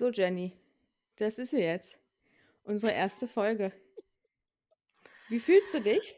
So, 0.00 0.08
Jenny, 0.08 0.56
das 1.16 1.38
ist 1.38 1.50
sie 1.50 1.60
jetzt. 1.60 1.98
Unsere 2.62 2.90
erste 2.90 3.28
Folge. 3.28 3.70
Wie 5.28 5.38
fühlst 5.38 5.74
du 5.74 5.80
dich? 5.82 6.16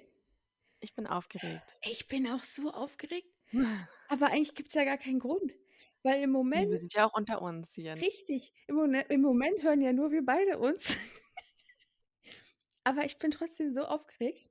Ich 0.79 0.95
bin 0.95 1.09
aufgeregt. 1.09 1.77
Ich 1.83 2.07
bin 2.07 2.29
auch 2.29 2.45
so 2.45 2.71
aufgeregt. 2.71 3.27
Aber 4.09 4.29
eigentlich 4.29 4.55
gibt 4.55 4.69
es 4.69 4.75
ja 4.75 4.85
gar 4.85 4.99
keinen 4.99 5.19
Grund. 5.19 5.57
Weil 6.05 6.23
im 6.23 6.31
Moment. 6.31 6.71
Wir 6.71 6.79
sind 6.79 6.95
ja 6.95 7.09
auch 7.09 7.15
unter 7.15 7.43
uns 7.43 7.75
hier. 7.75 7.97
Richtig. 7.97 8.55
Im, 8.69 8.79
Im 8.95 9.21
Moment 9.21 9.65
hören 9.65 9.81
ja 9.81 9.93
nur 9.93 10.13
wir 10.13 10.25
beide 10.25 10.61
uns. 10.61 10.97
Aber 12.85 13.05
ich 13.05 13.19
bin 13.19 13.33
trotzdem 13.33 13.73
so 13.73 13.81
aufgeregt. 13.81 14.49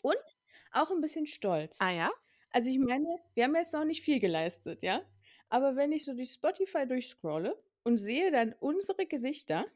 Und 0.00 0.36
auch 0.72 0.90
ein 0.90 1.00
bisschen 1.00 1.28
stolz. 1.28 1.80
Ah 1.80 1.92
ja? 1.92 2.10
Also 2.50 2.70
ich 2.70 2.80
meine, 2.80 3.06
wir 3.34 3.44
haben 3.44 3.54
jetzt 3.54 3.72
noch 3.72 3.84
nicht 3.84 4.02
viel 4.02 4.18
geleistet, 4.18 4.82
ja? 4.82 5.00
Aber 5.48 5.76
wenn 5.76 5.92
ich 5.92 6.04
so 6.04 6.12
durch 6.12 6.32
Spotify 6.32 6.88
durchscrolle 6.88 7.56
und 7.84 7.98
sehe 7.98 8.30
dann 8.30 8.54
unsere 8.60 9.06
Gesichter 9.06 9.66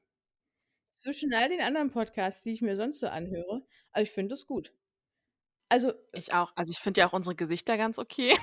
zwischen 1.03 1.33
all 1.35 1.49
den 1.49 1.61
anderen 1.61 1.91
Podcasts, 1.91 2.43
die 2.43 2.53
ich 2.53 2.63
mir 2.63 2.77
sonst 2.77 3.01
so 3.01 3.07
anhöre, 3.07 3.67
also 3.93 4.03
ich 4.03 4.11
finde 4.11 4.35
das 4.35 4.47
gut. 4.47 4.73
Also 5.69 5.93
ich 6.13 6.33
auch. 6.33 6.53
Also 6.57 6.71
ich 6.71 6.79
finde 6.79 7.01
ja 7.01 7.09
auch 7.09 7.13
unsere 7.13 7.35
Gesichter 7.35 7.77
ganz 7.77 7.99
okay. 7.99 8.37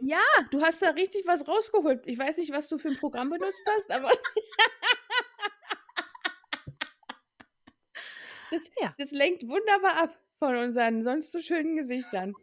Ja, 0.00 0.20
du 0.50 0.60
hast 0.60 0.82
da 0.82 0.90
richtig 0.90 1.26
was 1.26 1.48
rausgeholt. 1.48 2.06
Ich 2.06 2.18
weiß 2.18 2.36
nicht, 2.36 2.52
was 2.52 2.68
du 2.68 2.78
für 2.78 2.88
ein 2.88 2.98
Programm 2.98 3.30
benutzt 3.30 3.62
hast, 3.74 3.90
aber 3.90 4.10
das, 8.50 8.60
ja. 8.80 8.94
das 8.98 9.10
lenkt 9.10 9.48
wunderbar 9.48 10.02
ab 10.02 10.18
von 10.38 10.54
unseren 10.56 11.02
sonst 11.02 11.32
so 11.32 11.40
schönen 11.40 11.76
Gesichtern. 11.76 12.34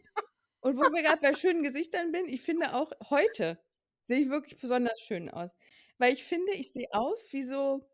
Und 0.60 0.78
wo 0.78 0.92
wir 0.92 1.04
gerade 1.04 1.22
bei 1.22 1.36
schönen 1.36 1.62
Gesichtern 1.62 2.12
bin, 2.12 2.28
ich 2.28 2.42
finde 2.42 2.74
auch 2.74 2.92
heute 3.10 3.60
sehe 4.06 4.22
ich 4.22 4.30
wirklich 4.30 4.58
besonders 4.58 5.00
schön 5.00 5.30
aus. 5.30 5.52
Weil 5.98 6.14
ich 6.14 6.24
finde, 6.24 6.54
ich 6.54 6.72
sehe 6.72 6.88
aus 6.92 7.32
wie 7.32 7.44
so, 7.44 7.88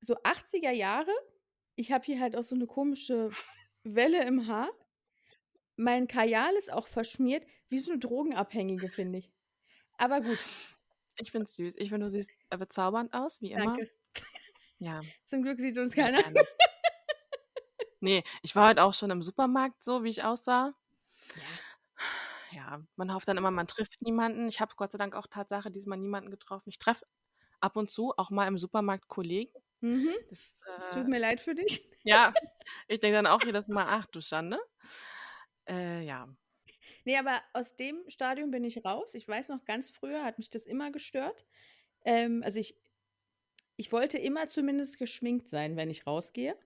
so 0.00 0.14
80er 0.16 0.70
Jahre. 0.70 1.12
Ich 1.74 1.92
habe 1.92 2.04
hier 2.04 2.20
halt 2.20 2.36
auch 2.36 2.44
so 2.44 2.54
eine 2.54 2.66
komische 2.66 3.30
Welle 3.82 4.24
im 4.24 4.46
Haar. 4.46 4.70
Mein 5.76 6.08
Kajal 6.08 6.54
ist 6.54 6.72
auch 6.72 6.88
verschmiert, 6.88 7.46
wie 7.68 7.78
so 7.78 7.92
eine 7.92 8.00
Drogenabhängige, 8.00 8.88
finde 8.88 9.18
ich. 9.18 9.30
Aber 9.98 10.20
gut. 10.20 10.38
Ich 11.18 11.30
finde 11.30 11.46
es 11.46 11.56
süß. 11.56 11.76
Ich 11.78 11.88
finde, 11.88 12.06
du 12.06 12.10
siehst 12.10 12.30
bezaubernd 12.50 13.12
aus, 13.14 13.40
wie 13.40 13.52
immer. 13.52 13.76
Danke. 13.76 13.90
Ja. 14.78 15.00
Zum 15.24 15.42
Glück 15.42 15.58
sieht 15.58 15.78
uns 15.78 15.94
keiner. 15.94 16.20
Ja, 16.20 16.42
nee, 18.00 18.22
ich 18.42 18.54
war 18.54 18.66
halt 18.66 18.78
auch 18.78 18.94
schon 18.94 19.10
im 19.10 19.22
Supermarkt 19.22 19.82
so, 19.82 20.04
wie 20.04 20.10
ich 20.10 20.22
aussah. 20.24 20.74
Ja 22.50 22.56
ja, 22.56 22.86
man 22.96 23.12
hofft 23.14 23.28
dann 23.28 23.36
immer, 23.38 23.50
man 23.50 23.66
trifft 23.66 24.00
niemanden. 24.02 24.48
Ich 24.48 24.60
habe 24.60 24.74
Gott 24.76 24.92
sei 24.92 24.98
Dank 24.98 25.14
auch 25.14 25.26
Tatsache 25.26 25.70
diesmal 25.70 25.98
niemanden 25.98 26.30
getroffen. 26.30 26.68
Ich 26.70 26.78
treffe 26.78 27.06
ab 27.60 27.76
und 27.76 27.90
zu 27.90 28.12
auch 28.16 28.30
mal 28.30 28.46
im 28.48 28.58
Supermarkt 28.58 29.08
Kollegen. 29.08 29.52
Mhm. 29.82 30.14
Das, 30.30 30.60
äh, 30.66 30.94
tut 30.94 31.08
mir 31.08 31.18
leid 31.18 31.40
für 31.40 31.54
dich. 31.54 31.88
Ja, 32.04 32.32
ich 32.88 33.00
denke 33.00 33.16
dann 33.16 33.26
auch 33.26 33.42
jedes 33.42 33.68
Mal, 33.68 33.86
ach 33.88 34.06
du 34.06 34.20
Schande. 34.20 34.60
Äh, 35.68 36.02
ja. 36.04 36.28
Nee, 37.04 37.16
aber 37.16 37.42
aus 37.52 37.76
dem 37.76 38.04
Stadium 38.08 38.50
bin 38.50 38.64
ich 38.64 38.84
raus. 38.84 39.14
Ich 39.14 39.26
weiß 39.26 39.48
noch, 39.48 39.64
ganz 39.64 39.90
früher 39.90 40.24
hat 40.24 40.38
mich 40.38 40.50
das 40.50 40.66
immer 40.66 40.90
gestört. 40.90 41.46
Ähm, 42.04 42.42
also 42.44 42.60
ich, 42.60 42.76
ich 43.76 43.92
wollte 43.92 44.18
immer 44.18 44.48
zumindest 44.48 44.98
geschminkt 44.98 45.48
sein, 45.48 45.76
wenn 45.76 45.90
ich 45.90 46.06
rausgehe. 46.06 46.58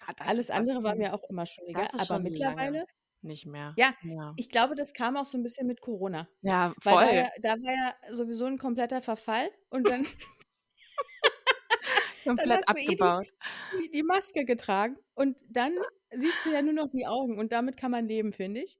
Ah, 0.00 0.14
Alles 0.24 0.50
andere 0.50 0.82
war 0.84 0.94
mir 0.96 1.14
auch 1.14 1.24
immer 1.30 1.46
schon 1.46 1.66
egal. 1.66 1.90
Aber 1.96 2.18
mittlerweile, 2.20 2.78
lange 2.78 2.86
nicht 3.24 3.46
mehr. 3.46 3.74
Ja, 3.76 3.94
ja, 4.02 4.34
ich 4.36 4.48
glaube, 4.48 4.74
das 4.74 4.92
kam 4.92 5.16
auch 5.16 5.24
so 5.24 5.38
ein 5.38 5.42
bisschen 5.42 5.66
mit 5.66 5.80
Corona. 5.80 6.28
Ja, 6.42 6.74
voll. 6.80 6.94
Weil 6.94 7.30
da, 7.42 7.56
da 7.56 7.62
war 7.62 7.72
ja 7.72 8.14
sowieso 8.14 8.46
ein 8.46 8.58
kompletter 8.58 9.02
Verfall 9.02 9.50
und 9.70 9.88
dann 9.88 10.04
komplett 12.24 12.64
dann 12.68 12.76
abgebaut. 12.76 13.26
Die, 13.80 13.90
die, 13.90 14.02
Maske 14.02 14.44
getragen 14.44 14.96
und 15.14 15.42
dann 15.48 15.72
siehst 16.12 16.44
du 16.44 16.52
ja 16.52 16.62
nur 16.62 16.74
noch 16.74 16.90
die 16.90 17.06
Augen 17.06 17.38
und 17.38 17.52
damit 17.52 17.76
kann 17.76 17.90
man 17.90 18.06
leben, 18.06 18.32
finde 18.32 18.62
ich. 18.62 18.78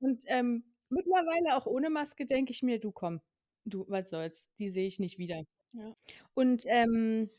Und 0.00 0.22
ähm, 0.26 0.64
mittlerweile 0.88 1.56
auch 1.56 1.66
ohne 1.66 1.90
Maske 1.90 2.26
denke 2.26 2.52
ich 2.52 2.62
mir, 2.62 2.78
du 2.78 2.92
komm, 2.92 3.20
du, 3.64 3.84
was 3.88 4.10
soll's, 4.10 4.48
die 4.58 4.68
sehe 4.68 4.86
ich 4.86 4.98
nicht 4.98 5.18
wieder. 5.18 5.42
Ja. 5.72 5.96
Und 6.34 6.64
ähm, 6.66 7.30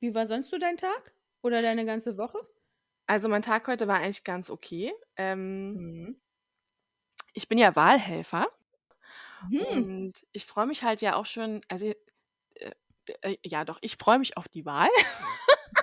wie 0.00 0.14
war 0.14 0.26
sonst 0.26 0.50
so 0.50 0.58
dein 0.58 0.76
Tag 0.76 1.14
oder 1.42 1.62
deine 1.62 1.84
ganze 1.84 2.16
Woche? 2.16 2.38
Also 3.10 3.28
mein 3.28 3.42
Tag 3.42 3.66
heute 3.66 3.88
war 3.88 3.96
eigentlich 3.96 4.22
ganz 4.22 4.50
okay. 4.50 4.94
Ähm, 5.16 5.72
mhm. 5.72 6.20
Ich 7.32 7.48
bin 7.48 7.58
ja 7.58 7.74
Wahlhelfer 7.74 8.46
mhm. 9.48 9.60
und 9.62 10.12
ich 10.30 10.46
freue 10.46 10.68
mich 10.68 10.84
halt 10.84 11.00
ja 11.00 11.16
auch 11.16 11.26
schon, 11.26 11.60
also 11.66 11.86
äh, 12.54 12.70
äh, 13.22 13.36
ja 13.44 13.64
doch, 13.64 13.78
ich 13.80 13.96
freue 13.96 14.20
mich 14.20 14.36
auf 14.36 14.46
die 14.46 14.64
Wahl. 14.64 14.88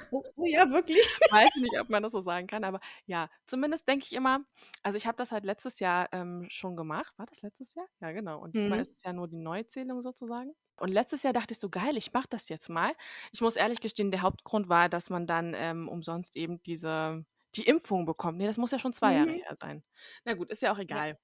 Oh, 0.09 0.23
oh, 0.37 0.45
ja, 0.45 0.69
wirklich? 0.69 0.99
Weiß 1.31 1.49
nicht, 1.57 1.77
ob 1.81 1.89
man 1.89 2.01
das 2.01 2.13
so 2.13 2.21
sagen 2.21 2.47
kann, 2.47 2.63
aber 2.63 2.79
ja, 3.07 3.29
zumindest 3.45 3.89
denke 3.89 4.05
ich 4.05 4.13
immer, 4.13 4.45
also 4.81 4.95
ich 4.95 5.05
habe 5.05 5.17
das 5.17 5.33
halt 5.33 5.43
letztes 5.43 5.79
Jahr 5.81 6.07
ähm, 6.13 6.47
schon 6.49 6.77
gemacht. 6.77 7.13
War 7.17 7.25
das 7.25 7.41
letztes 7.41 7.75
Jahr? 7.75 7.87
Ja, 7.99 8.13
genau. 8.13 8.39
Und 8.39 8.55
diesmal 8.55 8.77
mhm. 8.77 8.83
ist 8.83 8.95
es 8.95 9.03
ja 9.03 9.11
nur 9.11 9.27
die 9.27 9.35
Neuzählung 9.35 10.01
sozusagen. 10.01 10.55
Und 10.77 10.89
letztes 10.89 11.23
Jahr 11.23 11.33
dachte 11.33 11.53
ich 11.53 11.59
so, 11.59 11.69
geil, 11.69 11.97
ich 11.97 12.13
mache 12.13 12.27
das 12.29 12.49
jetzt 12.49 12.69
mal. 12.69 12.93
Ich 13.31 13.41
muss 13.41 13.55
ehrlich 13.55 13.81
gestehen, 13.81 14.11
der 14.11 14.21
Hauptgrund 14.21 14.69
war, 14.69 14.89
dass 14.89 15.09
man 15.09 15.27
dann 15.27 15.53
ähm, 15.55 15.89
umsonst 15.89 16.35
eben 16.35 16.61
diese, 16.63 17.25
die 17.55 17.63
Impfung 17.63 18.05
bekommt. 18.05 18.37
Nee, 18.37 18.47
das 18.47 18.57
muss 18.57 18.71
ja 18.71 18.79
schon 18.79 18.93
zwei 18.93 19.15
Jahre 19.15 19.31
mhm. 19.31 19.41
her 19.41 19.55
sein. 19.55 19.83
Na 20.23 20.33
gut, 20.33 20.49
ist 20.49 20.61
ja 20.61 20.71
auch 20.71 20.79
egal. 20.79 21.09
Ja. 21.09 21.15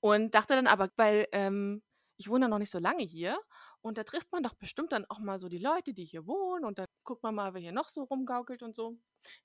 Und 0.00 0.34
dachte 0.34 0.54
dann 0.54 0.66
aber, 0.66 0.90
weil 0.96 1.26
ähm, 1.32 1.82
ich 2.16 2.28
wohne 2.28 2.48
noch 2.48 2.58
nicht 2.58 2.70
so 2.70 2.78
lange 2.78 3.02
hier 3.02 3.38
und 3.80 3.98
da 3.98 4.04
trifft 4.04 4.30
man 4.32 4.42
doch 4.42 4.54
bestimmt 4.54 4.92
dann 4.92 5.04
auch 5.10 5.18
mal 5.18 5.38
so 5.38 5.48
die 5.48 5.58
Leute, 5.58 5.92
die 5.92 6.04
hier 6.04 6.26
wohnen 6.26 6.64
und 6.64 6.78
dann 6.78 6.86
guckt 7.02 7.22
man 7.22 7.34
mal, 7.34 7.54
wer 7.54 7.60
hier 7.60 7.72
noch 7.72 7.88
so 7.88 8.04
rumgaukelt 8.04 8.62
und 8.62 8.76
so. 8.76 8.96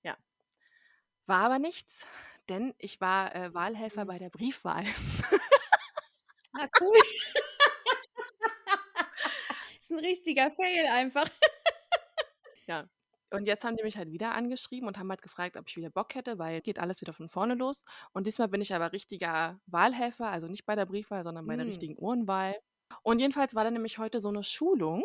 Ja. 0.04 0.18
War 1.26 1.46
aber 1.46 1.60
nichts, 1.60 2.06
denn 2.50 2.74
ich 2.78 3.02
war 3.02 3.36
äh, 3.36 3.54
Wahlhelfer 3.54 4.04
mhm. 4.04 4.08
bei 4.08 4.20
der 4.20 4.30
Briefwahl. 4.30 4.86
ah, 6.54 6.68
cool 6.80 6.98
ist 9.90 9.98
ein 9.98 10.06
richtiger 10.06 10.52
Fail 10.52 10.88
einfach. 10.92 11.30
Ja. 12.68 12.88
Und 13.32 13.48
jetzt 13.48 13.64
haben 13.64 13.78
die 13.78 13.84
mich 13.84 13.98
halt 13.98 14.12
wieder 14.12 14.36
angeschrieben 14.36 14.88
und 14.88 15.00
haben 15.00 15.10
halt 15.10 15.24
gefragt, 15.24 15.58
ob 15.58 15.68
ich 15.68 15.76
wieder 15.76 15.90
Bock 15.90 16.14
hätte, 16.14 16.38
weil 16.38 16.62
geht 16.62 16.78
alles 16.78 17.02
wieder 17.02 17.14
von 17.14 17.28
vorne 17.28 17.56
los. 17.56 17.84
Und 18.12 18.28
diesmal 18.28 18.48
bin 18.48 18.62
ich 18.62 18.76
aber 18.76 18.92
richtiger 18.92 19.60
Wahlhelfer, 19.66 20.28
also 20.30 20.48
nicht 20.48 20.68
bei 20.68 20.76
der 20.76 20.86
Briefwahl, 20.86 21.24
sondern 21.24 21.48
bei 21.48 21.56
der 21.56 21.66
hm. 21.66 21.70
richtigen 21.70 21.96
Urnwahl. 21.98 22.56
Und 23.02 23.20
jedenfalls 23.20 23.56
war 23.56 23.64
da 23.64 23.72
nämlich 23.72 23.98
heute 23.98 24.20
so 24.20 24.30
eine 24.30 24.44
Schulung. 24.44 25.04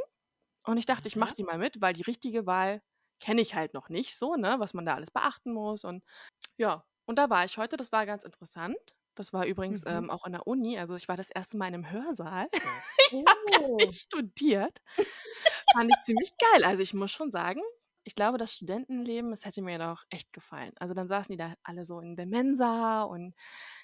Und 0.67 0.77
ich 0.77 0.85
dachte, 0.85 1.09
ich 1.09 1.17
mache 1.17 1.35
die 1.35 1.43
mal 1.43 1.57
mit, 1.57 1.81
weil 1.81 1.95
die 1.95 2.03
richtige 2.03 2.47
Wahl 2.47 2.83
kenne 3.19 3.41
ich 3.41 3.55
halt 3.55 3.73
noch 3.73 3.89
nicht 3.89 4.15
so, 4.19 4.37
ne, 4.37 4.57
was 4.59 4.75
man 4.75 4.85
da 4.85 4.95
alles 4.95 5.11
beachten 5.11 5.53
muss. 5.53 5.85
Und 5.85 6.05
ja, 6.59 6.85
und 7.07 7.17
da 7.17 7.31
war 7.31 7.47
ich 7.47 7.57
heute, 7.57 7.79
das 7.79 7.93
war 7.93 8.05
ganz 8.05 8.25
interessant. 8.25 8.77
Das 9.15 9.33
war 9.33 9.47
übrigens 9.47 9.85
mhm. 9.85 9.91
ähm, 9.91 10.11
auch 10.11 10.25
an 10.25 10.33
der 10.33 10.47
Uni. 10.47 10.79
Also 10.79 10.95
ich 10.95 11.09
war 11.09 11.17
das 11.17 11.31
erste 11.31 11.57
Mal 11.57 11.69
in 11.69 11.75
einem 11.75 11.91
Hörsaal. 11.91 12.49
ich 13.11 13.13
oh. 13.13 13.25
habe 13.27 13.77
nicht 13.77 14.01
studiert. 14.01 14.79
Fand 15.73 15.91
ich 15.91 16.03
ziemlich 16.03 16.35
geil. 16.39 16.65
Also 16.65 16.83
ich 16.83 16.95
muss 16.95 17.11
schon 17.11 17.31
sagen, 17.31 17.61
ich 18.05 18.15
glaube, 18.15 18.39
das 18.39 18.55
Studentenleben, 18.55 19.31
das 19.31 19.45
hätte 19.45 19.63
mir 19.63 19.79
doch 19.79 20.05
echt 20.11 20.33
gefallen. 20.33 20.73
Also 20.79 20.95
dann 20.95 21.09
saßen 21.09 21.33
die 21.33 21.39
da 21.39 21.55
alle 21.63 21.85
so 21.85 22.01
in 22.01 22.17
der 22.17 22.27
Mensa 22.27 23.03
und 23.03 23.35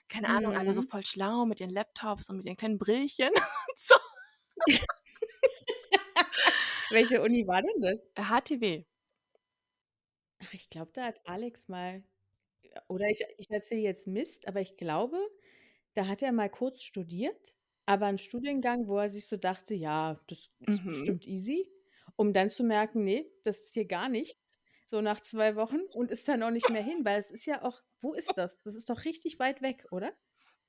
keine. 0.08 0.28
Ahnung, 0.28 0.56
alle 0.56 0.72
so 0.72 0.82
mhm. 0.82 0.88
voll 0.88 1.06
schlau 1.06 1.46
mit 1.46 1.60
ihren 1.60 1.70
Laptops 1.70 2.28
und 2.28 2.36
mit 2.36 2.46
ihren 2.46 2.56
kleinen 2.56 2.78
Brillchen. 2.78 3.30
so. 3.76 3.94
Welche 6.90 7.22
Uni 7.22 7.46
war 7.46 7.62
denn 7.62 7.80
das? 7.80 8.00
HTW. 8.16 8.84
Ach, 10.42 10.52
ich 10.52 10.68
glaube, 10.68 10.90
da 10.92 11.04
hat 11.04 11.20
Alex 11.26 11.68
mal 11.68 12.02
oder 12.88 13.06
ich 13.08 13.24
ich 13.38 13.50
erzähle 13.50 13.80
jetzt 13.82 14.06
Mist, 14.06 14.48
aber 14.48 14.60
ich 14.60 14.76
glaube, 14.76 15.18
da 15.94 16.06
hat 16.08 16.22
er 16.22 16.32
mal 16.32 16.50
kurz 16.50 16.82
studiert, 16.82 17.54
aber 17.86 18.06
einen 18.06 18.18
Studiengang, 18.18 18.88
wo 18.88 18.98
er 18.98 19.10
sich 19.10 19.28
so 19.28 19.36
dachte: 19.36 19.74
„Ja, 19.74 20.20
das 20.28 20.50
ist 20.60 20.60
Mhm. 20.66 20.84
bestimmt 20.86 21.26
easy“, 21.26 21.70
um 22.16 22.32
dann 22.32 22.50
zu 22.50 22.64
merken: 22.64 23.04
„Ne, 23.04 23.26
das 23.44 23.60
ist 23.60 23.74
hier 23.74 23.86
gar 23.86 24.08
nichts“, 24.08 24.58
so 24.86 25.00
nach 25.02 25.20
zwei 25.20 25.56
Wochen 25.56 25.80
und 25.94 26.10
ist 26.10 26.28
dann 26.28 26.42
auch 26.42 26.50
nicht 26.50 26.68
mehr 26.70 26.82
hin, 26.82 27.04
weil 27.04 27.18
es 27.20 27.30
ist 27.30 27.46
ja 27.46 27.62
auch 27.64 27.82
wo 28.02 28.14
ist 28.14 28.38
das? 28.38 28.60
Das 28.62 28.74
ist 28.76 28.90
doch 28.90 29.04
richtig 29.04 29.38
weit 29.40 29.62
weg, 29.62 29.86
oder? 29.92 30.12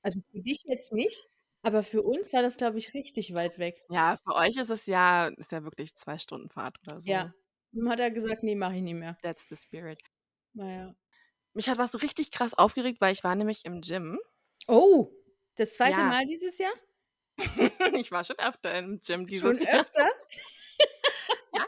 Also, 0.04 0.22
für 0.32 0.42
dich 0.42 0.62
jetzt 0.68 0.94
nicht, 0.94 1.30
aber 1.64 1.84
für 1.84 2.04
uns 2.04 2.34
war 2.34 2.42
das, 2.44 2.58
glaube 2.58 2.78
ich, 2.80 2.94
richtig 2.96 3.34
weit 3.36 3.60
weg. 3.60 3.84
Ja, 3.90 4.16
für 4.24 4.36
euch 4.36 4.56
ist 4.58 4.70
es 4.70 4.86
ja 4.88 5.28
ist 5.28 5.52
ja 5.52 5.64
wirklich 5.64 5.96
zwei 5.96 6.18
Stunden 6.18 6.50
Fahrt 6.50 6.78
oder 6.82 7.02
so. 7.02 7.24
Ja. 7.24 7.34
Dann 7.72 7.90
hat 7.90 8.00
er 8.00 8.12
gesagt: 8.12 8.44
„Ne, 8.44 8.56
mache 8.56 8.76
ich 8.78 8.82
nicht 8.82 8.96
mehr.“ 8.96 9.18
That's 9.24 9.46
the 9.46 9.56
spirit. 9.56 10.00
Na 10.54 10.66
ja. 10.72 10.96
Mich 11.56 11.68
hat 11.70 11.78
was 11.78 12.02
richtig 12.02 12.32
krass 12.32 12.54
aufgeregt, 12.54 13.02
weil 13.02 13.12
ich 13.14 13.24
war 13.26 13.36
nämlich 13.36 13.66
im 13.66 13.82
Gym. 13.82 14.20
Oh, 14.68 15.12
das 15.56 15.76
zweite 15.76 16.04
Ja. 16.04 16.04
Mal 16.04 16.26
dieses 16.26 16.58
Jahr? 16.58 16.74
Ich 18.02 18.12
war 18.12 18.24
schon 18.24 18.38
öfter 18.40 18.78
im 18.78 19.00
Gym 19.00 19.28
Schon 19.30 19.60
dieses 19.60 19.64
Jahr. 19.64 19.86
öfter? 19.86 20.08
Ja, 21.54 21.66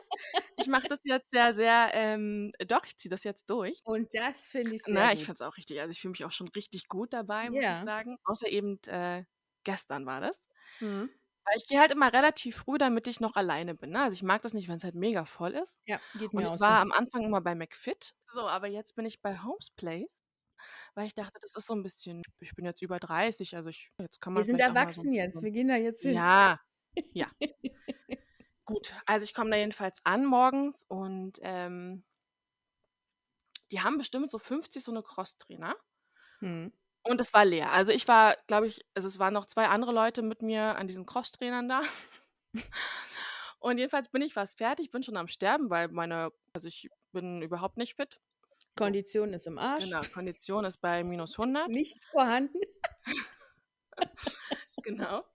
ich 0.57 0.67
mache 0.67 0.87
das 0.89 1.01
jetzt 1.05 1.31
sehr, 1.31 1.55
sehr, 1.55 1.91
ähm 1.93 2.51
doch, 2.67 2.85
ich 2.85 2.97
ziehe 2.97 3.09
das 3.11 3.23
jetzt 3.23 3.49
durch. 3.49 3.81
Und 3.85 4.13
das 4.15 4.47
finde 4.47 4.75
ich 4.75 4.85
sehr 4.85 4.87
Na, 4.87 5.13
ich 5.13 5.23
finde 5.23 5.35
es 5.35 5.41
auch 5.41 5.57
richtig. 5.57 5.79
Also, 5.79 5.91
ich 5.91 6.01
fühle 6.01 6.11
mich 6.11 6.25
auch 6.25 6.31
schon 6.31 6.49
richtig 6.49 6.87
gut 6.87 7.13
dabei, 7.13 7.49
muss 7.51 7.69
ich 7.69 7.79
sagen. 7.81 8.17
Außer 8.25 8.47
eben, 8.49 8.79
äh, 8.87 9.23
gestern 9.63 10.05
war 10.05 10.19
das. 10.21 10.47
Mhm. 10.81 11.13
Weil 11.45 11.57
ich 11.57 11.67
gehe 11.67 11.79
halt 11.79 11.91
immer 11.91 12.13
relativ 12.13 12.57
früh, 12.57 12.77
damit 12.77 13.05
ich 13.07 13.19
noch 13.19 13.35
alleine 13.35 13.75
bin, 13.75 13.89
ne? 13.91 14.01
Also, 14.03 14.13
ich 14.15 14.23
mag 14.23 14.41
das 14.41 14.53
nicht, 14.53 14.69
wenn's 14.69 14.83
halt 14.83 14.95
mega 14.95 15.25
voll 15.25 15.51
ist. 15.51 15.77
Ja, 15.87 16.01
geht 16.13 16.33
Und 16.33 16.43
mir 16.43 16.47
ich 16.47 16.51
auch 16.51 16.57
war 16.59 16.79
so. 16.79 16.81
am 16.81 16.91
Anfang 16.91 17.23
immer 17.23 17.41
bei 17.41 17.53
McFit, 17.55 18.15
so, 18.31 18.41
aber 18.47 18.67
jetzt 18.67 18.95
bin 18.95 19.05
ich 19.05 19.21
bei 19.21 19.37
Homes 19.43 19.69
Place, 19.71 20.07
weil 20.95 21.07
ich 21.07 21.15
dachte, 21.15 21.39
das 21.41 21.55
ist 21.55 21.67
so 21.67 21.73
'n 21.75 21.83
bisschen 21.83 22.23
ich 22.41 22.55
bin 22.55 22.65
jetzt 22.65 22.81
über 22.83 22.99
30, 22.99 23.55
also 23.57 23.69
ich 23.69 23.91
jetzt 23.99 24.21
kann 24.21 24.33
Wir 24.35 24.43
man 24.43 24.45
sind 24.45 24.59
vielleicht 24.59 24.69
auch 24.69 24.75
mal 24.77 24.93
so 24.93 25.05
erwachsen 25.05 25.13
jetzt, 25.13 25.43
wir 25.43 25.51
gehen 25.51 25.67
da 25.67 25.75
jetzt 25.75 26.01
hin. 26.01 26.25
ja, 26.33 26.59
ja. 27.13 27.31
Gut, 28.67 28.93
also 29.05 29.25
ich 29.25 29.33
komme 29.33 29.49
da 29.49 29.57
jedenfalls 29.57 29.99
an 30.05 30.25
morgens 30.25 30.83
und, 30.87 31.37
ähm 31.41 32.03
die 33.71 33.81
haben 33.81 33.97
bestimmt 33.97 34.31
so 34.31 34.39
50 34.39 34.83
so 34.83 34.91
'ne 34.91 35.03
Crosstrainer. 35.03 35.75
Mhm. 36.41 36.73
Und 37.05 37.19
es 37.19 37.33
war 37.33 37.43
leer. 37.43 37.71
Also, 37.73 37.91
ich 37.91 38.07
war, 38.07 38.37
glaube 38.47 38.67
ich 38.67 38.85
also, 38.95 39.07
es 39.09 39.19
waren 39.19 39.33
noch 39.33 39.45
2 39.45 39.67
andere 39.67 39.91
Leute 39.91 40.21
mit 40.21 40.41
mir 40.41 40.77
an 40.77 40.87
diesen 40.87 41.05
Crosstrainern 41.05 41.67
da. 41.67 41.81
Und 43.59 43.77
jedenfalls 43.77 44.09
bin 44.09 44.21
ich 44.21 44.33
fast 44.33 44.57
fertig, 44.57 44.91
bin 44.91 45.03
schon 45.03 45.17
am 45.17 45.27
Sterben, 45.29 45.69
weil 45.69 45.87
meine 45.89 46.31
also, 46.53 46.67
ich 46.67 46.89
bin 47.13 47.41
überhaupt 47.41 47.77
nicht 47.77 47.95
fit. 47.95 48.19
So. 48.79 48.93
Kondition 48.93 49.33
ist 49.33 49.47
im 49.47 49.57
Arsch. 49.59 49.93
Genau, 49.93 50.05
Kondition 50.07 50.65
ist 50.65 50.77
bei 50.81 51.03
-100. 51.03 51.67
Nicht 51.67 52.03
vorhanden. 52.11 52.59
Genau. 54.83 55.25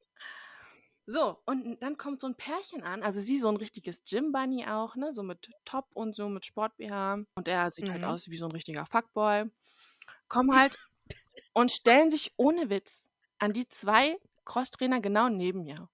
So, 1.10 1.38
und 1.46 1.82
dann 1.82 1.96
kommt 1.96 2.20
so 2.20 2.26
'n 2.26 2.34
Pärchen 2.36 2.82
an, 2.82 3.02
also 3.02 3.22
sie 3.22 3.38
so 3.38 3.48
'n 3.48 3.56
richtiges 3.56 4.04
Gym-Bunny 4.04 4.66
auch, 4.66 4.94
ne, 4.94 5.14
so 5.14 5.22
mit 5.22 5.50
Top 5.64 5.86
und 5.94 6.14
so, 6.14 6.28
mit 6.28 6.44
Sport-BH. 6.44 7.14
Und 7.34 7.48
er 7.48 7.70
sieht 7.70 7.88
halt 7.90 8.04
Mhm. 8.04 8.04
aus 8.04 8.28
wie 8.28 8.36
so 8.36 8.44
'n 8.44 8.52
richtiger 8.52 8.84
Fuckboy. 8.84 9.46
Kommen 10.28 10.54
halt 10.58 10.78
und 11.54 11.70
stellen 11.70 12.10
sich 12.10 12.32
ohne 12.36 12.70
Witz 12.70 13.06
an 13.38 13.52
die 13.52 13.68
2 13.68 14.18
Crosstrainer 14.44 15.00
genau 15.00 15.28
neben 15.28 15.64
mir. 15.64 15.88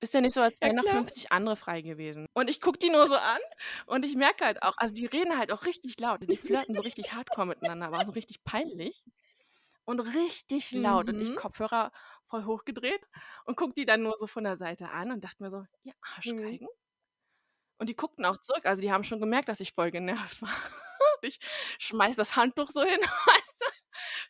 Ist 0.00 0.14
ja 0.14 0.20
nicht 0.20 0.34
so, 0.34 0.40
als 0.42 0.62
Ja, 0.62 0.68
wären 0.68 0.76
noch 0.76 0.86
klar. 0.86 0.88
50 0.88 1.32
andere 1.32 1.56
frei 1.56 1.82
gewesen. 1.82 2.26
Und 2.34 2.50
ich 2.50 2.60
gucke 2.60 2.78
die 2.78 2.90
nur 2.90 3.08
so 3.08 3.16
an 3.16 3.40
und 3.86 4.04
ich 4.04 4.14
merke 4.14 4.44
halt 4.44 4.62
auch 4.62 4.74
also, 4.76 4.94
die 4.94 5.06
reden 5.06 5.38
halt 5.38 5.50
auch 5.52 5.64
richtig 5.64 5.98
laut. 6.00 6.20
Die 6.22 6.36
flirten 6.36 6.74
so 6.74 6.82
richtig 6.82 7.12
hardcore 7.12 7.46
miteinander, 7.46 7.86
aber 7.86 8.04
so 8.04 8.12
richtig 8.12 8.44
peinlich 8.44 9.04
und 9.86 10.00
richtig 10.00 10.72
laut. 10.74 11.08
Und 11.10 11.20
ich 11.20 11.34
Mhm. 11.34 11.36
Kopfhörer 11.36 11.92
voll 12.26 12.44
hochgedreht 12.46 13.02
und 13.46 13.56
gucke 13.56 13.74
die 13.74 13.86
dann 13.86 14.02
nur 14.02 14.14
so 14.18 14.26
von 14.28 14.44
der 14.44 14.56
Seite 14.58 14.90
an 14.90 15.12
und 15.12 15.24
dachte 15.24 15.42
mir 15.42 15.50
so: 15.50 15.64
„Ihr 15.84 15.94
Mhm. 16.24 16.58
Arschgeigen.“ 16.58 16.68
Und 17.80 17.88
die 17.88 17.96
guckten 17.96 18.24
auch 18.24 18.38
zurück. 18.38 18.64
Also, 18.66 18.80
die 18.82 18.92
haben 18.92 19.04
schon 19.04 19.20
gemerkt, 19.20 19.48
dass 19.48 19.60
ich 19.60 19.72
voll 19.72 19.90
genervt 19.90 20.40
war. 20.42 20.48
Und 20.50 21.28
ich 21.28 21.38
schmeiße 21.78 22.16
das 22.16 22.36
Handtuch 22.36 22.70
so 22.70 22.82
hin, 22.82 23.00
weißt 23.00 23.52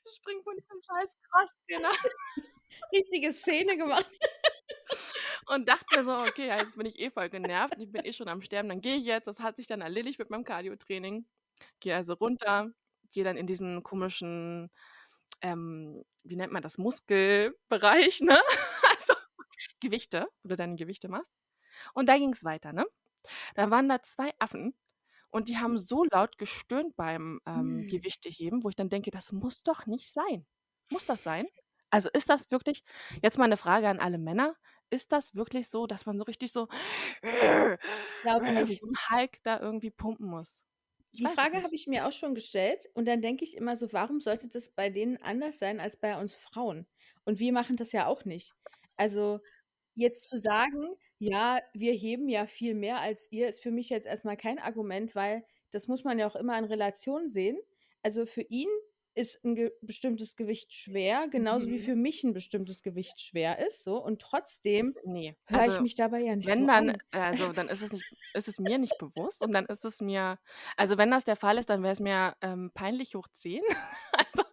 du, 0.06 0.14
springe 0.14 0.42
von 0.42 0.56
diesem 0.56 0.82
scheiß 0.82 1.18
Crosstrainer 1.30 1.90
Richtige 2.92 3.32
Szene 3.32 3.76
gemacht. 3.76 4.10
und 5.48 5.68
dachte 5.68 5.86
mir 5.96 6.04
so: 6.04 6.12
„Okay, 6.30 6.48
jetzt 6.48 6.76
bin 6.76 6.86
ich 6.86 6.98
eh 7.00 7.10
voll 7.10 7.28
genervt 7.30 7.74
ich 7.78 7.92
bin 7.92 8.04
eh 8.04 8.12
schon 8.12 8.28
am 8.28 8.42
Sterben, 8.42 8.68
dann 8.68 8.80
gehe 8.80 8.96
ich 8.96 9.04
jetzt.“ 9.06 9.26
Das 9.26 9.40
hat 9.40 9.56
sich 9.56 9.66
dann 9.66 9.80
erledigt 9.82 10.18
mit 10.18 10.30
meinem 10.30 10.44
Cardiotraining. 10.44 11.26
Gehe 11.80 11.96
also 11.96 12.14
runter, 12.14 12.70
gehe 13.12 13.24
dann 13.24 13.36
in 13.36 13.46
diesen 13.46 13.82
komischen, 13.82 14.70
ähm, 15.42 16.04
wie 16.24 16.36
nennt 16.36 16.52
man 16.52 16.62
das, 16.62 16.78
Muskelbereich, 16.78 18.20
ne? 18.22 18.40
Also, 18.90 19.14
Gewichte, 19.80 20.28
wo 20.44 20.50
du 20.50 20.56
deine 20.56 20.76
Gewichte 20.76 21.08
machst. 21.08 21.32
Und 21.94 22.08
da 22.08 22.18
ging's 22.18 22.44
weiter, 22.44 22.72
ne? 22.72 22.86
Da 23.56 23.70
waren 23.70 23.88
da 23.88 24.02
2 24.02 24.32
Affen 24.40 24.74
und 25.30 25.48
die 25.48 25.58
haben 25.58 25.78
so 25.78 26.04
laut 26.04 26.38
gestöhnt 26.38 26.96
beim, 26.96 27.40
ähm, 27.46 27.84
Mhm. 27.84 27.86
Gewichteheben, 27.88 28.64
wo 28.64 28.68
ich 28.70 28.76
dann 28.76 28.88
denke: 28.90 29.10
„Das 29.10 29.32
muss 29.32 29.62
doch 29.62 29.86
nicht 29.86 30.12
sein.“ 30.12 30.46
Muss 30.90 31.04
das 31.06 31.22
sein? 31.22 31.46
Also, 31.90 32.08
ist 32.12 32.28
das 32.30 32.50
wirklich 32.50 32.82
jetzt 33.22 33.38
mal 33.38 33.48
'ne 33.48 33.56
Frage 33.56 33.88
an 33.88 34.00
alle 34.00 34.18
Männer, 34.18 34.56
ist 34.90 35.12
das 35.12 35.34
wirklich 35.34 35.68
so, 35.68 35.86
dass 35.86 36.06
man 36.06 36.18
so 36.18 36.24
richtig 36.24 36.52
so 36.52 36.68
Glaube 38.22 38.50
nicht. 38.52 38.82
so 38.82 38.86
Hulk 39.10 39.42
da 39.44 39.60
irgendwie 39.60 39.90
pumpen 39.90 40.26
muss? 40.28 40.60
Ich 41.12 41.20
Die 41.20 41.28
Frage 41.28 41.62
habe 41.62 41.74
ich 41.74 41.86
mir 41.86 42.06
auch 42.06 42.12
schon 42.12 42.34
gestellt 42.34 42.86
und 42.94 43.06
dann 43.06 43.20
denke 43.22 43.44
ich 43.44 43.56
immer 43.56 43.76
so: 43.76 43.92
„Warum 43.92 44.20
sollte 44.20 44.48
das 44.48 44.68
bei 44.70 44.90
denen 44.90 45.16
anders 45.22 45.58
sein 45.58 45.80
als 45.80 45.96
bei 45.98 46.18
uns 46.20 46.34
Frauen?“ 46.34 46.86
Und 47.24 47.38
wir 47.38 47.52
machen 47.52 47.76
das 47.76 47.92
ja 47.92 48.06
auch 48.06 48.24
nicht. 48.24 48.54
Also, 48.96 49.40
jetzt 49.96 50.26
zu 50.26 50.38
sagen: 50.38 50.96
„Ja, 51.18 51.60
wir 51.74 51.92
heben 51.94 52.28
ja 52.30 52.46
viel 52.46 52.74
mehr 52.74 53.00
als 53.00 53.32
ihr“, 53.32 53.48
ist 53.48 53.62
für 53.62 53.72
mich 53.72 53.90
jetzt 53.90 54.06
erst 54.06 54.24
mal 54.26 54.36
kein 54.38 54.58
Argument, 54.60 55.14
weil 55.16 55.44
das 55.72 55.88
muss 55.88 56.04
man 56.04 56.18
ja 56.20 56.28
auch 56.28 56.36
immer 56.36 56.58
in 56.58 56.66
Relation 56.66 57.28
sehen. 57.28 57.58
Also, 58.02 58.26
für 58.26 58.42
ihn 58.42 58.68
ist 59.14 59.42
'n 59.44 59.54
ge 59.56 59.72
bestimmtes 59.82 60.36
Gewicht 60.36 60.72
schwer, 60.74 61.28
genauso 61.28 61.70
wie 61.70 61.78
Mhm. 61.78 61.88
für 61.88 61.96
mich 61.96 62.22
'n 62.24 62.32
bestimmtes 62.34 62.82
Gewicht 62.82 63.20
schwer 63.20 63.58
ist, 63.66 63.84
so. 63.84 64.02
Und 64.02 64.20
trotzdem 64.22 64.94
Ne, 65.04 65.36
höre 65.46 65.66
ich 65.66 65.78
also, 65.78 65.80
mich 65.80 65.94
dabei 65.96 66.20
ja 66.22 66.36
nicht 66.36 66.54
wenn 66.54 66.66
so 66.66 66.68
dann 66.68 66.92
an. 66.92 67.02
also, 67.12 67.52
dann 67.52 67.68
ist 67.68 67.82
es 67.82 67.92
nicht 67.92 68.06
ist 68.34 68.48
es 68.48 68.60
mir 68.60 68.78
nicht 68.78 68.98
bewusst 68.98 69.42
und 69.42 69.52
dann 69.52 69.66
ist 69.66 69.84
es 69.84 70.00
mir 70.00 70.38
also, 70.76 70.98
wenn 70.98 71.10
das 71.10 71.24
der 71.24 71.36
Fall 71.36 71.58
ist, 71.58 71.70
dann 71.70 71.82
wäre 71.82 71.92
es 71.94 72.00
mir, 72.00 72.36
ähm, 72.42 72.70
peinlich 72.74 73.14
hoch 73.14 73.28
10. 73.32 73.62
Also 74.18 74.44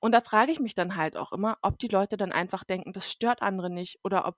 und 0.00 0.12
da 0.12 0.20
frage 0.22 0.52
ich 0.52 0.60
mich 0.60 0.74
dann 0.74 0.96
halt 0.96 1.16
auch 1.16 1.32
immer, 1.32 1.58
ob 1.62 1.78
die 1.78 1.88
Leute 1.88 2.16
dann 2.16 2.32
einfach 2.32 2.64
denken, 2.64 2.92
das 2.92 3.10
stört 3.12 3.42
andere 3.42 3.70
nicht 3.70 4.00
oder 4.04 4.26
ob 4.26 4.36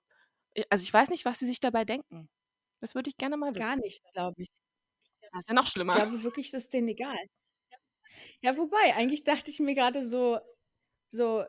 also, 0.69 0.83
ich 0.83 0.93
weiß 0.93 1.09
nicht, 1.09 1.25
was 1.25 1.39
sie 1.39 1.45
sich 1.47 1.59
dabei 1.59 1.85
denken. 1.85 2.29
Das 2.81 2.95
würde 2.95 3.09
ich 3.09 3.17
gerne 3.17 3.37
mal 3.37 3.55
Gar 3.55 3.75
wissen. 3.75 3.77
nichts, 3.77 4.01
glaube 4.13 4.41
ich. 4.41 4.49
Das 5.31 5.41
ist 5.41 5.49
ja 5.49 5.55
noch 5.55 5.67
Ich 5.75 5.87
schlimmer. 5.87 5.99
glaube 5.99 6.23
wirklich, 6.23 6.51
das 6.51 6.63
ist 6.63 6.73
denen 6.73 6.89
egal. 6.89 7.17
Ja, 8.41 8.57
wobei, 8.57 8.93
eigentlich 8.95 9.23
dachte 9.23 9.49
ich 9.49 9.59
mir 9.61 9.73
grade 9.73 10.05
so 10.05 10.37
so 11.11 11.45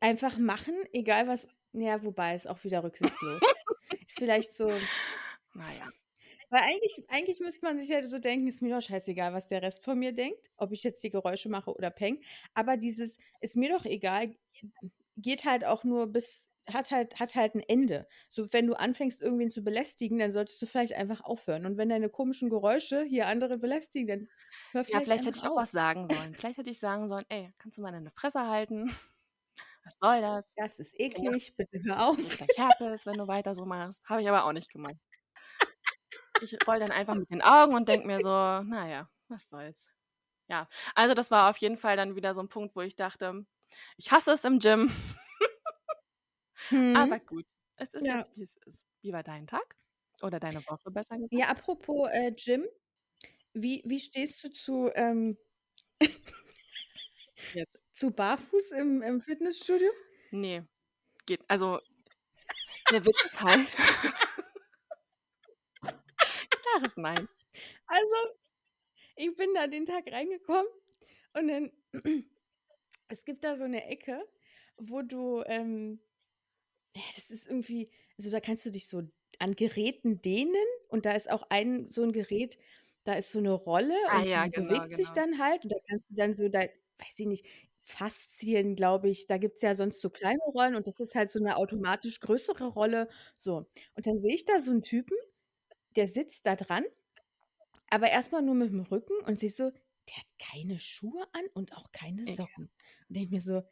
einfach 0.00 0.38
machen, 0.38 0.74
egal 0.92 1.28
was 1.28 1.48
ja, 1.74 2.04
wobei, 2.04 2.36
ist 2.36 2.48
auch 2.48 2.64
wieder 2.64 2.84
rücksichtslos. 2.84 3.52
Ist 4.06 4.18
vielleicht 4.18 4.54
so 4.54 4.88
Na 5.54 5.72
ja. 5.74 5.90
weil 6.50 6.62
eigentlich 6.62 7.04
eigentlich 7.08 7.40
müsste 7.40 7.64
man 7.66 7.78
sich 7.78 7.88
ja 7.88 8.04
so 8.06 8.18
denken: 8.18 8.48
„Ist 8.48 8.62
mir 8.62 8.74
doch 8.74 8.82
scheißegal, 8.86 9.32
was 9.32 9.48
der 9.48 9.62
Rest 9.62 9.84
von 9.84 9.98
mir 9.98 10.12
denkt, 10.12 10.50
ob 10.56 10.72
ich 10.72 10.82
jetzt 10.84 11.02
die 11.04 11.10
Geräusche 11.10 11.48
mache 11.48 11.72
oder 11.74 11.90
penge.“ 11.90 12.20
Aber 12.54 12.76
dieses 12.76 13.18
„Ist 13.40 13.56
mir 13.56 13.70
doch 13.70 13.84
egal“ 13.84 14.36
geht 15.16 15.44
halt 15.44 15.64
auch 15.64 15.84
nur 15.84 16.08
bis 16.08 16.48
hat 16.72 16.90
halt 16.90 17.18
hat 17.20 17.34
halt 17.34 17.54
'n 17.54 17.60
Ende. 17.60 18.08
So, 18.30 18.52
wenn 18.52 18.66
du 18.66 18.74
anfängst, 18.74 19.22
irgendwen 19.22 19.50
zu 19.50 19.62
belästigen, 19.64 20.18
dann 20.18 20.32
solltest 20.32 20.60
du 20.62 20.66
vielleicht 20.66 20.94
einfach 20.94 21.20
aufhören. 21.22 21.66
Und 21.66 21.76
wenn 21.78 21.88
deine 21.88 22.08
komischen 22.10 22.50
Geräusche 22.50 23.04
hier 23.04 23.26
andere 23.28 23.58
belästigen, 23.58 24.06
dann 24.08 24.28
hör 24.72 24.84
Ja, 24.88 25.00
vielleicht 25.00 25.24
vielleicht 25.24 25.24
hätte 25.24 25.38
ich 25.38 25.46
auch 25.46 25.56
auf. 25.56 25.56
was 25.56 25.72
sagen 25.72 26.06
sollen. 26.08 26.34
Vielleicht 26.36 26.58
hätte 26.58 26.70
ich 26.70 26.78
sagen 26.78 27.08
sollen: 27.08 27.24
„Ey, 27.30 27.52
kannst 27.58 27.78
du 27.78 27.82
mal 27.82 27.92
deine 27.92 28.10
Fresse 28.10 28.46
halten? 28.48 28.90
Was 29.84 29.96
soll 30.00 30.20
das? 30.20 30.56
Das 30.56 30.78
ist 30.78 30.94
eklig, 31.00 31.54
bitte 31.56 31.82
hör 31.84 32.08
auf. 32.08 32.38
ich 32.40 32.56
Herpes, 32.58 33.06
wenn 33.06 33.18
du 33.18 33.26
weiter 33.28 33.54
so 33.54 33.64
machst.“ 33.66 34.02
Habe 34.08 34.22
ich 34.22 34.28
aber 34.28 34.44
auch 34.44 34.52
nicht 34.52 34.70
gemacht. 34.70 34.96
Ich 36.40 36.56
rolle 36.66 36.80
dann 36.80 36.92
einfach 36.92 37.14
mit 37.14 37.30
den 37.30 37.42
Augen 37.42 37.74
und 37.74 37.88
denke 37.88 38.06
mir 38.06 38.20
so: 38.20 38.28
„Na 38.28 38.88
ja, 38.88 39.08
was 39.28 39.48
soll's.“ 39.48 39.90
Ja, 40.48 40.68
also, 40.94 41.14
das 41.14 41.30
war 41.30 41.50
auf 41.50 41.58
jeden 41.58 41.78
Fall 41.78 41.96
dann 41.96 42.16
wieder 42.16 42.34
so 42.34 42.40
'n 42.42 42.48
Punkt, 42.48 42.76
wo 42.76 42.80
ich 42.82 42.96
dachte: 42.96 43.46
„Ich 43.98 44.12
hasse 44.12 44.32
es 44.32 44.44
im 44.44 44.58
Gym.“ 44.60 44.90
Mhm. 46.70 46.78
Aber 46.92 47.20
gut, 47.20 47.46
es 47.76 47.94
ist 47.94 48.08
Ja. 48.08 48.10
jetzt, 48.12 48.36
wie 48.36 48.42
es 48.44 48.56
ist. 48.66 48.84
Wie 49.02 49.12
war 49.12 49.22
dein 49.22 49.46
Tag 49.46 49.76
oder 50.22 50.40
deine 50.40 50.60
Woche, 50.66 50.90
besser 50.90 51.16
gesagt? 51.18 51.32
Ja, 51.32 51.48
apropos, 51.48 52.08
äh, 52.12 52.32
Gym. 52.32 52.66
Wie 53.54 53.82
wie 53.86 54.00
stehst 54.00 54.44
du 54.44 54.50
zu, 54.52 54.90
ähm 54.94 55.38
Jetzt. 57.52 57.80
zu 57.94 58.10
barfuß 58.10 58.72
im 58.72 59.02
im 59.02 59.20
Fitnessstudio? 59.20 59.90
Ne, 60.32 60.66
geht 61.26 61.42
also, 61.48 61.80
der 62.90 63.04
Witz 63.04 63.24
ist 63.24 63.40
halt 63.42 63.76
klares 66.62 66.96
Nein. 66.96 67.28
Also, 67.86 68.14
ich 69.16 69.36
bin 69.36 69.54
da 69.54 69.68
den 69.68 69.86
Tag 69.86 70.06
reingekommen 70.12 70.68
und 71.34 71.48
dann 71.48 71.72
es 73.08 73.24
gibt 73.24 73.44
da 73.44 73.56
so 73.56 73.66
'ne 73.66 73.86
Ecke, 73.88 74.24
wo 74.78 75.02
du, 75.02 75.42
ähm 75.46 76.00
ja, 76.96 77.02
das 77.16 77.30
ist 77.30 77.48
irgendwie 77.48 77.90
also, 78.18 78.30
da 78.30 78.40
kannst 78.40 78.64
du 78.66 78.70
dich 78.70 78.88
so 78.88 79.02
an 79.40 79.56
Geräten 79.56 80.22
dehnen 80.22 80.54
und 80.88 81.06
da 81.06 81.12
ist 81.12 81.30
auch 81.30 81.44
ein 81.50 81.84
so 81.90 82.02
'n 82.04 82.12
Gerät, 82.12 82.58
da 83.04 83.14
ist 83.14 83.32
so 83.32 83.40
'ne 83.40 83.52
Rolle 83.52 83.94
Ah 84.06 84.20
und 84.20 84.26
ja, 84.26 84.46
die 84.46 84.48
genau, 84.48 84.86
bewegt 84.86 84.94
sich 84.94 85.12
genau. 85.12 85.14
dann 85.14 85.38
halt 85.38 85.64
und 85.64 85.72
da 85.72 85.76
kannst 85.88 86.10
du 86.10 86.14
dann 86.14 86.34
so 86.34 86.48
dein 86.48 86.68
weiß 87.00 87.18
ich 87.18 87.26
nicht, 87.26 87.46
Faszien, 87.82 88.76
glaube 88.76 89.08
ich 89.10 89.26
da 89.26 89.36
gibt's 89.38 89.62
ja 89.62 89.74
sonst 89.74 90.00
so 90.00 90.08
kleine 90.10 90.38
Rollen 90.54 90.76
und 90.76 90.86
das 90.86 91.00
ist 91.00 91.14
halt 91.16 91.30
so 91.30 91.40
'ne 91.40 91.56
automatisch 91.56 92.20
größere 92.20 92.66
Rolle, 92.68 93.08
so. 93.34 93.66
Und 93.96 94.06
dann 94.06 94.20
sehe 94.20 94.34
ich 94.34 94.44
da 94.44 94.60
so 94.60 94.70
'n 94.72 94.82
Typen, 94.82 95.16
der 95.96 96.08
sitzt 96.08 96.46
da 96.46 96.56
dran, 96.56 96.84
aber 97.90 98.10
erst 98.10 98.32
mal 98.32 98.42
nur 98.42 98.54
mit'm 98.56 98.90
Rücken 98.90 99.14
und 99.26 99.38
sehe 99.40 99.50
so, 99.50 99.70
der 99.72 100.16
hat 100.18 100.26
keine 100.40 100.78
Schuhe 100.80 101.26
an 101.34 101.44
und 101.54 101.74
auch 101.76 101.92
keine 101.92 102.26
Ja. 102.26 102.34
Socken. 102.36 102.70
Und 103.08 103.16
denke 103.16 103.30
mir 103.36 103.42
so: 103.42 103.62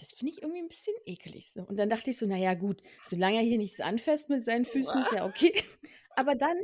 „Das 0.00 0.12
finde 0.12 0.32
ich 0.32 0.42
irgendwie 0.42 0.60
'n 0.60 0.68
bisschen 0.68 0.94
ekelig“, 1.06 1.52
so. 1.52 1.62
Und 1.62 1.76
dann 1.78 1.88
dachte 1.90 2.10
ich 2.10 2.18
so: 2.18 2.26
„Na 2.26 2.36
ja, 2.36 2.54
gut, 2.54 2.82
solange 3.02 3.38
er 3.38 3.42
hier 3.42 3.58
nichts 3.58 3.80
anfasst 3.80 4.28
mit 4.28 4.44
seinen 4.44 4.64
Füßen, 4.66 5.00
ist 5.00 5.10
ja 5.10 5.24
okay.“ 5.24 5.54
Aber 6.16 6.34
dann 6.34 6.56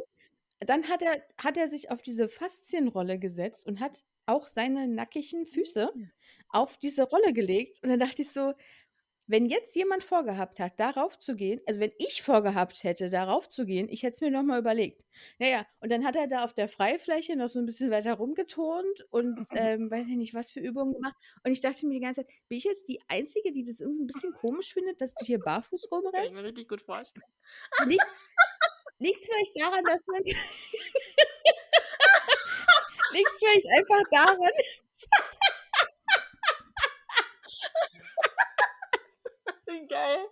dann 0.60 0.88
hat 0.88 1.02
er 1.02 1.22
hat 1.38 1.56
er 1.58 1.68
sich 1.68 1.90
auf 1.90 2.02
diese 2.02 2.28
Faszienrolle 2.28 3.18
gesetzt 3.18 3.66
und 3.66 3.80
hat 3.80 4.04
auch 4.26 4.48
seine 4.48 4.88
nackigen 4.88 5.46
Füße 5.46 5.92
Mhm. 5.94 6.12
auf 6.50 6.78
diese 6.78 7.04
Rolle 7.04 7.32
gelegt 7.34 7.82
und 7.82 7.90
dann 7.90 7.98
dachte 8.00 8.22
ich 8.22 8.32
so 8.32 8.54
wenn 9.26 9.46
jetzt 9.46 9.74
jemand 9.76 10.04
vorgehabt 10.04 10.58
hat, 10.60 10.78
darauf 10.80 11.18
zu 11.18 11.36
gehen 11.36 11.60
also, 11.66 11.80
wenn 11.80 11.92
ich 11.98 12.22
vorgehabt 12.22 12.82
hätte, 12.84 13.10
darauf 13.10 13.48
zu 13.48 13.64
gehen, 13.66 13.88
ich 13.88 14.02
hätte 14.02 14.14
es 14.14 14.20
mir 14.20 14.30
noch 14.30 14.42
mal 14.42 14.58
überlegt. 14.60 15.04
Na 15.38 15.48
ja, 15.48 15.66
und 15.80 15.90
dann 15.92 16.04
hat 16.04 16.16
er 16.16 16.26
da 16.26 16.44
auf 16.44 16.54
der 16.54 16.68
Freifläche 16.68 17.36
noch 17.36 17.48
so 17.48 17.58
'n 17.60 17.66
bisschen 17.66 17.90
weiter 17.90 18.14
rumgeturnt 18.14 19.06
und, 19.10 19.36
ähm, 19.54 19.90
weiß 19.90 20.08
ich 20.08 20.16
nicht, 20.16 20.34
was 20.34 20.50
für 20.52 20.60
Übungen 20.60 20.94
gemacht. 20.94 21.14
Und 21.44 21.52
ich 21.52 21.60
dachte 21.60 21.86
mir 21.86 21.94
die 21.94 22.00
ganze 22.00 22.22
Zeit: 22.22 22.30
„Bin 22.48 22.58
ich 22.58 22.64
jetzt 22.64 22.88
die 22.88 23.00
Einzige, 23.08 23.52
die 23.52 23.64
das 23.64 23.80
irgendwie 23.80 24.02
'n 24.04 24.06
bisschen 24.06 24.34
komisch 24.34 24.72
findet, 24.74 25.00
dass 25.00 25.16
du 25.16 25.24
hier 25.24 25.42
barfuß 25.42 25.88
Kann 26.14 26.24
ich 26.24 26.32
mir 26.32 26.40
rumrennst?“ 26.40 26.44
richtig 26.44 26.68
gut 26.68 26.82
vorstellen. 26.82 27.24
Liegt's 27.78 28.30
liegt's 29.00 29.26
vielleicht 29.28 29.56
daran, 29.60 29.86
dass 29.86 30.02
man 30.06 30.22
liegt's 33.10 33.38
vielleicht 33.40 33.68
einfach 33.78 34.04
daran 34.10 34.52
Wie 39.72 39.86
geil. 39.86 40.24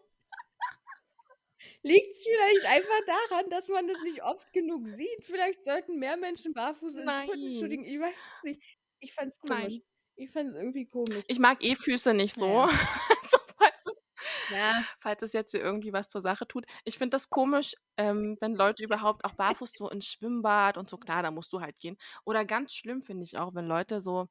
Liegt's 1.82 2.24
vielleicht 2.24 2.66
einfach 2.66 3.00
daran, 3.06 3.50
dass 3.50 3.68
man 3.68 3.86
das 3.88 4.00
nicht 4.02 4.22
oft 4.22 4.52
genug 4.52 4.86
sieht? 4.88 5.24
Vielleicht 5.24 5.64
sollten 5.64 5.98
mehr 5.98 6.16
Menschen 6.16 6.52
barfuß 6.52 6.96
ins 6.96 7.12
Fitnessstudio. 7.12 7.82
Ich 7.84 8.00
weiß 8.00 8.14
es 8.14 8.42
nicht. 8.44 8.78
Ich 9.00 9.14
fand's 9.14 9.38
komisch. 9.38 9.72
Nein. 9.74 9.82
Ich 10.16 10.30
fand's 10.30 10.54
irgendwie 10.56 10.86
komisch. 10.86 11.24
Ich 11.26 11.38
mag 11.38 11.62
eh 11.64 11.74
Füße 11.76 12.12
nicht 12.12 12.34
so. 12.34 12.46
ja. 12.46 12.68
Falls 13.58 13.86
es 13.86 14.02
Ja. 14.50 14.84
falls 15.00 15.22
es 15.22 15.32
jetzt 15.32 15.52
hier 15.52 15.60
irgendwie 15.60 15.92
was 15.92 16.08
zur 16.08 16.20
Sache 16.20 16.46
tut. 16.46 16.66
Ich 16.84 16.98
finde 16.98 17.10
das 17.10 17.30
komisch, 17.30 17.74
ähm, 17.96 18.36
wenn 18.40 18.54
Leute 18.54 18.82
überhaupt 18.82 19.24
auch 19.24 19.34
barfuß 19.34 19.72
so 19.72 19.88
ins 19.90 20.06
Schwimmbad 20.06 20.76
und 20.76 20.88
so 20.88 20.98
klar, 20.98 21.22
da 21.22 21.30
musst 21.30 21.52
du 21.52 21.60
halt 21.60 21.78
gehen. 21.78 21.96
Oder 22.24 22.44
ganz 22.44 22.74
schlimm 22.74 23.02
finde 23.02 23.24
ich 23.24 23.38
auch, 23.38 23.54
wenn 23.54 23.66
Leute 23.66 24.00
so 24.00 24.28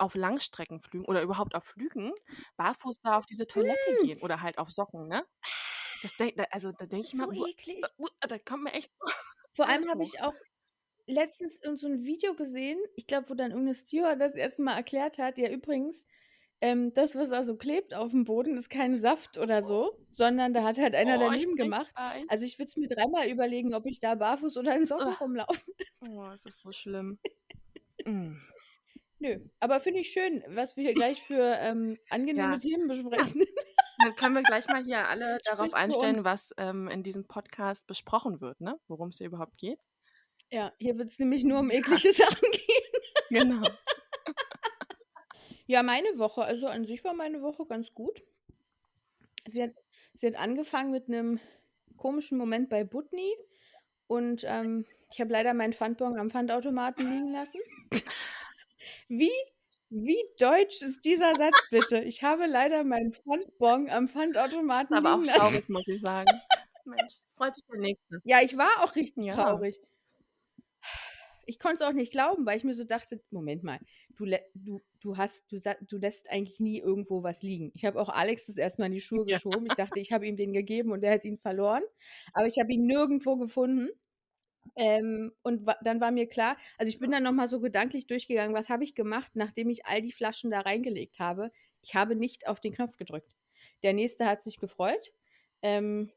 auf 0.00 0.14
Langstreckenflügen 0.14 1.06
oder 1.06 1.22
überhaupt 1.22 1.54
auf 1.54 1.64
Flügen 1.64 2.12
barfuß 2.56 3.00
da 3.02 3.18
auf 3.18 3.26
diese 3.26 3.46
Toilette 3.46 3.94
Hm. 3.94 3.98
gehen 3.98 4.18
oder 4.20 4.40
halt 4.42 4.58
auf 4.58 4.70
Socken, 4.70 5.08
ne? 5.08 5.24
Das 6.02 6.16
denk 6.16 6.36
da 6.36 6.44
also, 6.52 6.72
da 6.72 6.86
denke 6.86 7.06
ich 7.08 7.14
So 7.14 7.18
immer: 7.18 7.28
„Buah, 7.28 7.48
eklig. 7.48 7.84
äh, 7.84 7.88
uh, 7.98 8.08
da 8.28 8.38
kommt 8.40 8.64
mir 8.64 8.72
echt 8.74 8.92
Vor 9.56 9.68
allem 9.68 9.88
habe 9.88 10.02
ich 10.04 10.20
auch 10.20 10.34
letztens 11.06 11.60
so 11.74 11.88
'n 11.88 12.04
Video 12.04 12.34
gesehen, 12.34 12.78
ich 12.96 13.06
glaube, 13.06 13.30
wo 13.30 13.34
dann 13.34 13.52
irgend 13.52 13.66
'ne 13.66 13.74
Stewardess 13.74 14.34
erst 14.36 14.58
mal 14.60 14.76
erklärt 14.76 15.18
hat: 15.18 15.38
„Ja, 15.38 15.50
übrigens, 15.50 16.06
ähm, 16.62 16.92
das, 16.94 17.16
was 17.16 17.30
da 17.30 17.44
so 17.44 17.56
klebt 17.56 17.94
aufm 17.94 18.24
Boden, 18.24 18.56
ist 18.58 18.70
kein 18.70 18.98
Saft 18.98 19.38
oder 19.38 19.62
so, 19.62 19.92
sondern 20.12 20.54
da 20.54 20.64
hat 20.64 20.78
halt 20.78 20.94
einer 20.96 21.18
Oh, 21.18 21.18
daneben 21.18 21.56
gemacht.“ 21.56 21.94
gleich. 21.94 22.28
Also, 22.28 22.44
ich 22.46 22.58
würde 22.58 22.68
es 22.70 22.76
mir 22.76 22.88
dreimal 22.88 23.28
überlegen, 23.30 23.74
ob 23.74 23.86
ich 23.86 24.00
da 24.00 24.14
barfuß 24.16 24.56
oder 24.58 24.76
in 24.76 24.86
Socken 24.86 25.12
Ugh. 25.12 25.18
rumlaufen 25.20 25.74
Oh, 26.02 26.30
es 26.32 26.46
ist 26.46 26.62
so 26.62 26.72
schlimm. 26.72 27.18
Hm. 28.06 28.38
Nö, 29.20 29.38
aber 29.58 29.80
finde 29.80 30.00
ich 30.00 30.10
schön, 30.12 30.44
was 30.48 30.76
wir 30.76 30.84
hier 30.84 30.94
gleich 30.94 31.22
für, 31.22 31.56
ähm, 31.60 31.98
angenehme 32.08 32.54
Ja. 32.54 32.58
Themen 32.58 32.86
besprechen. 32.88 33.44
Dann 34.00 34.14
können 34.14 34.34
wir 34.36 34.42
gleich 34.44 34.68
mal 34.68 34.84
hier 34.84 35.08
alle 35.08 35.38
darauf 35.44 35.72
Spricht 35.72 35.76
für 35.76 35.76
einstellen, 35.76 36.16
uns. 36.16 36.24
was, 36.24 36.50
ähm, 36.56 36.88
in 36.88 37.02
diesem 37.02 37.26
Podcast 37.26 37.86
besprochen 37.88 38.40
wird, 38.40 38.60
ne? 38.60 38.78
Worum's 38.86 39.18
hier 39.18 39.26
überhaupt 39.26 39.56
geht. 39.58 39.80
Ja, 40.52 40.72
hier 40.78 40.96
wird's 40.98 41.18
nämlich 41.18 41.44
nur 41.44 41.58
um 41.60 41.70
eklige 41.70 42.12
Sachen 42.12 42.50
gehen. 42.50 42.92
Genau. 43.30 43.78
Ja, 45.66 45.82
meine 45.82 46.18
Woche 46.18 46.42
also, 46.44 46.66
an 46.66 46.86
sich 46.86 47.04
war 47.04 47.12
meine 47.14 47.42
Woche 47.42 47.66
ganz 47.66 47.92
gut. 47.92 48.22
Sie 49.46 49.62
hat 49.62 49.72
sie 50.14 50.26
hat 50.28 50.36
angefangen 50.36 50.90
mit 50.90 51.08
'nem 51.08 51.40
komischen 51.96 52.38
Moment 52.38 52.68
bei 52.70 52.84
Budni 52.84 53.32
und, 54.06 54.44
ähm, 54.46 54.86
ich 55.12 55.20
habe 55.20 55.32
leider 55.32 55.54
meinen 55.54 55.72
Pfandbon 55.74 56.18
am 56.18 56.30
Pfandautomaten 56.30 57.10
liegen 57.10 57.32
lassen. 57.32 57.60
Wie 59.08 59.30
wie 59.90 60.18
deutsch 60.38 60.82
ist 60.82 61.04
dieser 61.06 61.36
Satz 61.36 61.66
bitte? 61.70 62.00
Ich 62.04 62.22
habe 62.22 62.46
leider 62.46 62.84
meinen 62.84 63.12
Pfandbon 63.14 63.88
am 63.88 64.06
Pfandautomaten 64.08 64.96
Aber 64.96 65.14
auch 65.14 65.24
traurig, 65.24 65.68
muss 65.68 65.86
ich 65.88 66.00
sagen. 66.02 66.42
Mensch, 66.84 67.20
freut 67.36 67.54
sich 67.54 67.64
der 67.66 67.78
Nächste. 67.80 68.22
Ja, 68.24 68.40
ich 68.42 68.56
war 68.56 68.82
auch 68.82 68.96
richtig 68.96 69.26
Ja. 69.26 69.26
traurig. 69.26 69.80
Ich 71.46 71.58
konnte 71.58 71.76
es 71.76 71.82
auch 71.82 71.92
nicht 71.92 72.12
glauben, 72.12 72.44
weil 72.46 72.58
ich 72.58 72.64
mir 72.64 72.74
so 72.74 72.84
dachte: 72.84 73.22
„Moment 73.30 73.62
mal, 73.62 73.80
du 74.16 74.26
du 74.54 74.80
du 75.00 75.16
hast 75.16 75.50
du 75.50 75.58
du 75.58 75.96
lässt 75.98 76.30
eigentlich 76.30 76.60
nie 76.60 76.78
irgendwo 76.78 77.22
was 77.22 77.42
liegen.“ 77.42 77.70
Ich 77.74 77.84
habe 77.84 78.00
auch 78.00 78.08
Alex 78.10 78.46
das 78.46 78.56
erst 78.56 78.78
mal 78.78 78.86
in 78.86 78.92
die 78.92 79.00
Schuhe 79.00 79.24
Ja. 79.26 79.38
geschoben. 79.38 79.66
Ich 79.66 79.74
dachte, 79.74 79.98
ich 80.00 80.12
habe 80.12 80.26
ihm 80.26 80.36
den 80.36 80.52
gegeben 80.52 80.92
und 80.92 81.02
er 81.02 81.12
hätte 81.12 81.28
ihn 81.28 81.38
verloren, 81.38 81.82
aber 82.34 82.46
ich 82.46 82.58
habe 82.58 82.72
ihn 82.72 82.86
nirgendwo 82.86 83.36
gefunden. 83.36 83.88
Ähm, 84.76 85.32
und 85.42 85.66
wa 85.66 85.76
dann 85.82 86.00
war 86.00 86.10
mir 86.10 86.28
klar 86.28 86.56
also, 86.78 86.90
ich 86.90 86.98
bin 86.98 87.10
dann 87.10 87.22
noch 87.24 87.32
mal 87.32 87.48
so 87.48 87.60
gedanklich 87.60 88.06
durchgegangen: 88.06 88.54
„Was 88.56 88.68
habe 88.68 88.84
ich 88.84 88.94
gemacht, 88.94 89.32
nachdem 89.34 89.70
ich 89.70 89.86
all 89.86 90.02
die 90.02 90.12
Flaschen 90.12 90.50
da 90.50 90.60
reingelegt 90.60 91.18
habe?“ 91.20 91.50
Ich 91.82 91.94
habe 91.94 92.16
nicht 92.16 92.48
auf 92.48 92.60
den 92.60 92.72
Knopf 92.74 92.96
gedrückt. 92.96 93.30
Der 93.82 93.92
Nächste 93.94 94.26
hat 94.26 94.42
sich 94.42 94.58
gefreut. 94.58 95.12
Ähm 95.62 96.12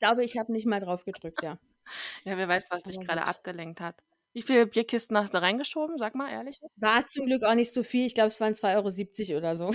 glaube, 0.00 0.24
ich 0.24 0.36
habe 0.38 0.50
nicht 0.52 0.66
mal 0.66 0.80
drauf 0.80 1.04
gedrückt, 1.04 1.42
ja. 1.42 1.60
Ja, 2.24 2.36
wer 2.36 2.48
weiß, 2.48 2.66
was 2.70 2.84
dich 2.84 2.98
Aber 2.98 3.22
gut. 3.24 3.24
abgelenkt 3.26 3.80
hat. 3.80 4.02
Wie 4.32 4.42
viele 4.42 4.66
Bierkisten 4.66 5.16
hast 5.18 5.34
du 5.34 5.42
reingeschoben? 5.42 5.98
Sag 5.98 6.14
mal 6.14 6.30
ehrlich. 6.30 6.60
War 6.76 7.06
zum 7.06 7.26
Glück 7.26 7.44
auch 7.44 7.54
nicht 7.54 7.72
so 7.72 7.82
viel. 7.82 8.06
Ich 8.06 8.14
glaube, 8.14 8.28
es 8.28 8.40
waren 8.40 8.54
2,70 8.54 9.30
€ 9.34 9.38
oder 9.38 9.54
so. 9.56 9.70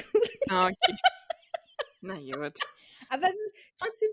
Ah, 0.50 0.68
okay. 0.70 0.96
Na 2.02 2.16
gut. 2.20 2.66
Aber 3.10 3.28
es 3.30 3.36
ist 3.36 3.54
trotzdem 3.78 4.10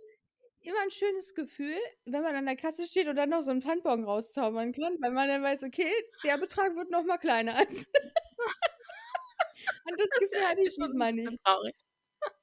immer 0.67 0.83
'n 0.85 0.91
schönes 0.91 1.35
Gefühl, 1.35 1.77
wenn 2.05 2.23
man 2.23 2.35
an 2.37 2.47
der 2.47 2.57
Kasse 2.57 2.87
steht 2.87 3.09
und 3.09 3.17
dann 3.17 3.31
noch 3.31 3.43
so 3.43 3.51
'n 3.51 3.63
Pfandbon 3.63 4.05
rauszaubern 4.05 4.73
kann, 4.73 4.97
weil 5.01 5.11
man 5.13 5.29
dann 5.29 5.43
weiß: 5.43 5.63
„Okay, 5.65 5.91
der 6.25 6.39
Betrag 6.39 6.77
wird 6.77 6.91
noch 6.91 7.05
mal 7.05 7.19
kleiner 7.19 7.57
als“ 7.57 7.91
Und 9.85 9.99
das 10.01 10.09
Gefühl 10.19 10.47
hatte 10.49 10.61
ich 10.63 10.75
schon 10.75 10.93
diesmal 10.93 11.13
bisschen 11.13 11.15
nicht. 11.15 11.39
traurig. 11.45 11.75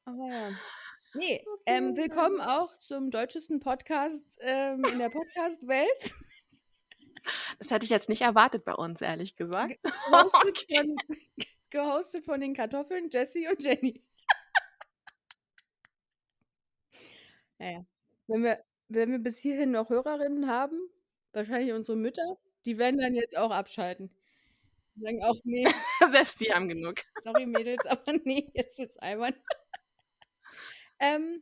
Aber 0.08 0.28
ja. 0.28 0.52
Ne, 1.14 1.42
Okay, 1.46 1.56
ähm, 1.66 1.96
willkommen 1.98 2.42
auch 2.42 2.78
zum 2.78 3.10
deutschesten 3.12 3.60
Podcast, 3.60 4.24
ähm, 4.42 4.88
in 4.88 5.00
der 5.00 5.10
Podcast-Welt. 5.10 6.14
Das 7.60 7.72
hätte 7.72 7.84
ich 7.86 7.90
jetzt 7.90 8.10
nicht 8.10 8.22
erwartet 8.22 8.64
bei 8.66 8.74
uns, 8.74 9.02
ehrlich 9.02 9.36
gesagt. 9.36 9.76
Ge 9.76 9.78
gehostet 10.06 10.58
Okay. 10.60 10.74
von 10.74 11.04
gehostet 11.72 12.26
von 12.26 12.42
den 12.42 12.54
Kartoffeln, 12.56 13.10
Jessie 13.12 13.48
und 13.48 13.64
Jenny. 13.64 14.04
Na 17.60 17.66
ja. 17.72 17.86
Wenn 18.30 18.44
wir 18.44 18.60
wenn 18.90 19.12
wir 19.12 19.18
bis 19.20 19.40
hierhin 19.40 19.72
noch 19.72 19.90
Hörerinnen 19.90 20.48
haben, 20.48 20.78
wahrscheinlich 21.34 21.74
unsere 21.74 21.98
Mütter, 21.98 22.38
die 22.66 22.78
werden 22.78 23.00
dann 23.00 23.16
jetzt 23.16 23.36
auch 23.38 23.50
abschalten. 23.52 24.12
Die 24.96 25.02
sagen 25.04 25.24
auch: 25.24 25.36
„Ne, 25.46 25.66
Selbst 26.12 26.42
die 26.42 26.54
haben 26.54 26.68
genug. 26.70 26.98
sorry 27.24 27.46
Mädels, 27.48 27.86
aber 27.86 28.14
ne, 28.26 28.50
jetzt 28.54 28.78
wird's 28.80 28.98
albern.“ 28.98 29.36
Ähm, 31.00 31.42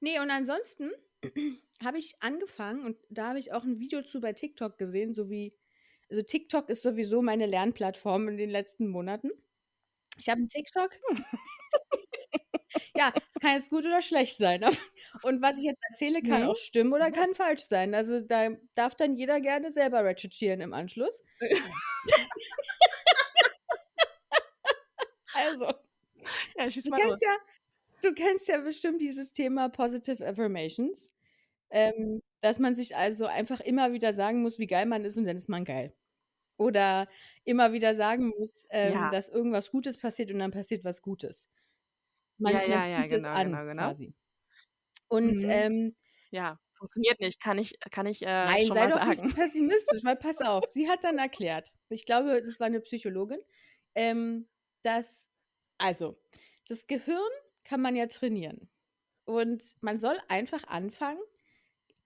ne, 0.00 0.20
und 0.20 0.30
ansonsten 0.30 0.90
habe 1.82 1.98
ich 1.98 2.14
angefangen 2.20 2.84
und 2.84 2.96
da 3.10 3.28
habe 3.28 3.38
ich 3.38 3.52
auch 3.52 3.64
'n 3.64 3.78
Video 3.78 4.02
zu 4.02 4.20
bei 4.20 4.32
TikTok 4.32 4.78
gesehen, 4.78 5.12
so 5.14 5.30
wie 5.30 5.54
also, 6.10 6.22
TikTok 6.22 6.68
ist 6.70 6.82
sowieso 6.82 7.22
meine 7.22 7.46
Lernplattform 7.46 8.28
in 8.28 8.36
den 8.36 8.50
letzten 8.50 8.88
Monaten. 8.88 9.30
Ich 10.18 10.28
habe 10.30 10.42
'n 10.42 10.48
TikTok 10.48 10.92
Ja, 12.94 13.12
es 13.34 13.40
kann 13.40 13.54
jetzt 13.56 13.70
gut 13.70 13.84
oder 13.86 14.02
schlecht 14.02 14.38
sein? 14.38 14.62
Und 15.22 15.42
was 15.42 15.58
ich 15.58 15.64
jetzt 15.64 15.82
erzähle, 15.90 16.22
kann 16.22 16.42
Mhm. 16.42 16.44
auch 16.44 16.56
stimmen 16.56 16.92
oder 16.92 17.10
kann 17.10 17.34
falsch 17.34 17.62
sein. 17.68 17.94
Also, 17.94 18.20
da 18.20 18.50
darf 18.74 18.94
dann 18.94 19.16
jeder 19.16 19.40
gerne 19.40 19.72
selber 19.72 20.04
recherchieren 20.04 20.60
im 20.60 20.72
Anschluss. 20.72 21.22
Also 25.34 25.66
Ja, 26.56 26.70
schieß 26.70 26.84
du 26.84 26.92
kennst 26.92 27.22
ja 27.22 27.36
du 28.02 28.14
kennst 28.14 28.48
ja 28.48 28.58
bestimmt 28.60 29.00
dieses 29.00 29.32
Thema 29.32 29.68
Positive 29.70 30.26
Affirmations, 30.26 31.14
ähm, 31.70 32.20
dass 32.42 32.58
man 32.60 32.74
sich 32.76 32.96
also 32.96 33.26
einfach 33.26 33.60
immer 33.60 33.92
wieder 33.92 34.14
sagen 34.14 34.42
muss, 34.42 34.58
wie 34.58 34.66
geil 34.68 34.86
man 34.86 35.04
ist 35.06 35.18
und 35.18 35.26
dann 35.26 35.38
ist 35.38 35.48
man 35.50 35.64
geil. 35.66 35.94
Oder 36.58 37.08
immer 37.44 37.72
wieder 37.74 37.94
sagen 37.96 38.28
muss, 38.38 38.66
ähm, 38.70 39.08
Ja. 39.08 39.10
dass 39.10 39.28
irgendwas 39.30 39.70
Gutes 39.72 39.98
passiert 39.98 40.32
und 40.32 40.40
dann 40.40 40.52
passiert 40.52 40.84
was 40.84 41.02
Gutes. 41.02 41.48
Man 42.40 42.54
Ja, 42.54 42.62
man 42.66 42.82
ja, 42.82 42.86
ja, 42.86 43.06
zieht 43.06 43.12
es 43.12 43.26
genau, 43.26 43.38
an 43.40 43.40
genau, 43.40 43.64
genau. 43.66 43.94
quasi. 43.94 44.14
Und, 45.08 45.42
Mhm. 45.42 45.44
ähm 45.48 45.96
Ja, 46.30 46.58
funktioniert 46.78 47.20
nicht, 47.20 47.40
kann 47.40 47.58
ich 47.58 47.78
kann 47.92 48.06
ich, 48.06 48.22
äh, 48.26 48.58
Nein, 48.58 48.60
schon 48.60 48.76
sei 48.76 48.86
mal 48.86 48.88
doch 48.88 49.04
nicht 49.04 49.24
sagen. 49.24 49.34
pessimistisch, 49.34 50.04
weil 50.04 50.16
pass 50.16 50.40
auf, 50.42 50.70
sie 50.70 50.88
hat 50.88 51.04
dann 51.04 51.18
erklärt 51.18 51.72
ich 51.90 52.06
glaube, 52.06 52.42
das 52.42 52.60
war 52.60 52.68
'ne 52.70 52.80
Psychologin, 52.80 53.40
ähm, 53.96 54.48
dass 54.84 55.30
also, 55.78 56.20
das 56.68 56.86
Gehirn 56.88 57.30
kann 57.64 57.80
man 57.82 57.96
ja 57.96 58.06
trainieren. 58.08 58.70
Und 59.26 59.62
man 59.82 59.98
soll 60.00 60.18
einfach 60.28 60.64
anfangen, 60.68 61.20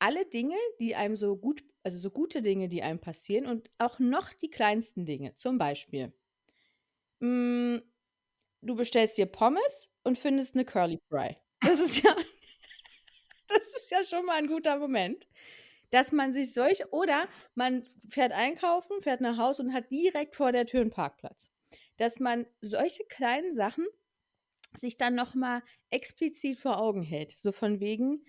alle 0.01 0.27
Dinge, 0.27 0.57
die 0.81 0.97
einem 0.97 1.17
so 1.17 1.37
gut 1.39 1.65
also, 1.85 1.99
so 2.01 2.11
gute 2.13 2.43
Dinge, 2.43 2.69
die 2.69 2.83
einem 2.83 3.01
passieren 3.01 3.47
und 3.47 3.71
auch 3.79 3.99
noch 4.01 4.33
die 4.35 4.51
kleinsten 4.51 5.07
Dinge, 5.07 5.35
zum 5.37 5.59
Beispiel 5.59 6.15
hm, 7.21 7.83
du 8.63 8.75
bestellst 8.77 9.19
dir 9.19 9.27
Pommes 9.27 9.89
und 10.05 10.19
findest 10.19 10.55
'ne 10.57 10.65
Curly 10.65 11.01
Fry. 11.11 11.37
Das 11.63 11.81
ist 11.81 12.03
ja 12.05 12.15
das 13.49 13.63
ist 13.77 13.91
ja 13.91 14.05
schon 14.05 14.27
mal 14.27 14.39
'n 14.41 14.49
guter 14.49 14.79
Moment, 14.79 15.29
dass 15.91 16.13
man 16.13 16.33
sich 16.33 16.55
solche 16.55 16.91
oder 16.93 17.29
man 17.55 17.87
fährt 18.11 18.33
einkaufen, 18.33 19.03
fährt 19.03 19.21
nach 19.23 19.39
Hause 19.39 19.63
und 19.65 19.75
hat 19.75 19.91
direkt 19.93 20.37
vor 20.37 20.53
der 20.53 20.67
Tür 20.67 20.83
'n 20.83 20.91
Parkplatz. 20.91 21.51
Dass 21.99 22.21
man 22.21 22.47
solche 22.63 23.05
kleinen 23.07 23.55
Sachen 23.55 23.87
sich 24.79 24.99
dann 24.99 25.15
noch 25.17 25.35
mal 25.35 25.63
explizit 25.91 26.59
vor 26.59 26.79
Augen 26.79 27.03
hält, 27.03 27.39
so 27.39 27.53
von 27.53 27.81
wegen: 27.81 28.25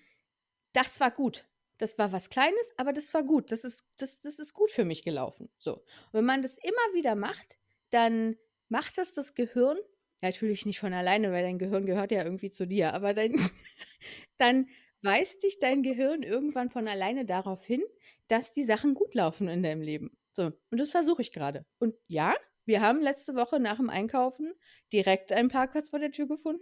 „Das 0.74 1.00
war 1.02 1.12
gut. 1.12 1.46
Das 1.80 1.98
war 2.00 2.12
was 2.14 2.30
Kleines, 2.30 2.72
aber 2.78 2.94
das 2.94 3.14
war 3.14 3.24
gut. 3.24 3.52
Das 3.52 3.64
ist 3.66 3.86
das 3.98 4.22
das 4.22 4.40
ist 4.40 4.54
gut 4.56 4.72
für 4.72 4.86
mich 4.86 5.04
gelaufen“, 5.04 5.50
so. 5.60 5.76
Und 5.78 5.86
wenn 6.14 6.26
man 6.26 6.42
das 6.44 6.58
immer 6.60 6.94
wieder 6.96 7.16
macht, 7.16 7.58
dann 7.92 8.38
macht 8.70 8.98
das 9.00 9.14
das 9.14 9.36
Gehirn 9.36 9.78
natürlich 10.22 10.66
nicht 10.66 10.80
von 10.80 10.94
alleine, 10.94 11.32
weil 11.32 11.44
dein 11.44 11.60
Gehirn 11.60 11.86
gehört 11.86 12.12
ja 12.12 12.24
irgendwie 12.24 12.52
zu 12.52 12.68
dir, 12.68 12.94
aber 12.94 13.14
dein 13.14 13.34
dann 14.38 14.68
weist 15.04 15.44
dich 15.44 15.60
dein 15.60 15.84
Gehirn 15.84 16.24
irgendwann 16.24 16.70
von 16.70 16.88
alleine 16.88 17.26
darauf 17.26 17.66
hin, 17.66 17.84
dass 18.28 18.52
die 18.52 18.64
Sachen 18.64 18.94
gut 18.96 19.14
laufen 19.16 19.48
in 19.50 19.64
deinem 19.64 19.82
Leben. 19.82 20.18
So, 20.34 20.52
und 20.72 20.80
das 20.80 20.92
versuche 20.92 21.22
ich 21.22 21.32
grade. 21.34 21.66
Und 21.80 21.96
ja, 22.08 22.36
wir 22.66 22.82
haben 22.82 23.02
letzte 23.02 23.36
Woche 23.36 23.58
nach'm 23.58 23.90
Einkaufen 23.90 24.54
direkt 24.94 25.32
einen 25.32 25.50
Parkplatz 25.50 25.90
vor 25.92 26.00
der 26.00 26.12
Tür 26.12 26.28
gefunden. 26.28 26.62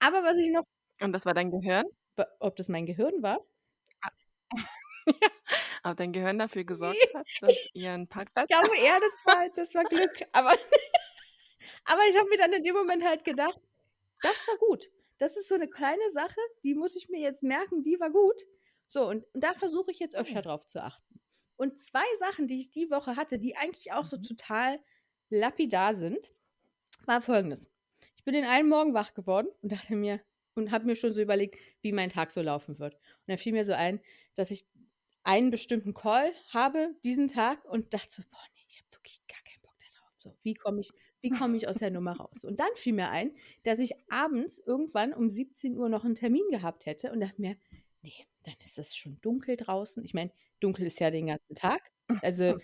Aber 0.00 0.24
was 0.24 0.38
ich 0.38 0.50
noch 0.50 0.64
Und 1.00 1.12
das 1.12 1.24
war 1.26 1.34
dein 1.34 1.50
Gehirn? 1.50 1.84
Ob 2.40 2.56
das 2.56 2.68
mein 2.68 2.86
Gehirn 2.86 3.22
war? 3.22 3.38
Ah. 4.02 4.10
Ja, 5.84 5.90
ob 5.92 5.96
dein 5.98 6.12
Gehirn 6.12 6.38
dafür 6.38 6.64
gesorgt 6.64 7.08
hat, 7.14 7.26
dass 7.40 7.68
ihr 7.72 7.90
'n 7.94 8.08
Parkplatz 8.08 8.50
Ich 8.50 8.56
glaube 8.56 8.76
eher, 8.78 8.98
das 9.00 9.26
war 9.26 9.48
das 9.56 9.74
war 9.74 9.84
Glück, 9.84 10.22
aber 10.32 10.52
aber 11.88 12.02
ich 12.10 12.16
habe 12.18 12.28
mir 12.30 12.38
dann 12.38 12.52
in 12.52 12.64
dem 12.64 12.74
Moment 12.76 13.04
halt 13.04 13.24
gedacht: 13.24 13.60
„Das 14.22 14.46
war 14.48 14.56
gut. 14.58 14.86
Das 15.18 15.36
ist 15.36 15.48
so 15.48 15.56
'ne 15.56 15.68
kleine 15.68 16.10
Sache, 16.12 16.40
die 16.64 16.74
muss 16.74 16.96
ich 16.96 17.08
mir 17.08 17.20
jetzt 17.20 17.42
merken, 17.42 17.82
die 17.84 18.00
war 18.00 18.10
gut.“ 18.12 18.42
So, 18.88 19.08
und 19.08 19.26
und 19.34 19.44
da 19.44 19.54
versuche 19.54 19.90
ich 19.92 19.98
jetzt 20.00 20.16
öfter 20.16 20.42
Hm. 20.42 20.42
drauf 20.42 20.66
zu 20.66 20.82
achten. 20.82 21.20
Und 21.56 21.78
2 21.80 22.04
Sachen, 22.20 22.48
die 22.48 22.60
ich 22.60 22.70
die 22.70 22.90
Woche 22.90 23.16
hatte, 23.16 23.38
die 23.40 23.56
eigentlich 23.56 23.92
auch 23.92 24.06
so 24.06 24.16
Mhm. 24.16 24.28
total 24.28 24.80
lapidar 25.30 25.94
sind, 25.96 26.34
war 27.06 27.22
Folgendes: 27.22 27.70
Ich 28.16 28.24
bin 28.24 28.34
den 28.34 28.44
einen 28.46 28.68
Morgen 28.68 28.94
wach 28.94 29.14
geworden 29.14 29.48
und 29.62 29.72
dachte 29.72 29.96
mir 29.96 30.22
und 30.54 30.70
habe 30.72 30.86
mir 30.86 30.96
schon 30.96 31.12
so 31.14 31.20
überlegt, 31.22 31.58
wie 31.82 31.92
mein 31.92 32.10
Tag 32.10 32.30
so 32.32 32.42
laufen 32.42 32.78
wird. 32.80 32.94
Und 32.96 33.02
dann 33.28 33.38
fiel 33.38 33.52
mir 33.54 33.64
so 33.64 33.72
ein, 33.74 34.00
dass 34.36 34.50
ich 34.52 34.68
einen 35.24 35.50
bestimmten 35.50 35.94
Call 35.94 36.32
habe 36.50 36.96
diesen 37.04 37.28
Tag 37.28 37.64
und 37.66 37.94
dachte 37.94 38.12
so: 38.14 38.22
„Boah, 38.30 38.38
ne, 38.54 38.60
ich 38.68 38.78
habe 38.80 38.88
wirklich 38.96 39.22
gar 39.28 39.42
keinen 39.44 39.62
Bock 39.62 39.76
da 39.80 39.86
drauf. 39.98 40.12
So, 40.18 40.38
wie 40.42 40.54
komme 40.54 40.80
ich 40.82 40.92
wie 41.22 41.30
komme 41.32 41.56
ich 41.56 41.68
aus 41.68 41.78
der 41.78 41.90
Nummer 41.90 42.12
raus?“ 42.18 42.44
Und 42.44 42.60
dann 42.60 42.68
fiel 42.76 42.92
mir 42.94 43.10
ein, 43.10 43.32
dass 43.64 43.78
ich 43.80 43.94
abends 44.10 44.58
irgendwann 44.64 45.12
um 45.14 45.28
17:00 45.30 45.88
noch 45.88 46.04
'n 46.04 46.14
Termin 46.14 46.48
gehabt 46.50 46.86
hätte 46.86 47.12
und 47.12 47.20
dachte 47.20 47.40
mir: 47.40 47.56
„Ne, 48.02 48.12
dann 48.44 48.54
ist 48.62 48.78
es 48.78 48.96
schon 48.96 49.20
dunkel 49.20 49.56
draußen.“ 49.56 50.04
Ich 50.04 50.14
meine, 50.14 50.32
dunkel 50.60 50.86
ist 50.86 51.00
ja 51.00 51.10
den 51.10 51.26
ganzen 51.26 51.54
Tag. 51.56 51.92
Also, 52.20 52.54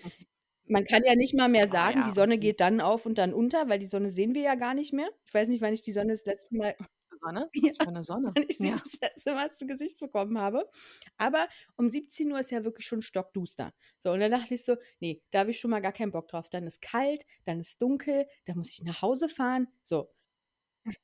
man 0.66 0.84
kann 0.86 1.02
ja 1.04 1.14
nicht 1.16 1.34
mal 1.34 1.48
mehr 1.50 1.68
Oh 1.70 1.70
sagen, 1.70 2.02
die 2.02 2.10
ja, 2.10 2.12
Sonne 2.12 2.38
okay. 2.38 2.40
geht 2.40 2.60
dann 2.60 2.80
auf 2.80 3.06
und 3.06 3.18
dann 3.18 3.34
unter, 3.34 3.68
weil 3.68 3.78
die 3.80 3.86
Sonne 3.86 4.10
sehen 4.10 4.34
wir 4.34 4.42
ja 4.42 4.54
gar 4.56 4.74
nicht 4.74 4.92
mehr. 4.94 5.10
Ich 5.26 5.34
weiß 5.34 5.48
nicht, 5.48 5.62
wann 5.62 5.74
ich 5.74 5.82
die 5.82 5.92
Sonne 5.92 6.12
das 6.12 6.26
letzte 6.26 6.56
Mal 6.56 6.76
Sonne? 7.24 7.50
ja, 7.54 7.62
Was 7.62 7.78
für 7.78 7.90
'ne 7.92 8.02
Sonne? 8.02 8.36
wann 8.36 8.46
ich 8.48 8.60
sie 8.60 8.70
Ja. 8.70 8.84
das 8.84 8.98
letzte 9.00 9.34
Mal 9.34 9.52
zu 9.54 9.66
Gesicht 9.66 9.98
bekommen 9.98 10.38
habe. 10.38 10.70
Aber 11.18 11.48
um 11.76 11.88
17:00 11.90 12.40
ist 12.40 12.50
ja 12.52 12.64
wirklich 12.64 12.86
schon 12.86 13.02
stockduster. 13.02 13.74
So, 13.98 14.12
und 14.12 14.20
dann 14.20 14.30
dachte 14.32 14.54
ich 14.54 14.64
so: 14.64 14.76
„Ne, 15.00 15.22
da 15.32 15.40
habe 15.40 15.52
ich 15.52 15.60
schon 15.60 15.70
mal 15.72 15.80
gar 15.82 15.92
keinen 15.92 16.12
Bock 16.12 16.28
drauf. 16.28 16.48
Dann 16.50 16.66
ist 16.66 16.82
kalt, 16.82 17.24
dann 17.46 17.60
ist 17.60 17.82
dunkel, 17.82 18.26
dann 18.46 18.58
muss 18.58 18.70
ich 18.70 18.82
nach 18.84 19.02
Hause 19.02 19.28
fahren.“ 19.28 19.68
So. 19.82 20.12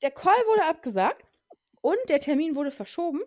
Der 0.02 0.10
Call 0.12 0.34
wurde 0.48 0.64
abgesagt 0.66 1.26
und 1.82 1.98
der 2.08 2.20
Termin 2.20 2.56
wurde 2.56 2.70
verschoben 2.72 3.22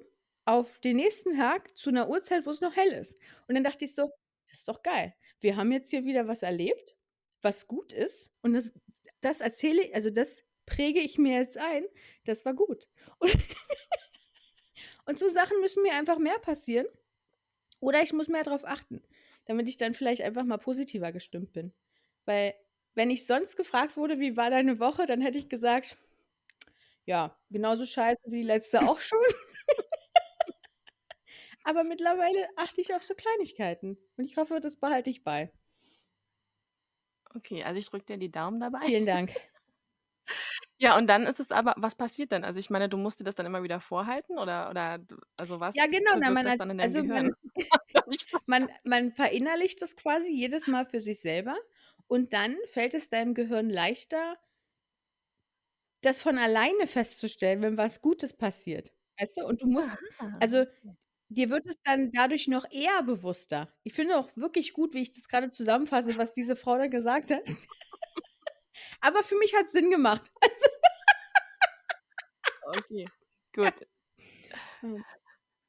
auf 0.46 0.80
den 0.82 0.98
nächsten 0.98 1.38
Tag 1.38 1.76
zu 1.78 1.92
'ner 1.92 2.10
Uhrzeit, 2.10 2.46
wo's 2.48 2.62
noch 2.62 2.76
hell 2.76 2.92
ist. 2.94 3.20
Und 3.48 3.56
dann 3.56 3.64
dachte 3.66 3.86
ich 3.86 3.96
so: 3.96 4.12
„Das 4.50 4.60
ist 4.62 4.68
doch 4.70 4.84
geil. 4.84 5.16
Wir 5.42 5.58
haben 5.58 5.72
jetzt 5.74 5.92
hier 5.92 6.06
wieder 6.06 6.28
was 6.28 6.44
erlebt, 6.44 6.96
was 7.44 7.68
gut 7.68 7.94
ist 7.94 8.32
und 8.44 8.54
das 8.54 8.74
das 9.22 9.42
erzähle 9.42 9.92
also, 9.96 10.10
das 10.12 10.44
präge 10.66 11.00
ich 11.00 11.18
mir 11.18 11.38
jetzt 11.40 11.58
ein, 11.58 11.86
das 12.26 12.46
war 12.46 12.54
gut.“ 12.54 12.88
Und 13.20 13.32
und 15.06 15.20
so 15.20 15.30
Sachen 15.30 15.60
müssen 15.62 15.84
mir 15.84 15.94
einfach 15.94 16.18
mehr 16.18 16.40
passieren 16.40 16.88
oder 17.82 18.02
ich 18.04 18.14
muss 18.14 18.28
mehr 18.30 18.44
drauf 18.44 18.64
achten, 18.66 19.02
damit 19.46 19.68
ich 19.70 19.78
dann 19.78 19.94
vielleicht 19.94 20.22
einfach 20.24 20.44
mal 20.46 20.58
positiver 20.58 21.12
gestimmt 21.12 21.52
bin. 21.54 21.74
Weil, 22.26 22.54
wenn 22.96 23.10
ich 23.12 23.26
sonst 23.28 23.58
gefragt 23.58 23.98
wurde: 23.98 24.20
„Wie 24.20 24.38
war 24.38 24.50
deine 24.52 24.80
Woche?“, 24.80 25.06
dann 25.08 25.22
hätte 25.22 25.38
ich 25.40 25.50
gesagt: 25.50 25.98
„Ja, 27.06 27.38
genauso 27.50 27.86
scheiße 27.86 28.22
wie 28.28 28.38
die 28.38 28.44
letzte 28.44 28.84
auch 28.84 29.00
schon.“ 29.00 29.20
Aber 31.64 31.84
mittlerweile 31.84 32.48
achte 32.58 32.82
ich 32.82 32.94
auf 32.94 33.04
so 33.04 33.14
Kleinigkeiten 33.16 33.98
und 34.18 34.26
ich 34.26 34.38
hoffe, 34.38 34.60
das 34.62 34.76
behalte 34.78 35.10
ich 35.10 35.24
bei. 35.24 35.52
Okay, 37.36 37.64
also, 37.64 37.80
ich 37.80 37.90
drücke 37.90 38.06
dir 38.06 38.18
die 38.18 38.32
Daumen 38.32 38.60
dabei. 38.60 38.80
Vielen 38.86 39.06
Dank. 39.06 39.34
Ja, 40.84 40.98
und 40.98 41.08
dann 41.08 41.26
ist 41.28 41.40
es 41.40 41.50
aber 41.52 41.76
was 41.78 41.96
passiert 41.96 42.34
dann? 42.34 42.44
Also, 42.44 42.60
ich 42.60 42.70
meine, 42.70 42.90
du 42.90 42.98
musst 42.98 43.18
dir 43.20 43.24
das 43.24 43.36
dann 43.36 43.46
immer 43.46 43.64
wieder 43.64 43.80
vorhalten 43.80 44.38
oder 44.38 44.70
oder 44.70 45.00
also, 45.40 45.60
was 45.62 45.76
Ja, 45.76 45.86
genau, 45.88 46.16
na, 46.20 46.30
man 46.30 46.46
das 46.46 46.54
hat 46.54 46.60
dann 46.60 46.70
in 46.72 46.78
deinem 46.78 46.94
also, 46.94 47.04
man 47.04 47.32
man 48.46 48.70
man 48.84 49.12
verinnerlicht 49.12 49.82
das 49.82 49.96
quasi 49.96 50.32
jedes 50.34 50.68
Mal 50.68 50.86
für 50.86 51.02
sich 51.02 51.20
selber 51.22 51.56
und 52.08 52.34
dann 52.34 52.56
fällt 52.72 52.94
es 52.94 53.10
deinem 53.10 53.34
Gehirn 53.34 53.70
leichter 53.70 54.38
das 56.02 56.22
von 56.22 56.38
alleine 56.38 56.86
festzustellen, 56.88 57.62
wenn 57.62 57.78
was 57.78 58.02
Gutes 58.02 58.34
passiert, 58.34 58.92
weißt 59.20 59.38
du? 59.38 59.46
Und 59.48 59.62
du 59.62 59.68
musst 59.68 59.94
Aha, 60.20 60.28
also, 60.40 60.66
okay. 60.84 60.96
dir 61.30 61.50
wird 61.50 61.66
es 61.68 61.78
dann 61.84 62.12
dadurch 62.12 62.48
noch 62.50 62.66
eher 62.72 63.04
bewusster. 63.04 63.74
Ich 63.84 63.94
finde 63.94 64.18
auch 64.18 64.30
wirklich 64.38 64.74
gut, 64.74 64.94
wie 64.94 65.02
ich 65.04 65.12
das 65.12 65.28
grade 65.30 65.50
zusammenfasse, 65.52 66.18
was 66.18 66.34
diese 66.34 66.56
Frau 66.58 66.78
da 66.78 66.88
gesagt 66.88 67.32
hat. 67.32 67.44
Aber 69.02 69.24
für 69.24 69.36
mich 69.38 69.54
hat's 69.56 69.72
Sinn 69.72 69.90
gemacht. 69.92 70.32
Also 70.42 70.68
Okay, 72.78 73.06
gut. 73.56 73.74
Ja. 74.84 75.04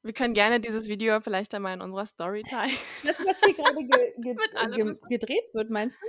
Wir 0.03 0.13
können 0.13 0.33
gerne 0.35 0.59
dieses 0.59 0.87
Video 0.87 1.19
vielleicht 1.21 1.53
einmal 1.55 1.73
in 1.73 1.81
unserer 1.81 2.05
Story 2.05 2.43
teilen. 2.43 2.77
Das, 3.03 3.19
was 3.25 3.43
hier 3.43 3.55
grade 3.55 3.83
ge 3.85 4.13
ge 4.17 4.35
gem 4.73 4.87
wissen. 4.87 5.07
gedreht 5.07 5.53
wird, 5.53 5.69
meinst 5.69 6.01
du? 6.01 6.07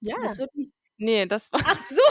Ja. 0.00 0.16
Das 0.20 0.38
wird 0.38 0.54
nicht 0.54 0.74
Ne, 0.98 1.26
das 1.26 1.50
war 1.52 1.60
Ach 1.64 1.78
so. 1.78 1.96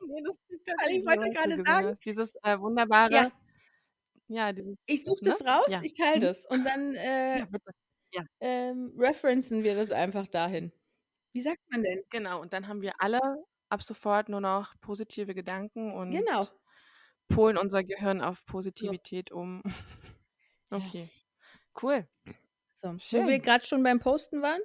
Ne, 0.00 0.22
das 0.26 0.36
Weil 0.76 0.96
ich 0.98 1.02
Video, 1.02 1.06
wollte 1.06 1.30
gesehen 1.30 1.64
sagen 1.64 1.88
hast. 1.88 2.04
Dieses, 2.04 2.34
äh, 2.42 2.58
Ja. 3.08 3.22
wunderbare 3.22 3.32
ja, 4.28 4.52
dieses 4.52 4.76
Ich 4.86 5.04
suche 5.04 5.20
ne? 5.20 5.24
das 5.24 5.44
raus, 5.44 5.66
Ja. 5.66 5.80
ich 5.80 5.94
teile 5.96 6.18
Mhm. 6.18 6.20
das 6.20 6.44
und 6.46 6.64
dann, 6.64 6.94
äh, 6.94 7.38
Ja. 7.40 7.46
Ja. 8.12 8.22
ähm, 8.40 8.94
referencen 8.98 9.64
wir 9.64 9.76
das 9.76 9.92
einfach 9.92 10.28
dahin. 10.28 10.72
Wie 11.34 11.40
sagt 11.42 11.58
man 11.68 11.82
denn? 11.82 12.04
Genau, 12.10 12.40
und 12.40 12.52
dann 12.52 12.68
haben 12.68 12.80
wir 12.80 12.92
alle 13.00 13.18
ab 13.74 13.82
sofort 13.84 14.28
nur 14.30 14.40
noch 14.40 14.74
positive 14.80 15.34
Gedanken 15.34 15.92
und 15.94 16.12
Genau. 16.12 16.48
polen 17.28 17.56
unser 17.58 17.82
Gehirn 17.84 18.20
auf 18.22 18.44
So. 18.80 18.94
Positivität 18.94 19.32
um. 19.32 19.62
Ja. 20.76 20.92
Okay, 20.92 21.10
cool. 21.82 22.06
So, 22.74 22.88
wo 23.10 23.26
wir 23.26 23.38
Schön. 23.38 23.40
grad 23.40 23.66
schon 23.66 23.82
beim 23.82 24.00
Posten 24.00 24.42
waren, 24.42 24.60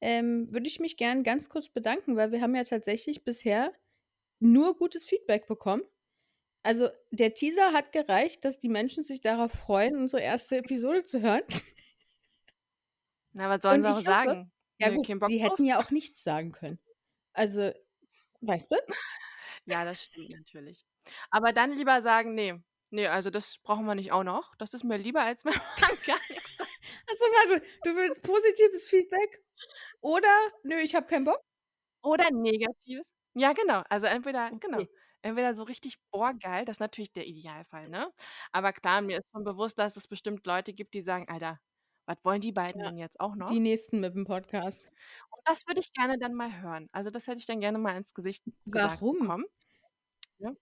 ähm, 0.00 0.52
würde 0.52 0.66
ich 0.68 0.80
mich 0.80 0.96
gern 0.96 1.24
ganz 1.24 1.48
kurz 1.48 1.68
bedanken, 1.70 2.16
weil 2.16 2.32
wir 2.32 2.40
haben 2.42 2.54
ja 2.54 2.64
tatsächlich 2.64 3.24
bisher 3.24 3.72
nur 4.40 4.76
gutes 4.76 5.04
Feedback 5.06 5.46
bekommen. 5.48 5.84
Also, 6.64 6.90
der 7.12 7.34
Teaser 7.34 7.72
hat 7.72 7.92
gereicht, 7.92 8.44
dass 8.44 8.58
die 8.58 8.68
Menschen 8.70 9.04
sich 9.04 9.20
darauf 9.22 9.52
freuen, 9.52 9.96
unsere 9.96 10.22
1. 10.22 10.58
Episode 10.58 11.04
zu 11.04 11.22
hören. 11.22 11.42
Na, 13.32 13.48
was 13.50 13.62
sollen 13.62 13.82
sie 13.82 13.88
auch 13.88 14.00
hoffe 14.00 14.04
sagen? 14.04 14.52
ja 14.78 14.90
gut, 14.90 15.06
sie 15.20 15.38
hätten 15.42 15.64
ja 15.64 15.78
auch 15.78 15.90
nichts 15.90 16.22
sagen 16.22 16.52
können. 16.52 16.78
Also, 17.32 17.72
weißt 18.46 18.72
du? 18.72 18.76
Ja, 19.66 19.84
das 19.84 20.02
stimmt 20.04 20.30
natürlich. 20.30 20.84
Aber 21.30 21.52
dann 21.52 21.72
lieber 21.72 22.00
sagen: 22.02 22.34
„Ne, 22.34 22.62
ne, 22.90 23.08
also, 23.10 23.30
das 23.30 23.58
brauchen 23.58 23.86
wir 23.86 23.94
nicht 23.94 24.12
auch 24.12 24.24
noch.“ 24.24 24.54
Das 24.56 24.74
ist 24.74 24.84
mir 24.84 24.96
lieber, 24.98 25.22
als 25.22 25.44
wenn 25.44 25.54
man 25.80 25.98
gar 26.04 26.20
nix 26.30 26.56
sagt. 26.56 26.70
Ach 27.10 27.14
so, 27.18 27.24
warte, 27.24 27.66
du 27.82 27.94
willst 27.96 28.22
positives 28.22 28.88
Feedback 28.88 29.42
oder: 30.02 30.28
„Nö, 30.64 30.78
ich 30.80 30.94
habe 30.94 31.06
keinen 31.08 31.24
Bock?“ 31.26 31.40
Oder 32.02 32.30
Negatives. 32.30 33.14
Ja, 33.36 33.52
genau. 33.52 33.82
Also, 33.88 34.06
entweder 34.06 34.52
genau, 34.60 34.82
Okay. 34.82 34.88
entweder 35.22 35.54
so 35.54 35.64
richtig: 35.64 35.96
„Boah, 36.12 36.34
geil“, 36.34 36.64
das 36.64 36.76
ist 36.76 36.80
natürlich 36.80 37.12
der 37.12 37.26
Idealfall, 37.26 37.88
ne? 37.88 38.12
Aber 38.52 38.72
klar, 38.72 39.00
mir 39.02 39.18
ist 39.18 39.28
schon 39.32 39.44
bewusst, 39.44 39.78
dass 39.78 39.96
es 39.96 40.06
bestimmt 40.06 40.46
Leute 40.46 40.72
gibt, 40.72 40.94
die 40.94 41.02
sagen: 41.02 41.28
„Alter, 41.28 41.58
was 42.06 42.18
wollen 42.24 42.40
die 42.40 42.52
beiden 42.52 42.82
Ja, 42.82 42.84
denn 42.84 42.98
jetzt 42.98 43.20
auch 43.20 43.36
die 43.48 43.60
noch?“ 43.60 43.60
Nächsten 43.60 44.00
mit'm 44.04 44.24
Podcast. 44.26 44.88
Und 45.32 45.40
das 45.44 45.66
würde 45.66 45.80
ich 45.80 45.92
gerne 45.92 46.18
dann 46.18 46.34
mal 46.34 46.60
hören. 46.60 46.88
Also, 46.92 47.10
das 47.10 47.26
hätte 47.26 47.38
ich 47.38 47.46
dann 47.46 47.60
gerne 47.60 47.78
mal 47.78 47.96
ins 47.96 48.14
Gesicht 48.14 48.44
gesagt 48.70 49.02
Warum? 49.06 49.18
bekommen. 49.18 49.44
Ne? 50.38 50.56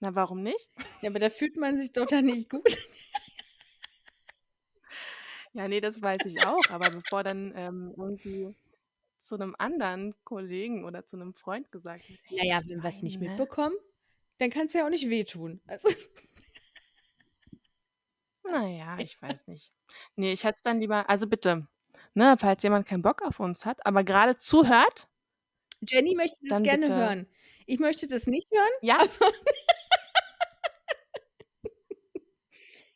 Na, 0.00 0.10
warum 0.14 0.42
nicht? 0.42 0.68
Ja, 1.02 1.10
aber 1.10 1.18
da 1.18 1.30
fühlt 1.30 1.56
man 1.56 1.76
sich 1.76 1.90
doch 1.92 2.06
dann 2.06 2.26
nicht 2.26 2.48
gut. 2.48 2.62
Ja, 5.54 5.68
ne, 5.68 5.80
das 5.82 6.00
weiß 6.00 6.24
ich 6.24 6.42
auch, 6.42 6.70
aber 6.70 6.90
bevor 6.90 7.22
dann, 7.22 7.52
ähm, 7.54 7.92
irgendwie 7.96 8.54
zu 9.22 9.36
'nem 9.38 9.54
anderen 9.58 10.14
Kollegen 10.24 10.84
oder 10.84 11.06
zu 11.06 11.16
'nem 11.16 11.34
Freund 11.34 11.72
gesagt 11.72 12.08
wird: 12.10 12.20
Na 12.30 12.42
„Ey, 12.42 12.48
ja, 12.48 12.60
die 12.62 12.68
wenn 12.68 12.82
wir's 12.82 13.02
nicht 13.02 13.20
beiden, 13.20 13.22
ne?“ 13.22 13.46
mitbekommen, 13.46 13.76
dann 14.38 14.50
kann's 14.50 14.72
ja 14.74 14.84
auch 14.86 14.90
nicht 14.90 15.10
wehtun. 15.10 15.60
Also 15.66 15.88
Na 18.44 18.66
ja, 18.68 18.98
ich 19.02 19.20
weiß 19.20 19.46
nicht. 19.46 19.72
Ne, 20.16 20.32
ich 20.32 20.44
hätte 20.44 20.56
es 20.58 20.62
dann 20.62 20.80
lieber 20.80 21.08
also, 21.08 21.26
bitte, 21.28 21.66
ne, 22.14 22.36
falls 22.38 22.62
jemand 22.62 22.86
keinen 22.86 23.02
Bock 23.02 23.22
auf 23.22 23.40
uns 23.40 23.64
hat, 23.66 23.84
aber 23.86 24.04
grade 24.04 24.38
zuhört 24.38 25.08
Jenny 25.88 26.14
möchte 26.14 26.38
das 26.44 26.48
dann 26.48 26.62
gerne 26.62 26.84
bitte 26.84 26.94
hören. 26.94 27.26
Ich 27.66 27.78
möchte 27.78 28.06
das 28.06 28.26
nicht 28.26 28.48
hören, 28.52 28.72
Ja. 28.82 28.96
aber 28.96 29.32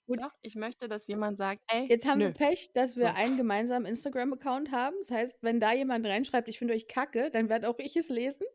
Gut. 0.06 0.20
Doch, 0.20 0.32
ich 0.42 0.54
möchte, 0.56 0.88
dass 0.88 1.06
jemand 1.06 1.38
sagt: 1.38 1.62
„Ey, 1.68 1.86
Jetzt 1.88 2.06
haben 2.06 2.20
wir 2.20 2.28
nö.“ 2.28 2.30
Pech, 2.30 2.70
dass 2.74 2.96
wir 2.96 3.08
So. 3.08 3.14
einen 3.14 3.36
gemeinsamen 3.36 3.86
Instagram-Account 3.86 4.70
haben. 4.72 4.96
Das 5.00 5.10
heißt, 5.10 5.42
wenn 5.42 5.60
da 5.60 5.72
jemand 5.72 6.06
reinschreibt: 6.06 6.48
„Ich 6.48 6.58
finde 6.58 6.74
euch 6.74 6.88
kacke“, 6.88 7.30
dann 7.30 7.48
werde 7.48 7.68
auch 7.68 7.78
ich 7.78 7.96
es 7.96 8.08
lesen, 8.08 8.46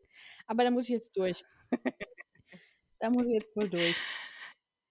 aber 0.46 0.64
da 0.64 0.70
muss 0.70 0.84
ich 0.84 0.90
jetzt 0.90 1.16
durch. 1.16 1.44
Da 3.00 3.10
muss 3.10 3.26
ich 3.26 3.32
jetzt 3.34 3.56
wohl 3.56 3.68
durch. 3.68 4.04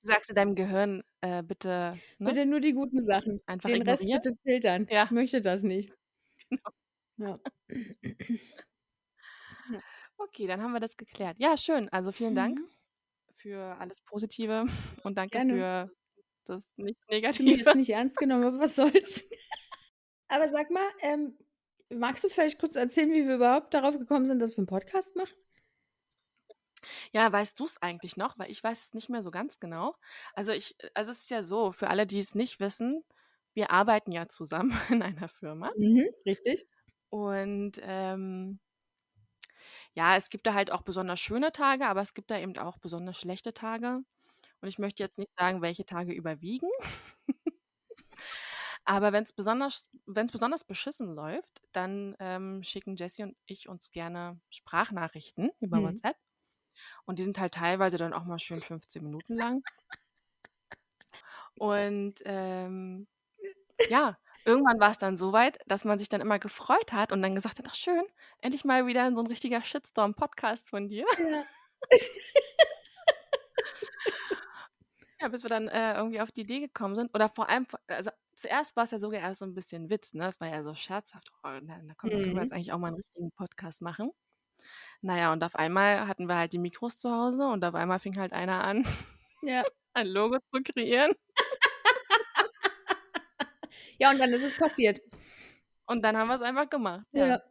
Sagst 0.04 0.30
du 0.30 0.34
deinem 0.34 0.56
Gehirn, 0.56 1.04
äh, 1.22 1.44
bitte, 1.44 1.94
ne? 2.18 2.30
Bitte 2.30 2.46
nur 2.48 2.60
die 2.60 2.74
guten 2.74 3.02
Sachen. 3.02 3.40
Einfach 3.46 3.70
Den 3.70 3.84
Rest 3.84 4.02
ignorieren? 4.04 4.22
bitte 4.24 4.36
filtern. 4.44 4.88
Ja. 4.90 5.04
Ich 5.04 5.12
möchte 5.12 5.42
das 5.42 5.62
nicht. 5.64 5.94
Genau. 6.50 6.72
Ja. 7.18 7.40
Okay, 10.18 10.48
dann 10.48 10.62
haben 10.62 10.74
wir 10.74 10.80
das 10.80 10.98
geklärt. 10.98 11.38
Ja, 11.40 11.58
schön. 11.58 11.90
Also, 11.90 12.12
vielen 12.12 12.36
Dank 12.36 12.60
Mhm. 12.60 12.70
für 13.36 13.78
alles 13.80 14.02
Positive 14.02 14.66
und 15.06 15.18
danke 15.18 15.32
Gerne. 15.38 15.54
für 15.54 15.92
das 16.46 16.64
nicht 16.78 17.00
Ich 17.10 17.38
fühle 17.38 17.50
mich 17.50 17.58
Negative. 17.58 17.58
jetzt 17.60 17.76
nicht 17.76 17.90
ernst 17.92 18.18
genommen, 18.18 18.46
aber 18.46 18.60
was 18.60 18.76
soll's. 18.76 19.24
Aber 20.30 20.50
sag 20.50 20.72
mal, 20.72 20.90
ähm, 21.02 21.38
magst 21.90 22.24
du 22.24 22.30
vielleicht 22.30 22.60
kurz 22.60 22.76
erzählen, 22.78 23.12
wie 23.12 23.28
wir 23.28 23.36
überhaupt 23.36 23.74
darauf 23.74 24.00
gekommen 24.00 24.26
sind, 24.26 24.40
dass 24.40 24.58
wir 24.58 24.64
'n 24.64 24.68
Podcast 24.68 25.16
machen? 25.18 25.36
Ja, 27.14 27.32
weißt 27.32 27.60
du's 27.60 27.78
eigentlich 27.82 28.18
noch? 28.18 28.38
Weil 28.40 28.52
ich 28.52 28.64
weiß 28.64 28.82
es 28.82 28.94
nicht 28.94 29.10
mehr 29.10 29.22
so 29.24 29.32
ganz 29.32 29.60
genau. 29.60 29.96
Also, 30.34 30.52
ich 30.52 30.76
also, 30.94 31.12
es 31.12 31.20
ist 31.22 31.30
ja 31.32 31.44
so, 31.44 31.72
für 31.72 31.90
alle, 31.90 32.08
die 32.08 32.20
es 32.20 32.36
nicht 32.36 32.60
wissen, 32.60 33.04
wir 33.54 33.72
arbeiten 33.72 34.12
ja 34.12 34.28
zusammen 34.30 34.72
in 34.90 35.02
einer 35.04 35.28
Firma. 35.30 35.72
Mhm, 35.76 36.08
richtig. 36.26 36.66
Und, 37.10 37.80
ähm 37.84 38.60
ja, 39.96 40.16
es 40.16 40.30
gibt 40.30 40.48
da 40.48 40.54
halt 40.54 40.72
auch 40.72 40.82
besonders 40.84 41.20
schöne 41.20 41.52
Tage, 41.52 41.88
aber 41.88 42.02
es 42.02 42.14
gibt 42.14 42.32
da 42.32 42.38
eben 42.40 42.58
auch 42.58 42.78
besonders 42.78 43.18
schlechte 43.20 43.54
Tage. 43.54 44.02
Und 44.62 44.70
ich 44.70 44.80
möchte 44.80 45.04
jetzt 45.04 45.18
nicht 45.18 45.32
sagen, 45.38 45.62
welche 45.62 45.86
Tage 45.86 46.14
überwiegen. 46.14 46.70
Aber 48.86 49.14
wenn's 49.14 49.34
besonders 49.34 49.90
wenn's 50.06 50.32
besonders 50.32 50.64
beschissen 50.64 51.14
läuft, 51.16 51.62
dann, 51.72 52.16
ähm, 52.20 52.64
schicken 52.64 52.96
Jessie 52.96 53.24
und 53.24 53.38
ich 53.46 53.70
uns 53.70 53.92
gerne 53.92 54.40
Sprachnachrichten 54.50 55.52
über 55.60 55.82
Mhm. 55.82 55.82
WhatsApp. 55.84 56.18
Und 57.12 57.20
die 57.20 57.24
sind 57.24 57.38
halt 57.40 57.56
teilweise 57.56 57.98
dann 57.98 58.14
auch 58.14 58.24
mal 58.24 58.40
schön 58.40 58.62
15 58.62 59.04
Minuten 59.04 59.36
lang. 59.36 59.64
Und, 61.58 62.16
ähm, 62.26 63.08
ja, 63.88 64.18
irgendwann 64.46 64.80
war's 64.80 65.00
dann 65.00 65.18
so 65.18 65.34
weit, 65.34 65.60
dass 65.68 65.86
man 65.86 66.00
sich 66.00 66.10
dann 66.10 66.22
immer 66.22 66.40
gefreut 66.40 66.94
hat 66.94 67.12
und 67.14 67.22
dann 67.24 67.36
gesagt 67.36 67.60
hat: 67.60 67.68
„Ach 67.70 67.76
schön, 67.76 68.06
endlich 68.42 68.66
mal 68.66 68.88
wieder 68.88 69.12
so 69.14 69.22
'n 69.22 69.28
richtiger 69.28 69.64
Shitstorm-Podcast 69.64 70.70
von 70.72 70.90
dir.“ 70.90 71.06
Ja. 71.18 71.46
Ja, 75.20 75.28
bis 75.30 75.44
wir 75.44 75.50
dann, 75.50 75.68
äh, 75.68 75.94
irgendwie 75.96 76.22
auf 76.22 76.32
die 76.32 76.42
Idee 76.42 76.60
gekommen 76.62 76.96
sind 76.96 77.14
oder 77.16 77.30
vor 77.30 77.50
allem 77.50 77.68
also, 77.88 78.10
zuerst 78.36 78.76
war's 78.76 78.92
ja 78.92 79.00
sogar 79.00 79.22
erst 79.22 79.40
so 79.40 79.46
'n 79.46 79.54
bisschen 79.54 79.90
Witz, 79.90 80.14
ne? 80.14 80.28
Es 80.28 80.40
war 80.42 80.48
ja 80.50 80.64
so 80.64 80.74
scherzhaft: 80.74 81.30
„Oh, 81.34 81.42
komm, 81.44 81.68
dann 81.68 81.96
können 82.22 82.38
wir 82.38 82.42
Mhm. 82.42 82.42
jetzt 82.42 82.54
eigentlich 82.54 82.72
auch 82.74 82.80
mal 82.80 82.90
'n 82.90 82.96
richtigen 82.96 83.32
Podcast 83.32 83.82
machen.“ 83.82 84.12
Na 85.04 85.18
ja, 85.18 85.34
und 85.34 85.44
auf 85.44 85.56
einmal 85.56 86.08
hatten 86.08 86.28
wir 86.28 86.36
halt 86.38 86.54
die 86.54 86.60
Mikros 86.60 86.98
zu 86.98 87.12
Hause 87.12 87.48
und 87.48 87.66
auf 87.66 87.74
einmal 87.74 87.98
fing 88.00 88.18
halt 88.18 88.34
einer 88.34 88.64
an, 88.64 88.86
Ja. 89.42 89.64
ein 89.94 90.08
Logo 90.08 90.38
zu 90.52 90.62
kreieren. 90.64 91.14
Ja, 94.00 94.12
und 94.12 94.20
dann 94.20 94.34
ist 94.34 94.44
es 94.44 94.58
passiert. 94.58 95.00
Und 95.88 96.04
dann 96.04 96.18
haben 96.18 96.28
wir's 96.30 96.42
einfach 96.42 96.70
gemacht, 96.70 97.06
ja. 97.14 97.28
Ja. 97.28 97.42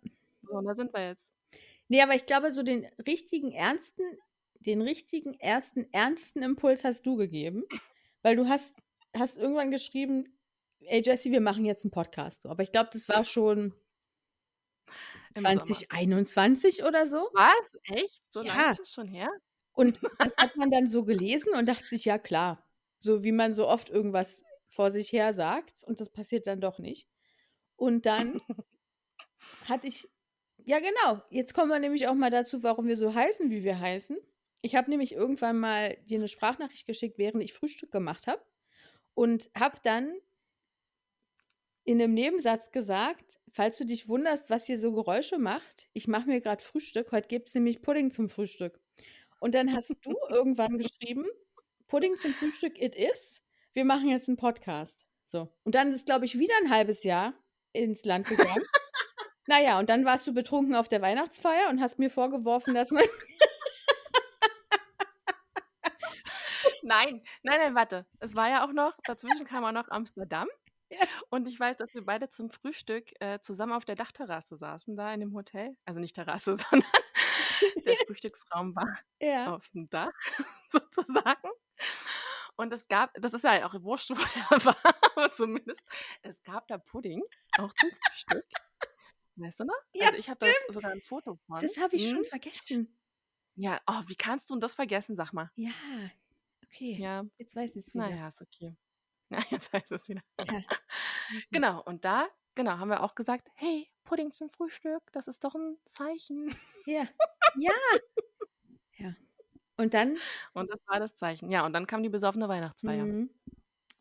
So, 0.42 0.52
und 0.56 0.64
da 0.66 0.74
sind 0.74 0.92
wir 0.94 1.08
jetzt. 1.08 1.22
Ne, 1.88 2.02
aber 2.02 2.14
ich 2.14 2.26
glaube, 2.26 2.50
so 2.52 2.62
den 2.62 2.86
richtigen 3.06 3.52
ernsten 3.52 4.02
den 4.60 4.82
richtigen 4.82 5.34
ersten 5.40 5.86
ernsten 5.92 6.42
Impuls 6.42 6.84
hast 6.84 7.06
du 7.06 7.16
gegeben, 7.16 7.64
weil 8.22 8.36
du 8.36 8.48
hast 8.48 8.76
hast 9.16 9.38
irgendwann 9.38 9.70
geschrieben: 9.70 10.38
„Ey 10.80 11.02
Jessie, 11.04 11.32
wir 11.32 11.40
machen 11.40 11.64
jetzt 11.64 11.84
'n 11.84 11.90
Podcast“, 11.90 12.42
so. 12.42 12.50
Aber 12.50 12.62
ich 12.62 12.72
glaube, 12.72 12.90
das 12.92 13.08
war 13.08 13.24
schon. 13.24 13.74
2021 15.35 16.85
oder 16.85 17.07
so. 17.07 17.29
Was? 17.33 17.77
Echt? 17.85 18.23
So 18.33 18.43
lange 18.43 18.64
Ja. 18.64 18.66
ist 18.66 18.79
das 18.79 18.90
schon 18.93 19.09
her? 19.09 19.31
Und 19.73 20.01
das 20.21 20.35
hat 20.40 20.57
man 20.57 20.71
dann 20.71 20.87
so 20.88 21.05
gelesen 21.05 21.55
und 21.55 21.69
dachte 21.69 21.88
sich: 21.88 22.05
„Ja 22.05 22.19
klar“, 22.19 22.66
so 22.99 23.25
wie 23.25 23.33
man 23.33 23.53
so 23.55 23.69
oft 23.69 23.90
irgendwas 23.90 24.45
vor 24.71 24.90
sich 24.90 25.12
her 25.12 25.33
sagt 25.33 25.85
und 25.85 26.01
das 26.01 26.11
passiert 26.12 26.47
dann 26.47 26.61
doch 26.61 26.79
nicht. 26.79 27.09
Und 27.77 28.07
dann 28.07 28.38
hatte 29.64 29.87
ich 29.87 30.11
ja 30.62 30.79
genau, 30.79 31.23
jetzt 31.31 31.55
kommen 31.55 31.71
wir 31.71 31.79
nämlich 31.79 32.07
auch 32.09 32.14
mal 32.14 32.31
dazu, 32.31 32.62
warum 32.62 32.87
wir 32.87 32.97
so 32.97 33.14
heißen, 33.14 33.51
wie 33.51 33.64
wir 33.64 33.81
heißen. 33.81 34.19
Ich 34.62 34.75
habe 34.75 34.90
nämlich 34.90 35.12
irgendwann 35.12 35.59
mal 35.59 35.97
dir 36.05 36.19
'ne 36.19 36.29
Sprachnachricht 36.29 36.87
geschickt, 36.87 37.16
während 37.19 37.43
ich 37.43 37.55
Frühstück 37.55 37.90
gemacht 37.90 38.27
habe 38.27 38.43
und 39.14 39.51
habe 39.59 39.79
dann 39.85 40.14
in 41.90 41.98
'nem 41.98 42.14
Nebensatz 42.14 42.70
gesagt: 42.72 43.38
„Falls 43.53 43.76
du 43.79 43.85
dich 43.87 44.09
wunderst, 44.09 44.48
was 44.50 44.66
hier 44.66 44.79
so 44.79 44.92
Geräusche 44.94 45.38
macht, 45.38 45.88
ich 45.92 46.09
mache 46.09 46.26
mir 46.29 46.40
grad 46.40 46.62
Frühstück. 46.62 47.12
Heute 47.12 47.29
gibt's 47.29 47.55
nämlich 47.55 47.83
Pudding 47.83 48.11
zum 48.12 48.29
Frühstück.“ 48.31 48.81
Und 49.40 49.55
dann 49.55 49.72
hast 49.74 49.94
du 50.05 50.12
irgendwann 50.31 50.79
geschrieben: 50.79 51.26
„Pudding 51.88 52.16
zum 52.16 52.35
Frühstück 52.35 52.81
it 52.81 52.94
is. 52.96 53.40
Wir 53.74 53.85
machen 53.85 54.09
jetzt 54.09 54.29
'n 54.29 54.37
Podcast.“ 54.37 55.07
So. 55.26 55.48
Und 55.64 55.74
dann 55.76 55.92
ist, 55.92 56.07
glaube 56.07 56.24
ich, 56.26 56.38
wieder 56.38 56.55
'n 56.64 56.70
halbes 56.70 57.05
Jahr 57.05 57.35
ins 57.72 58.05
Land 58.05 58.29
gegangen. 58.29 58.64
Na 59.48 59.62
ja, 59.62 59.79
und 59.81 59.90
dann 59.90 60.07
warst 60.07 60.26
du 60.29 60.35
betrunken 60.35 60.76
auf 60.76 60.88
der 60.88 61.03
Weihnachtsfeier 61.03 61.70
und 61.70 61.81
hast 61.81 62.00
mir 62.00 62.11
vorgeworfen, 62.11 62.74
dass 62.74 62.92
man 62.92 63.05
Nein, 66.83 67.22
nein, 67.42 67.59
nein, 67.61 67.74
warte. 67.74 68.07
Es 68.20 68.35
war 68.35 68.48
ja 68.50 68.64
auch 68.66 68.72
noch 68.72 68.92
dazwischen 69.07 69.46
kam 69.46 69.64
auch 69.64 69.72
noch 69.72 69.88
Amsterdam. 69.90 70.48
Ja. 70.90 70.98
Und 71.31 71.46
ich 71.48 71.59
weiß, 71.59 71.76
dass 71.79 71.94
wir 71.94 72.05
beide 72.05 72.29
zum 72.29 72.50
Frühstück, 72.50 73.12
äh, 73.20 73.40
zusammen 73.40 73.72
auf 73.72 73.85
der 73.85 73.94
Dachterrasse 73.94 74.57
saßen 74.57 74.96
da 74.96 75.12
in 75.14 75.20
dem 75.20 75.35
Hotel. 75.35 75.76
Also, 75.87 76.00
nicht 76.00 76.14
Terrasse, 76.16 76.57
sondern 76.70 76.90
der 77.87 77.96
Frühstücksraum 78.07 78.74
war 78.76 78.98
Ja. 79.20 79.53
auf'm 79.53 79.88
Dach 79.90 80.12
sozusagen. 80.70 81.50
Und 82.57 82.72
es 82.72 82.88
gab 82.88 83.12
das 83.14 83.35
ist 83.35 83.44
ja 83.44 83.66
auch 83.66 83.74
wurscht, 83.83 84.11
wo 84.11 84.14
der 84.16 84.64
war, 84.66 84.76
aber 85.16 85.33
zumindest 85.33 85.88
es 86.22 86.42
gab 86.42 86.68
da 86.68 86.79
Pudding, 86.79 87.22
auch 87.57 87.74
zum 87.74 87.90
Frühstück. 87.92 88.46
Weißt 89.37 89.61
du 89.61 89.64
noch? 89.64 89.74
Ja, 89.94 90.07
Also, 90.07 90.16
ich 90.16 90.31
habe 90.31 90.38
da 90.40 90.55
sogar 90.68 90.92
'n 90.92 91.03
Foto 91.03 91.37
von. 91.46 91.70
Das 91.70 91.76
habe 91.76 91.96
ich 91.96 92.09
schon 92.09 92.24
Mhm. 92.24 92.26
vergessen. 92.26 92.96
Ja, 93.57 93.81
oh, 93.87 94.03
wie 94.07 94.14
kannst 94.16 94.50
du 94.50 94.59
das 94.59 94.74
vergessen, 94.74 95.16
sag 95.16 95.33
mal? 95.33 95.50
Ja, 95.59 95.72
okay. 96.64 96.98
Ja. 96.98 97.24
Jetzt 97.38 97.57
weiß 97.57 97.76
ich's 97.76 97.94
Na 97.94 98.11
wieder. 98.11 98.16
ja, 98.16 98.29
ist 98.29 98.42
okay. 98.42 98.76
Ja, 99.38 99.38
jetzt 99.51 99.73
weiß 99.73 99.90
ich's 99.93 100.09
wieder. 100.09 100.23
Ja. 100.43 100.62
Mhm. 101.51 101.51
Genau, 101.53 101.83
und 101.83 102.05
da 102.05 102.29
genau, 102.55 102.73
haben 102.79 102.88
wir 102.90 103.03
auch 103.03 103.14
gesagt: 103.14 103.49
„Hey, 103.55 103.88
Pudding 104.05 104.33
zum 104.33 104.51
Frühstück, 104.51 105.12
das 105.12 105.29
ist 105.29 105.45
doch 105.45 105.55
'n 105.55 105.79
Zeichen.“ 105.87 106.55
Ja. 106.87 107.07
Ja. 107.55 107.73
Ja. 108.99 109.16
Und 109.79 109.95
dann 109.95 110.23
Und 110.57 110.71
das 110.71 110.81
war 110.87 110.99
das 111.01 111.14
Zeichen. 111.16 111.51
Ja, 111.51 111.64
und 111.66 111.73
dann 111.73 111.87
kam 111.87 112.03
die 112.03 112.09
besoffene 112.09 112.49
Weihnachtsfeier. 112.49 113.11
Mhm. 113.11 113.31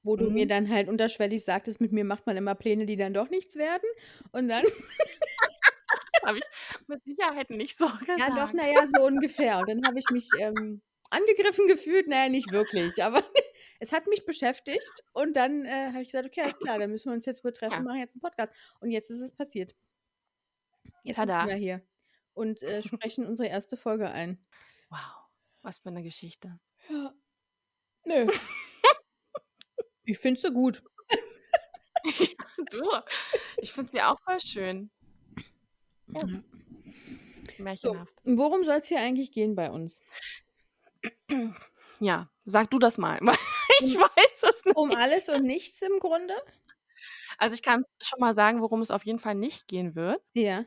Wo 0.03 0.17
du 0.17 0.29
mir 0.29 0.47
Mhm. 0.47 0.47
dann 0.47 0.69
halt 0.69 0.89
unterschwellig 0.89 1.43
sagtest: 1.45 1.81
„Mit 1.81 1.91
mir 1.93 2.05
macht 2.05 2.25
man 2.27 2.37
immer 2.37 2.55
Pläne, 2.55 2.85
die 2.85 2.97
dann 2.97 3.13
doch 3.13 3.29
nichts 3.29 3.55
werden.“ 3.57 3.89
Und 4.31 4.49
dann 4.49 4.63
Habe 6.25 6.39
ich 6.39 6.49
mit 6.87 7.03
Sicherheit 7.05 7.49
nicht 7.49 7.77
so 7.77 7.87
gesagt. 7.87 8.09
Ja, 8.17 8.31
doch, 8.31 8.51
na 8.53 8.67
ja, 8.67 8.85
so 8.87 9.05
ungefähr. 9.05 9.59
Und 9.59 9.67
dann 9.69 9.85
habe 9.85 9.99
ich 9.99 10.09
mich, 10.09 10.33
ähm, 10.33 10.81
angegriffen 11.09 11.67
gefühlt. 11.67 12.05
Na 12.07 12.23
ja, 12.23 12.29
nicht 12.29 12.51
wirklich, 12.51 13.03
aber 13.03 13.23
es 13.79 13.91
hat 13.91 14.07
mich 14.07 14.25
beschäftigt 14.25 15.03
und 15.13 15.33
dann, 15.35 15.65
äh, 15.65 15.87
habe 15.91 16.01
ich 16.01 16.09
gesagt: 16.09 16.25
„Okay, 16.27 16.41
alles 16.41 16.59
klar, 16.59 16.79
dann 16.79 16.91
müssen 16.91 17.09
wir 17.09 17.13
uns 17.13 17.25
jetzt 17.25 17.43
wohl 17.45 17.53
treffen 17.53 17.73
Ja. 17.73 17.79
und 17.79 17.85
machen 17.85 17.99
jetzt 17.99 18.15
'n 18.15 18.21
Podcast.“ 18.21 18.53
Und 18.79 18.91
jetzt 18.91 19.09
ist 19.09 19.21
es 19.21 19.31
passiert. 19.31 19.75
Jetzt 21.03 21.15
Tada. 21.17 21.33
sitzen 21.41 21.47
wir 21.49 21.55
hier 21.55 21.81
und, 22.33 22.61
äh, 22.61 22.81
sprechen 22.83 23.25
unsere 23.25 23.47
erste 23.49 23.77
Folge 23.77 24.09
ein. 24.11 24.45
Wow, 24.89 24.99
was 25.61 25.79
für 25.79 25.91
'ne 25.91 26.03
Geschichte. 26.03 26.59
Ja. 26.89 27.13
Nö. 28.05 28.27
Ich 30.05 30.17
finde 30.17 30.41
sie 30.41 30.51
gut. 30.51 30.81
Ja, 32.03 32.65
du, 32.71 32.81
ich 33.57 33.71
finde 33.71 33.91
sie 33.91 34.01
auch 34.01 34.19
voll 34.23 34.39
schön. 34.39 34.89
Ja. 36.07 36.21
So, 36.21 37.63
Märchenhaft. 37.63 38.13
und 38.23 38.37
worum 38.39 38.63
soll's 38.65 38.87
hier 38.87 38.99
eigentlich 39.01 39.31
gehen 39.31 39.53
bei 39.53 39.69
uns? 39.69 40.01
Ja, 41.99 42.31
sag 42.45 42.71
du 42.71 42.79
das 42.79 42.97
mal, 42.97 43.19
ich 43.85 43.95
Um 43.95 44.01
weiß 44.01 44.43
es 44.43 44.63
um 44.73 44.89
nicht. 44.89 44.97
alles 44.97 45.29
und 45.29 45.43
nichts 45.43 45.81
im 45.81 45.99
Grunde? 45.99 46.35
Also, 47.37 47.53
ich 47.55 47.61
kann 47.63 47.85
schon 48.01 48.19
mal 48.19 48.33
sagen, 48.35 48.61
worum 48.61 48.81
es 48.81 48.91
auf 48.91 49.05
jeden 49.05 49.19
Fall 49.19 49.35
nicht 49.35 49.67
gehen 49.67 49.95
wird. 49.95 50.21
Ja. 50.33 50.65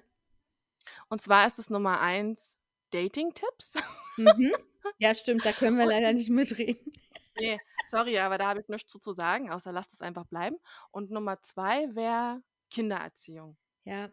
Und 1.09 1.21
zwar 1.23 1.47
ist 1.47 1.59
es 1.59 1.71
Nummer 1.71 2.01
1 2.01 2.59
Dating-Tipps. 2.91 3.75
Mhm. 4.17 4.53
Ja, 4.99 5.15
stimmt, 5.15 5.45
da 5.45 5.53
können 5.53 5.77
wir 5.77 5.85
Und 5.85 5.91
leider 5.91 6.13
nicht 6.13 6.29
mitreden. 6.29 6.93
Ne, 7.39 7.61
sorry, 7.87 8.19
aber 8.19 8.37
da 8.37 8.49
habe 8.49 8.61
ich 8.61 8.69
nichts 8.69 8.91
zu 8.91 8.99
zu 8.99 9.13
sagen, 9.13 9.49
außer 9.51 9.71
lasst 9.71 9.93
es 9.93 10.01
einfach 10.03 10.25
bleiben. 10.27 10.57
Und 10.91 11.11
Nummer 11.13 11.41
2 11.41 11.95
wäre 11.95 12.43
Kindererziehung. 12.69 13.57
Ja, 13.85 14.11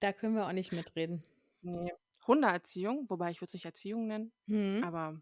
da 0.00 0.12
können 0.12 0.34
wir 0.34 0.46
auch 0.46 0.52
nicht 0.52 0.72
mitreden. 0.72 1.22
Ne, 1.62 1.92
Hundeerziehung, 2.26 3.08
wobei 3.08 3.30
ich 3.30 3.40
würde 3.40 3.48
es 3.50 3.54
nicht 3.54 3.64
Erziehung 3.64 4.08
nennen, 4.08 4.32
Mhm. 4.46 4.82
aber 4.84 5.20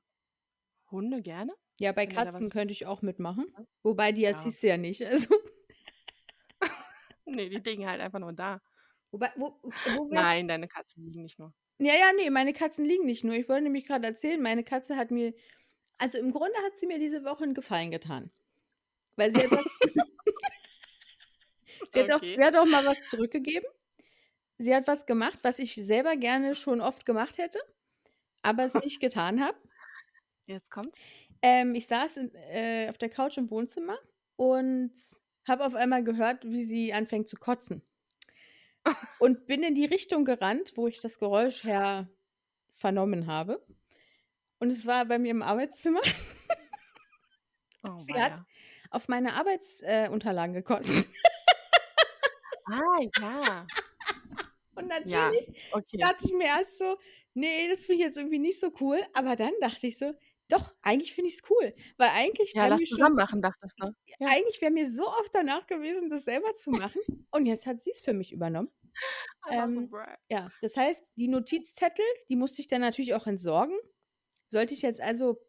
Hunde 0.91 1.23
gerne. 1.23 1.55
Ja, 1.81 1.93
bei 1.93 2.05
Wenn 2.05 2.11
ihr 2.15 2.23
da 2.23 2.25
Katzen 2.25 2.33
was 2.33 2.51
könnte 2.51 2.73
ich 2.73 2.87
auch 2.87 3.03
mitmachen. 3.03 3.47
Wobei 3.83 4.13
die 4.13 4.25
Ja. 4.25 4.25
erziehst 4.25 4.63
du 4.63 4.69
ja 4.69 4.77
nicht, 4.77 5.05
also 5.05 5.35
Ne, 7.27 7.49
die 7.51 7.59
liegen 7.59 7.87
halt 7.89 8.01
einfach 8.01 8.19
nur 8.21 8.33
da. 8.33 8.61
Wobei 9.11 9.33
wo 9.37 9.61
wo 9.85 10.11
wir 10.11 10.13
Nein, 10.13 10.49
deine 10.49 10.69
Katzen 10.69 11.05
liegen 11.05 11.23
nicht 11.23 11.39
nur. 11.39 11.53
Ja, 11.81 11.95
ja, 11.95 12.13
ne, 12.13 12.31
meine 12.31 12.53
Katzen 12.55 12.85
liegen 12.87 13.05
nicht 13.05 13.23
nur. 13.25 13.35
Ich 13.35 13.49
wollte 13.51 13.65
nämlich 13.65 13.85
grad 13.87 14.03
erzählen, 14.05 14.41
meine 14.43 14.65
Katze 14.65 14.97
hat 14.97 15.11
mir 15.11 15.35
also, 15.99 16.19
im 16.19 16.31
Grunde 16.33 16.57
hat 16.65 16.77
sie 16.79 16.87
mir 16.87 16.99
diese 16.99 17.25
Woche 17.25 17.45
'n 17.45 17.55
Gefallen 17.55 17.91
getan. 17.91 18.31
Weil 19.17 19.33
sie 19.33 19.43
hat 19.45 19.55
was 19.55 19.67
sie 21.91 22.01
hat 22.01 22.11
auch 22.13 22.21
Okay. 22.21 22.35
sie 22.35 22.45
hat 22.45 22.57
auch 22.57 22.67
mal 22.67 22.85
was 22.85 23.07
zurückgegeben. 23.07 23.67
Sie 24.59 24.75
hat 24.75 24.87
was 24.89 25.07
gemacht, 25.07 25.39
was 25.43 25.59
ich 25.61 25.75
selber 25.77 26.17
gerne 26.17 26.55
schon 26.57 26.81
oft 26.83 27.07
gemacht 27.07 27.39
hätte, 27.39 27.61
aber 28.43 28.65
es 28.65 28.79
nicht 28.79 29.01
getan 29.01 29.41
habe. 29.45 29.59
Jetzt 30.49 30.71
kommt's. 30.71 31.01
Ähm, 31.43 31.75
ich 31.75 31.87
saß 31.87 32.17
in 32.19 32.35
äh, 32.35 32.89
auf 32.91 32.99
der 32.99 33.09
Couch 33.11 33.39
im 33.39 33.51
Wohnzimmer 33.51 33.99
und 34.37 34.93
habe 35.47 35.65
auf 35.67 35.75
einmal 35.75 36.03
gehört, 36.05 36.45
wie 36.45 36.63
sie 36.63 36.93
anfängt 36.93 37.29
zu 37.29 37.37
kotzen. 37.37 37.83
Und 39.19 39.47
bin 39.47 39.63
in 39.63 39.75
die 39.75 39.85
Richtung 39.85 40.25
gerannt, 40.25 40.73
wo 40.77 40.87
ich 40.89 41.01
das 41.01 41.19
Geräusch 41.19 41.65
her 41.65 42.09
vernommen 42.77 43.27
habe. 43.27 43.65
Und 44.61 44.71
es 44.71 44.87
war 44.87 45.07
bei 45.07 45.19
mir 45.19 45.31
im 45.33 45.43
Arbeitszimmer. 45.43 46.01
Oh, 47.85 48.05
Sie 48.07 48.21
hat 48.21 48.35
auf 48.91 49.09
meine 49.09 49.35
Arbeits 49.35 49.81
äh, 49.83 50.09
gekotzt. 50.53 51.09
Ah, 52.67 52.99
ja. 53.17 53.71
Und 54.77 54.89
Ja, 55.05 55.33
natürlich 55.33 55.49
okay. 55.71 55.99
dachte 56.01 56.25
ich 56.25 56.33
mir 56.33 56.47
erst 56.47 56.79
so: 56.79 56.97
„Ne, 57.35 57.69
das 57.69 57.81
finde 57.81 57.95
ich 57.95 58.01
jetzt 58.01 58.17
irgendwie 58.17 58.39
nicht 58.39 58.61
so 58.61 58.73
cool.“ 58.81 59.03
Aber 59.15 59.37
dann 59.37 59.53
dachte 59.61 59.87
ich 59.87 59.99
so: 59.99 60.15
„Doch, 60.49 60.75
eigentlich 60.83 61.15
finde 61.15 61.29
ich's 61.31 61.43
cool.“ 61.51 61.75
Weil 61.99 62.11
eigentlich 62.11 62.57
Ja, 62.57 62.63
wäre 62.63 62.73
lass 62.73 62.81
mir 62.81 62.87
zusammen 62.89 63.15
schon 63.15 63.15
machen, 63.15 63.41
dachtest 63.41 63.79
du? 63.81 63.93
Ja. 64.19 64.29
eigentlich 64.31 64.61
wäre 64.61 64.73
mir 64.73 64.91
so 64.91 65.09
oft 65.09 65.35
danach 65.35 65.67
gewesen, 65.67 66.11
das 66.11 66.25
selber 66.25 66.55
zu 66.55 66.71
machen. 66.71 67.01
Und 67.31 67.47
jetzt 67.47 67.67
hat 67.67 67.83
sie's 67.83 68.03
für 68.03 68.13
mich 68.15 68.33
übernommen. 68.33 68.71
Einfach 69.43 69.69
so 69.75 69.81
Ähm, 69.81 69.95
ja, 70.31 70.53
das 70.63 70.77
heißt, 70.77 71.05
die 71.17 71.29
Notizzettel, 71.29 72.05
die 72.29 72.37
musste 72.37 72.63
ich 72.63 72.69
dann 72.69 72.83
natürlich 72.83 73.15
auch 73.15 73.27
entsorgen. 73.27 73.77
Sollte 74.49 74.75
ich 74.75 74.83
jetzt 74.83 75.01
also 75.01 75.41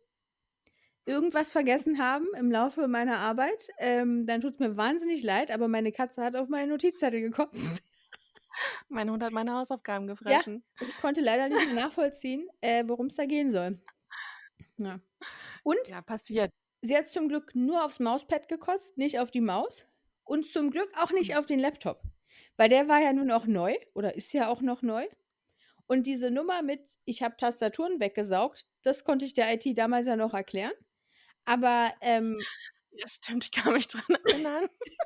irgendwas 1.06 1.52
vergessen 1.52 1.98
haben 2.00 2.28
im 2.38 2.52
Laufe 2.52 2.88
meiner 2.88 3.18
Arbeit, 3.20 3.68
ähm, 3.80 4.26
dann 4.28 4.42
tut's 4.42 4.60
mir 4.60 4.76
wahnsinnig 4.78 5.24
leid, 5.24 5.50
aber 5.52 5.68
meine 5.68 5.92
Katze 5.92 6.24
hat 6.24 6.36
auf 6.36 6.50
meine 6.50 6.68
Notizzettel 6.72 7.22
gekotzt. 7.22 7.82
Mein 8.90 9.10
Hund 9.10 9.24
hat 9.24 9.32
meine 9.34 9.54
Hausaufgaben 9.54 10.08
Ja, 10.26 10.42
gefressen. 10.42 10.64
und 10.80 10.90
ich 10.90 10.98
konnte 10.98 11.22
leider 11.22 11.50
nicht 11.50 11.72
nachvollziehen, 11.72 12.48
äh, 12.62 12.88
worum's 12.88 13.16
da 13.16 13.26
gehen 13.26 13.50
soll. 13.50 13.80
Ja. 14.78 15.00
Und 15.64 15.78
Ja, 15.86 16.02
passiert. 16.02 16.52
sie 16.82 16.96
hat 16.98 17.08
zum 17.08 17.28
Glück 17.30 17.56
nur 17.56 17.86
aufs 17.86 18.00
Mauspad 18.00 18.48
gekotzt, 18.50 18.98
nicht 18.98 19.20
auf 19.20 19.32
die 19.32 19.42
Maus 19.42 19.86
und 20.24 20.46
zum 20.48 20.72
Glück 20.72 20.90
auch 20.98 21.12
nicht 21.12 21.32
Hm. 21.32 21.38
auf 21.38 21.46
den 21.46 21.60
Laptop, 21.60 22.02
weil 22.58 22.70
der 22.70 22.88
war 22.88 23.00
ja 23.02 23.14
nun 23.14 23.32
auch 23.32 23.46
neu 23.48 23.76
oder 23.96 24.16
ist 24.16 24.34
ja 24.34 24.48
auch 24.50 24.62
noch 24.62 24.82
neu. 24.82 25.08
Und 25.88 26.08
diese 26.08 26.32
Nummer 26.32 26.64
mit: 26.64 26.84
„Ich 27.06 27.24
habe 27.24 27.38
Tastaturen 27.38 28.02
weggesaugt“, 28.02 28.68
das 28.84 29.06
konnte 29.06 29.26
ich 29.26 29.36
der 29.36 29.54
IT 29.54 29.76
damals 29.76 30.08
ja 30.08 30.18
noch 30.18 30.36
erklären. 30.36 30.74
Aber, 31.46 31.94
ähm 32.02 32.48
Ja, 32.92 33.08
stimmt, 33.08 33.46
ich 33.46 33.52
kann 33.52 33.74
mich 33.74 33.88
dran 33.88 34.18
erinnern. 34.26 34.70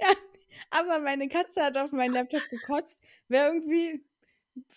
Ja, 0.00 0.08
aber 0.70 0.98
meine 1.00 1.28
Katze 1.28 1.62
hat 1.62 1.76
auf 1.76 1.92
meinen 1.92 2.14
Laptop 2.14 2.48
gekotzt. 2.48 3.02
Wäre 3.28 3.48
irgendwie 3.54 4.04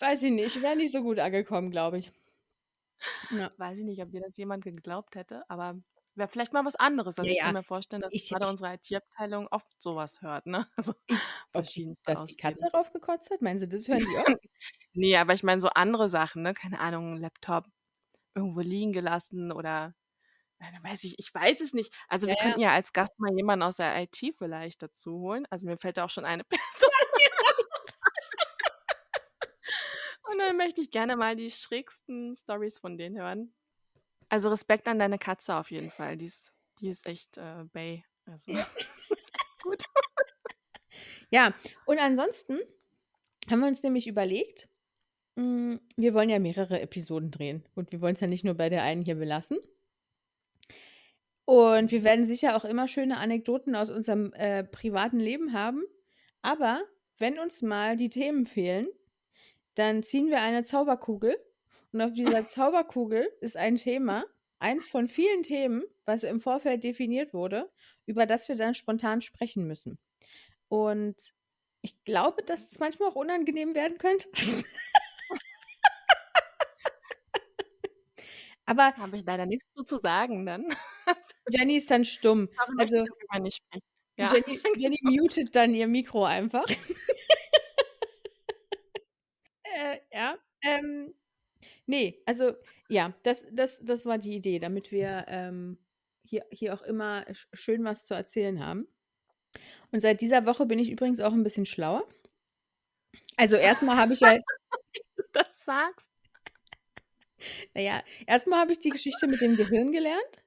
weiß 0.00 0.22
ich 0.24 0.32
nicht, 0.32 0.62
wäre 0.62 0.76
nicht 0.76 0.92
so 0.92 1.02
gut 1.02 1.18
angekommen, 1.18 1.70
glaube 1.70 1.98
ich. 1.98 2.12
Ja. 3.30 3.52
Weiß 3.56 3.78
ich 3.78 3.84
nicht, 3.84 4.02
ob 4.02 4.10
dir 4.10 4.20
das 4.22 4.36
jemand 4.36 4.64
geglaubt 4.64 5.14
hätte, 5.14 5.48
aber 5.50 5.80
wäre 6.14 6.28
vielleicht 6.28 6.52
mal 6.52 6.64
was 6.64 6.76
anderes. 6.76 7.18
Also, 7.18 7.30
Ja, 7.30 7.32
ich 7.32 7.40
kann 7.40 7.52
ja. 7.52 7.54
mir 7.54 7.62
vorstellen, 7.64 8.02
dass 8.02 8.12
Ich 8.12 8.28
grade 8.28 8.46
ich 8.46 8.50
unsere 8.50 8.74
IT-Abteilung 8.74 9.46
oft 9.50 9.80
so 9.82 9.96
was 9.96 10.22
hört, 10.22 10.46
ne? 10.46 10.68
Also, 10.76 10.94
Ich 11.06 11.30
ob 11.54 11.66
verschiedenste 11.66 12.02
dass 12.06 12.24
die 12.24 12.36
Katze 12.36 12.66
Ausreden. 12.66 12.70
drauf 12.70 12.92
gekotzt 12.92 13.30
hat? 13.30 13.42
Meinst 13.42 13.62
du, 13.64 13.68
das 13.68 13.88
hören 13.88 14.06
die 14.06 14.18
oft? 14.18 14.36
Ne, 14.94 15.16
aber 15.16 15.34
ich 15.34 15.42
meine 15.42 15.60
so 15.62 15.68
andere 15.70 16.08
Sachen, 16.08 16.42
ne? 16.42 16.54
Keine 16.54 16.80
Ahnung, 16.80 17.16
Laptop 17.16 17.66
irgendwo 18.34 18.60
liegen 18.60 18.92
gelassen 18.92 19.52
oder 19.52 19.94
weiß 20.82 21.04
ich 21.04 21.18
ich 21.18 21.34
weiß 21.34 21.60
es 21.62 21.74
nicht. 21.74 21.92
Also, 22.08 22.28
Ja, 22.28 22.28
wir 22.28 22.36
könnten 22.36 22.60
ja 22.60 22.72
als 22.72 22.92
Gast 22.94 23.18
mal 23.20 23.32
jemanden 23.36 23.64
aus 23.64 23.76
der 23.78 24.00
IT 24.02 24.18
vielleicht 24.38 24.82
dazu 24.82 25.12
holen. 25.20 25.46
Also, 25.50 25.66
mir 25.68 25.78
fällt 25.78 25.98
da 25.98 26.04
auch 26.06 26.10
schon 26.10 26.24
eine 26.26 26.44
Person 26.50 26.90
Und 30.32 30.38
dann 30.38 30.56
möchte 30.56 30.80
ich 30.80 30.90
gerne 30.90 31.16
mal 31.16 31.36
die 31.36 31.50
schrägsten 31.50 32.36
Storys 32.36 32.78
von 32.78 32.96
denen 32.96 33.18
hören. 33.18 33.52
Also, 34.28 34.48
Respekt 34.48 34.88
an 34.88 34.98
deine 34.98 35.18
Katze 35.18 35.54
auf 35.56 35.70
jeden 35.70 35.90
Fall. 35.90 36.16
Die 36.16 36.26
ist 36.26 36.52
die 36.82 36.88
ist 36.88 37.06
echt, 37.06 37.38
äh, 37.38 37.64
Bae. 37.72 38.02
Also, 38.26 38.52
ist 39.16 39.32
gut. 39.62 39.84
Ja, 41.30 41.54
und 41.86 41.98
ansonsten 41.98 42.58
haben 43.48 43.60
wir 43.60 43.68
uns 43.68 43.82
nämlich 43.82 44.06
überlegt, 44.06 44.68
hm, 45.36 45.80
wir 45.96 46.12
wollen 46.12 46.28
ja 46.28 46.38
mehrere 46.38 46.80
Episoden 46.80 47.30
drehen 47.30 47.64
und 47.74 47.92
wir 47.92 48.00
wollen's 48.00 48.20
ja 48.20 48.26
nicht 48.26 48.44
nur 48.44 48.54
bei 48.54 48.68
der 48.68 48.82
einen 48.82 49.02
hier 49.02 49.14
belassen. 49.14 49.58
Und 51.44 51.90
wir 51.90 52.02
werden 52.02 52.26
sicher 52.26 52.56
auch 52.56 52.64
immer 52.64 52.88
schöne 52.88 53.18
Anekdoten 53.18 53.74
aus 53.74 53.90
unserem, 53.90 54.32
äh, 54.34 54.64
privaten 54.64 55.18
Leben 55.18 55.52
haben. 55.52 55.84
Aber 56.42 56.82
wenn 57.18 57.38
uns 57.38 57.62
mal 57.62 57.96
die 57.96 58.10
Themen 58.10 58.46
fehlen, 58.46 58.88
dann 59.74 60.02
ziehen 60.02 60.28
wir 60.28 60.40
eine 60.40 60.64
Zauberkugel 60.64 61.36
und 61.92 62.00
auf 62.00 62.12
dieser 62.12 62.46
Zauberkugel 62.46 63.28
ist 63.40 63.56
ein 63.56 63.76
Thema, 63.76 64.24
eins 64.58 64.86
von 64.86 65.06
vielen 65.08 65.42
Themen, 65.42 65.82
was 66.04 66.22
im 66.24 66.40
Vorfeld 66.40 66.84
definiert 66.84 67.34
wurde, 67.34 67.70
über 68.06 68.26
das 68.26 68.48
wir 68.48 68.56
dann 68.56 68.74
spontan 68.74 69.20
sprechen 69.20 69.66
müssen. 69.66 69.98
Und 70.68 71.32
ich 71.82 72.02
glaube, 72.04 72.42
dass 72.44 72.70
es 72.70 72.78
manchmal 72.78 73.10
auch 73.10 73.16
unangenehm 73.16 73.74
werden 73.74 73.98
könnte. 73.98 74.28
Aber 78.64 78.96
Habe 78.96 79.16
ich 79.16 79.24
leider 79.24 79.44
nichts 79.44 79.66
zu 79.74 79.82
zu 79.82 79.98
sagen 79.98 80.46
dann. 80.46 80.66
Jenny 81.50 81.76
ist 81.78 81.90
dann 81.90 82.04
stumm. 82.04 82.48
Also 82.78 83.04
nicht. 83.40 83.60
Ja, 84.16 84.32
Jenny 84.32 84.60
Jenny 84.76 84.98
mutet 85.02 85.54
dann 85.56 85.74
ihr 85.74 85.88
Mikro 85.88 86.24
einfach. 86.24 86.64
Äh, 89.64 90.00
ja, 90.12 90.36
ähm, 90.62 91.14
ne, 91.86 92.14
also 92.26 92.52
ja, 92.88 93.14
das 93.24 93.44
das 93.52 93.80
das 93.84 94.06
war 94.06 94.18
die 94.18 94.34
Idee, 94.36 94.58
damit 94.58 94.92
wir, 94.92 95.24
ähm, 95.28 95.78
hier 96.24 96.44
hier 96.52 96.74
auch 96.74 96.82
immer 96.82 97.24
sch 97.34 97.48
schön 97.52 97.84
was 97.84 98.06
zu 98.06 98.14
erzählen 98.14 98.64
haben. 98.64 98.86
Und 99.92 100.00
seit 100.00 100.20
dieser 100.22 100.46
Woche 100.46 100.66
bin 100.66 100.78
ich 100.78 100.90
übrigens 100.90 101.20
auch 101.20 101.32
'n 101.32 101.44
bisschen 101.44 101.66
schlauer. 101.66 102.04
Also, 103.36 103.56
erst 103.56 103.82
mal 103.82 103.96
habe 103.96 104.12
ich 104.14 104.20
ja 104.20 104.32
das 105.32 105.64
sagst. 105.64 106.10
Na 107.74 107.80
ja, 107.82 108.02
erst 108.26 108.46
mal 108.46 108.60
habe 108.60 108.72
ich 108.72 108.80
die 108.80 108.90
Geschichte 108.90 109.26
mit 109.26 109.40
dem 109.40 109.56
Gehirn 109.56 109.92
gelernt. 109.92 110.42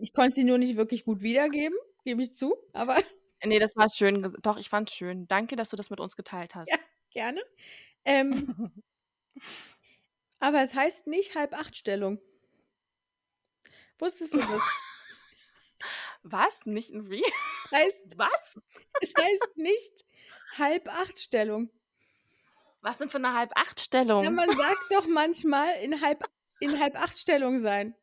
Ich 0.00 0.12
konnte 0.12 0.34
sie 0.36 0.44
nur 0.44 0.58
nicht 0.58 0.76
wirklich 0.76 1.04
gut 1.04 1.22
wiedergeben, 1.22 1.76
gebe 2.04 2.22
ich 2.22 2.34
zu, 2.34 2.56
aber 2.72 2.98
Ne, 3.44 3.58
das 3.58 3.76
war 3.76 3.88
schön 3.90 4.22
ges 4.22 4.32
doch, 4.42 4.56
ich 4.58 4.68
fand's 4.68 4.92
schön. 4.94 5.28
Danke, 5.28 5.56
dass 5.56 5.70
du 5.70 5.76
das 5.76 5.90
mit 5.90 6.00
uns 6.00 6.16
geteilt 6.16 6.54
hast. 6.54 6.72
Ja, 6.72 6.76
gerne. 7.10 7.42
Ähm 8.04 8.48
aber 10.40 10.62
es 10.62 10.74
heißt 10.74 11.06
nicht 11.06 11.34
Halb-Acht-Stellung. 11.34 12.20
Wusstest 14.00 14.36
du 14.36 14.44
das? 14.44 14.62
Was? 16.22 16.64
Nicht 16.66 16.90
wie? 16.92 17.24
Heißt 17.72 18.04
Was? 18.18 18.58
es 19.00 19.14
heißt 19.16 19.56
nicht 19.56 20.04
Halb-Acht-Stellung. 20.58 21.70
Was 22.82 22.98
denn 22.98 23.10
für 23.10 23.18
'ne 23.18 23.32
Ja, 24.18 24.30
Halb-Acht-Stellung? 24.30 24.30
man 24.30 24.54
sagt 24.54 24.90
doch 24.90 25.06
manchmal 25.06 25.76
in 25.82 26.00
Halb 26.00 26.24
in 26.58 26.80
Halb-Acht-Stellung 26.80 27.58
sein. 27.58 27.94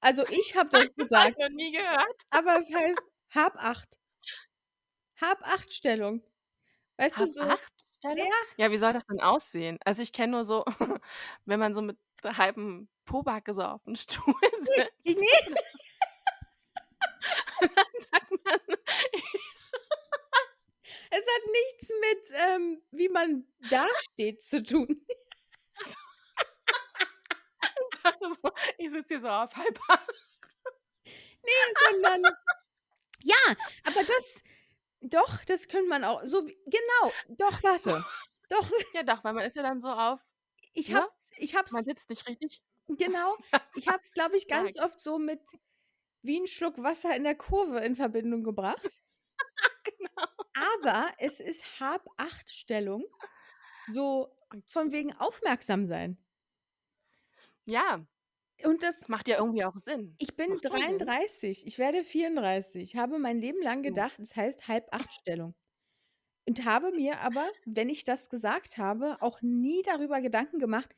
Also, 0.00 0.26
ich 0.28 0.56
habe 0.56 0.70
das 0.70 0.88
Das 0.98 1.08
habe 1.14 1.30
ich 1.30 1.36
gesagt. 1.36 1.38
noch 1.38 1.48
nie 1.50 1.72
gehört. 1.72 2.22
Aber 2.30 2.58
es 2.58 2.70
heißt 2.74 3.02
Hab-Acht. 3.34 3.98
Hab-Acht-Stellung. 5.20 6.22
Weißt 6.98 7.18
du, 7.20 7.26
so 7.26 7.42
ja, 7.42 7.56
Hab-Acht-Stellung? 8.04 8.32
Ja, 8.56 8.70
wie 8.70 8.76
soll 8.76 8.92
das 8.92 9.06
denn 9.06 9.20
aussehen? 9.20 9.78
Also, 9.84 10.02
ich 10.02 10.12
kenne 10.12 10.32
nur 10.32 10.44
so, 10.44 10.64
wenn 11.46 11.60
man 11.60 11.74
so 11.74 11.82
mit 11.82 11.98
halbem 12.24 12.88
Pobacke 13.04 13.54
so 13.54 13.62
auf'm 13.62 13.96
Stuhl 14.00 14.34
Ne, 14.76 14.88
sitzt. 15.04 15.20
ne. 15.20 15.26
Und 17.60 17.70
dann 17.76 17.86
sagt 18.10 18.30
man 18.44 18.60
Es 21.10 21.18
hat 21.20 21.42
nichts 21.52 21.90
mit, 22.00 22.38
ähm, 22.50 22.82
wie 22.90 23.08
man 23.08 23.44
dasteht 23.70 24.42
zu 24.42 24.62
tun. 24.62 25.04
So. 28.42 28.50
Ich 28.78 28.90
sitze 28.90 29.14
hier 29.14 29.20
so 29.20 29.28
auf 29.28 29.54
Halb-Acht. 29.56 30.08
Ne, 31.44 31.52
sondern 31.90 32.22
ja, 33.22 33.36
aber 33.84 34.04
das 34.04 34.42
doch, 35.02 35.44
das 35.44 35.68
könnte 35.68 35.88
man 35.88 36.04
auch 36.04 36.22
so 36.24 36.46
wie 36.46 36.56
genau, 36.66 37.14
doch, 37.28 37.62
warte. 37.62 38.04
Doch. 38.48 38.70
Ja, 38.94 39.02
doch, 39.02 39.24
weil 39.24 39.34
man 39.34 39.44
ist 39.44 39.56
ja 39.56 39.62
dann 39.62 39.80
so 39.80 39.88
auf 39.90 40.20
Ich 40.74 40.92
ne? 40.92 41.06
ich 41.38 41.54
habe 41.56 41.68
Man 41.70 41.84
sitzt 41.84 42.10
nicht 42.10 42.26
richtig. 42.28 42.62
genau. 42.88 43.36
Ja, 43.52 43.60
Ich 43.74 43.88
habe 43.88 44.00
es, 44.02 44.12
glaube 44.12 44.36
ich, 44.36 44.48
sag. 44.48 44.48
ganz 44.48 44.78
oft 44.78 45.00
so 45.00 45.18
mit 45.18 45.40
wie 46.22 46.38
'n 46.40 46.46
Schluck 46.48 46.82
Wasser 46.82 47.14
in 47.16 47.24
der 47.24 47.36
Kurve 47.36 47.80
in 47.80 47.96
Verbindung 47.96 48.44
gebracht. 48.44 49.02
Genau. 49.84 50.26
Aber 50.54 51.12
es 51.18 51.40
ist 51.40 51.80
Hab-Acht-Stellung, 51.80 53.04
so 53.86 54.36
von 54.66 54.92
wegen 54.92 55.16
aufmerksam 55.16 55.86
sein. 55.86 56.18
Ja. 57.68 58.08
Und 58.64 58.82
das 58.82 59.08
Macht 59.08 59.28
ja 59.28 59.38
irgendwie 59.38 59.64
auch 59.64 59.76
Sinn. 59.78 60.18
Ich 60.18 60.36
bin 60.36 60.48
Macht 60.50 60.66
voll 60.66 60.84
Sinn. 60.84 60.98
33, 60.98 61.66
ich 61.66 61.78
werde 61.78 62.04
34, 62.04 62.96
habe 62.96 63.18
mein 63.18 63.38
Leben 63.40 63.62
lang 63.62 63.82
Du. 63.82 63.88
gedacht, 63.90 64.18
es 64.18 64.34
heißt 64.36 64.68
Halb-Acht-Stellung. 64.68 65.54
Und 66.46 66.64
habe 66.64 66.92
mir 66.92 67.20
aber, 67.20 67.48
wenn 67.66 67.88
ich 67.90 68.04
das 68.04 68.28
gesagt 68.30 68.78
habe, 68.78 69.18
auch 69.20 69.42
nie 69.42 69.82
darüber 69.82 70.20
Gedanken 70.20 70.58
gemacht, 70.58 70.94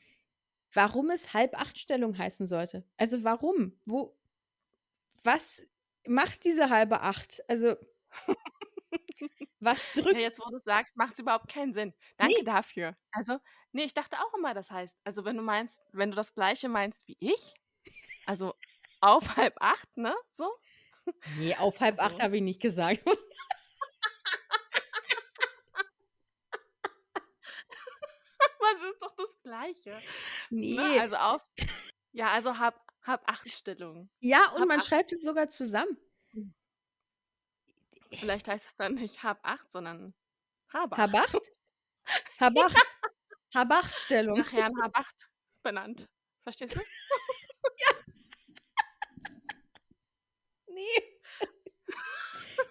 warum 0.73 1.11
es 1.11 1.35
Halb-Acht-Stellung 1.35 2.17
heißen 2.17 2.47
sollte. 2.47 2.85
Also, 2.97 3.25
warum? 3.25 3.79
Wo 3.85 4.17
was 5.23 5.63
macht 6.07 6.45
diese 6.45 6.71
halbe 6.71 7.01
Acht? 7.03 7.43
Also 7.49 7.77
was 9.61 9.95
Ja, 9.95 10.03
drückt 10.03 10.21
jetzt, 10.21 10.41
wo 10.41 10.51
du's 10.51 10.65
sagst, 10.65 10.97
macht's 10.97 11.19
überhaupt 11.19 11.49
keinen 11.49 11.75
Sinn. 11.75 11.95
Danke 12.17 12.45
dafür. 12.45 12.97
Also, 13.13 13.39
ne, 13.73 13.85
ich 13.85 13.95
dachte 13.95 14.17
auch 14.19 14.35
immer, 14.35 14.55
das 14.55 14.71
heißt 14.71 14.97
also, 15.05 15.25
wenn 15.25 15.37
du 15.37 15.43
meinst 15.43 15.81
wenn 15.93 16.11
du 16.11 16.17
das 16.17 16.35
Gleiche 16.35 16.69
meinst 16.69 17.07
wie 17.09 17.17
ich, 17.21 17.55
also 18.27 18.55
auf 19.01 19.25
7:30, 19.37 19.97
ne, 19.97 20.15
so? 20.33 20.51
Ne, 21.25 21.57
auf 21.59 21.79
7:30 21.79 21.99
Also 21.99 22.23
habe 22.23 22.37
ich 22.37 22.43
nicht 22.43 22.61
gesagt. 22.63 23.03
Es 23.07 23.07
ist 28.91 29.03
doch 29.03 29.15
das 29.17 29.43
Gleiche, 29.43 29.91
ne? 30.75 30.83
Ne. 30.83 31.01
Also 31.01 31.17
auf 31.17 31.43
ja, 32.13 32.31
also 32.31 32.59
Hab 32.59 32.81
Hab-Acht-Stellung. 33.03 34.11
Ja, 34.21 34.51
und 34.53 34.67
man 34.67 34.81
Hab-Acht. 34.81 34.81
schreibt 34.81 35.13
es 35.13 35.23
sogar 35.23 35.49
zusammen. 35.49 35.97
Vielleicht 38.13 38.49
heißt 38.49 38.67
es 38.67 38.77
dann 38.77 38.95
nicht 38.95 39.23
Hab-Acht, 39.23 39.71
sondern 39.71 40.15
Hab-Acht. 40.73 40.99
Hab-Acht? 41.01 41.51
Hab-Acht. 42.41 42.87
Hab-Acht-Stellung. 43.55 44.39
Nach 44.39 44.53
Herrn 44.53 44.81
Hab-Acht 44.83 45.31
benannt. 45.63 46.09
Verstehst 46.43 46.77
du? 46.77 46.81
Ja. 46.81 47.97
Ne. 50.73 50.87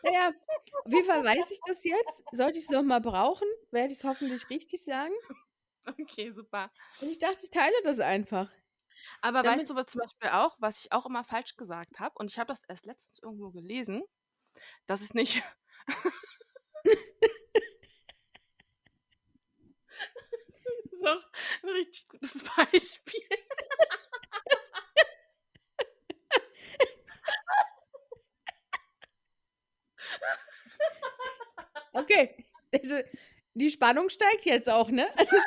Na 0.03 0.11
ja, 0.11 0.27
auf 0.29 0.91
jeden 0.93 1.05
Fall 1.05 1.23
weiß 1.23 1.51
ich 1.51 1.59
das 1.67 1.83
jetzt. 1.83 2.23
Sollte 2.31 2.57
ich's 2.57 2.69
noch 2.69 2.81
mal 2.81 3.01
brauchen, 3.01 3.47
werde 3.71 3.91
ich's 3.91 4.05
hoffentlich 4.05 4.49
richtig 4.49 4.83
sagen. 4.85 5.13
Okay, 5.85 6.31
super. 6.31 6.71
Und 7.01 7.09
ich 7.09 7.19
dachte, 7.19 7.39
ich 7.43 7.49
teile 7.49 7.75
das 7.83 7.99
einfach. 7.99 8.49
Aber 9.21 9.43
Damit 9.43 9.59
weißt 9.59 9.69
du, 9.69 9.75
was 9.75 9.87
zum 9.87 9.99
Beispiel 9.99 10.29
auch 10.29 10.55
was 10.59 10.79
ich 10.79 10.91
auch 10.91 11.05
immer 11.05 11.23
falsch 11.23 11.55
gesagt 11.55 11.99
habe 11.99 12.15
und 12.17 12.31
ich 12.31 12.39
habe 12.39 12.47
das 12.47 12.61
erst 12.67 12.85
letztens 12.85 13.19
irgendwo 13.21 13.51
gelesen, 13.51 14.03
dass 14.87 15.01
es 15.01 15.13
nicht 15.13 15.43
Das 20.91 20.93
ist 20.93 21.07
auch 21.07 21.23
'n 21.63 21.69
richtig 21.69 22.07
gutes 22.07 22.43
Beispiel. 22.57 23.21
Okay, 31.93 32.35
also, 32.73 32.95
die 33.53 33.69
Spannung 33.69 34.09
steigt 34.09 34.45
jetzt 34.45 34.69
auch, 34.69 34.89
ne? 34.89 35.07
Also 35.17 35.35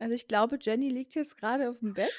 Also, 0.00 0.14
ich 0.14 0.28
glaube, 0.28 0.58
Jenny 0.60 0.88
liegt 0.90 1.14
jetzt 1.14 1.38
grade 1.38 1.70
aufm 1.70 1.94
Bett. 1.94 2.12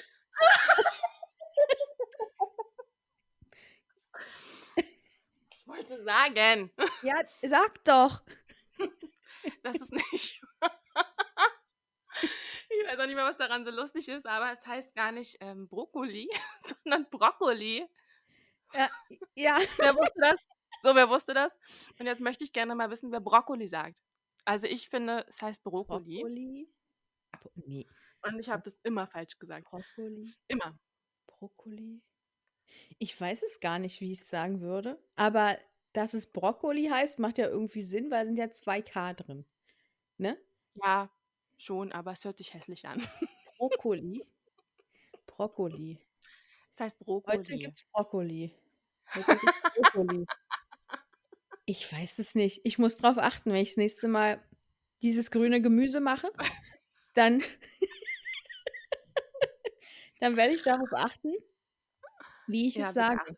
Ich 5.54 5.68
wollte 5.68 5.97
sagen 6.08 6.72
Ja, 7.02 7.22
sag 7.42 7.84
doch. 7.84 8.24
dass 9.64 9.82
es 9.82 9.92
nicht 9.92 10.42
ich 12.70 12.88
weiß 12.88 13.00
auch 13.00 13.06
nicht 13.06 13.16
mehr, 13.16 13.26
was 13.26 13.38
daran 13.38 13.66
so 13.66 13.72
lustig 13.72 14.08
ist, 14.10 14.26
aber 14.26 14.52
es 14.52 14.66
heißt 14.66 14.94
gar 14.96 15.12
nicht, 15.12 15.38
ähm, 15.40 15.68
Brokkoli, 15.68 16.30
sondern 16.84 17.10
Brokkoli. 17.10 17.88
Ja, 18.74 18.90
ja. 19.36 19.60
Wer 19.78 19.96
wusste 19.96 20.20
das? 20.20 20.40
So, 20.82 20.96
wer 20.96 21.10
wusste 21.10 21.34
das? 21.34 21.58
Und 22.00 22.06
jetzt 22.06 22.22
möchte 22.22 22.44
ich 22.44 22.54
gerne 22.54 22.76
mal 22.76 22.90
wissen, 22.90 23.12
wer 23.12 23.20
Brokkoli 23.20 23.68
sagt. 23.68 24.04
Also, 24.46 24.68
ich 24.68 24.90
finde, 24.90 25.26
es 25.28 25.42
heißt 25.42 25.64
Brokkoli. 25.64 26.22
Brokkoli? 26.22 26.70
Bro 27.32 27.52
ne. 27.56 27.86
Und 28.24 28.40
ich 28.40 28.50
habe 28.50 28.64
das 28.64 28.78
immer 28.84 29.08
falsch 29.08 29.40
gesagt. 29.40 29.66
Brokkoli? 29.70 30.34
Immer. 30.48 30.78
Brokkoli? 31.28 32.02
Ich 33.00 33.20
weiß 33.20 33.44
es 33.44 33.60
gar 33.60 33.80
nicht, 33.80 34.02
wie 34.02 34.12
ich's 34.12 34.30
sagen 34.30 34.62
würde, 34.62 35.02
aber 35.16 35.58
dass 35.94 36.14
es 36.14 36.32
Brokkoli 36.32 36.88
heißt, 36.90 37.20
macht 37.20 37.38
ja 37.38 37.48
irgendwie 37.48 37.82
Sinn, 37.84 38.12
weil 38.12 38.26
sind 38.26 38.38
ja 38.38 38.52
2 38.52 38.82
K 38.82 39.14
drin, 39.14 39.46
ne? 40.18 40.38
Ja, 40.76 41.10
schon, 41.58 41.92
aber 41.92 42.12
es 42.14 42.24
hört 42.26 42.38
sich 42.38 42.54
hässlich 42.54 42.88
an. 42.88 43.00
Brokkoli? 43.58 44.24
Brokkoli. 45.28 46.00
Es 46.74 46.80
heißt 46.82 46.98
Heute 47.28 47.46
Brokkoli. 47.46 47.58
gibt's 47.58 47.84
Brokkoli. 47.92 48.56
Heute 49.14 49.38
gibt's 49.38 49.62
Brokkoli. 49.76 50.26
Ich 51.66 51.92
weiß 51.92 52.20
es 52.20 52.36
nicht. 52.36 52.62
Ich 52.64 52.78
muss 52.80 52.98
drauf 52.98 53.18
achten, 53.18 53.52
wenn 53.52 53.62
ich 53.62 53.70
das 53.72 53.78
nächste 53.78 54.08
Mal 54.08 54.42
dieses 55.02 55.32
grüne 55.32 55.62
Gemüse 55.62 56.00
mache, 56.00 56.32
dann 57.16 57.42
dann 60.20 60.38
werde 60.38 60.54
ich 60.54 60.64
darauf 60.64 60.92
achten, 60.94 61.34
wie 62.48 62.68
ich 62.68 62.76
Ja, 62.76 62.90
es 62.90 62.94
sage. 62.94 63.36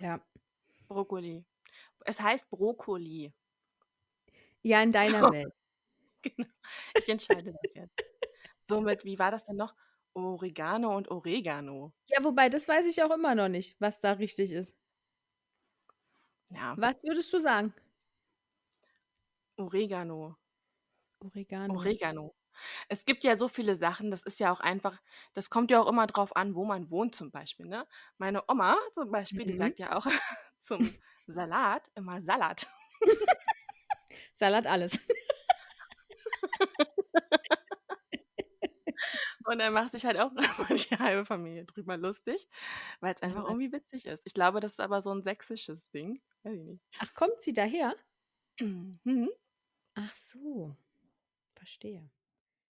Ja. 0.00 0.20
Brokkoli. 0.90 1.44
Es 2.04 2.20
heißt 2.20 2.50
Brokkoli. 2.50 3.32
Ja, 4.62 4.82
in 4.82 4.92
deiner 4.92 5.20
So. 5.20 5.32
Welt. 5.32 5.52
Genau. 6.22 6.48
Ich 6.98 7.08
entscheide 7.08 7.52
das 7.52 7.74
jetzt. 7.74 7.94
Somit 8.68 9.04
wie 9.06 9.18
war 9.18 9.30
das 9.30 9.46
denn 9.46 9.56
noch? 9.56 9.74
Oregano 10.12 10.94
und 10.96 11.10
Oregano. 11.10 11.94
Ja, 12.08 12.22
wobei, 12.22 12.50
das 12.50 12.68
weiß 12.68 12.86
ich 12.86 13.02
auch 13.02 13.10
immer 13.10 13.34
noch 13.34 13.48
nicht, 13.48 13.80
was 13.80 14.00
da 14.00 14.12
richtig 14.12 14.50
ist. 14.50 14.74
Ja. 16.50 16.74
Was 16.76 16.96
würdest 17.02 17.32
du 17.32 17.38
sagen? 17.38 17.72
Oregano. 19.58 20.36
Oregano. 21.20 21.74
Oregano. 21.74 22.34
Es 22.88 23.04
gibt 23.04 23.24
ja 23.24 23.36
so 23.36 23.48
viele 23.48 23.76
Sachen, 23.76 24.10
das 24.10 24.22
ist 24.22 24.40
ja 24.40 24.52
auch 24.52 24.60
einfach 24.60 25.00
das 25.34 25.50
kommt 25.50 25.70
ja 25.70 25.80
auch 25.80 25.88
immer 25.88 26.06
drauf 26.06 26.36
an, 26.36 26.54
wo 26.54 26.64
man 26.64 26.90
wohnt 26.90 27.14
zum 27.16 27.30
Beispiel, 27.30 27.66
ne? 27.66 27.86
Meine 28.18 28.42
Oma 28.48 28.76
zum 28.94 29.10
Beispiel, 29.10 29.46
die 29.46 29.54
Mhm. 29.54 29.54
sagt 29.54 29.78
ja 29.78 29.96
auch 29.96 30.06
zum 30.60 30.96
Salat 31.26 31.90
immer 31.94 32.22
Salat. 32.22 32.66
Salat 34.34 34.66
alles. 34.66 34.98
Und 39.44 39.58
dann 39.58 39.72
macht 39.72 39.92
sich 39.92 40.04
halt 40.04 40.18
auch 40.18 40.32
die 40.70 40.96
halbe 40.98 41.24
Familie 41.26 41.64
drüber 41.64 41.96
lustig, 41.96 42.48
weil's 43.00 43.22
einfach 43.22 43.44
Ja. 43.44 43.46
irgendwie 43.46 43.72
witzig 43.72 44.06
ist. 44.06 44.26
Ich 44.26 44.34
glaube, 44.34 44.60
das 44.60 44.72
ist 44.72 44.80
aber 44.80 45.02
so 45.02 45.10
'n 45.10 45.22
sächsisches 45.22 45.90
Ding. 45.90 46.20
Weiß 46.42 46.54
ich 46.58 46.64
nicht. 46.64 46.82
Ach, 46.98 47.12
kommt 47.14 47.40
sie 47.40 47.52
daher? 47.52 47.96
Mhm. 48.60 49.30
Ach 49.94 50.14
so. 50.14 50.76
Verstehe. 51.54 52.10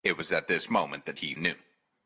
It 0.04 0.18
was 0.18 0.32
at 0.32 0.48
this 0.48 0.70
moment 0.70 1.06
that 1.06 1.20
he 1.20 1.34
knew. 1.36 1.56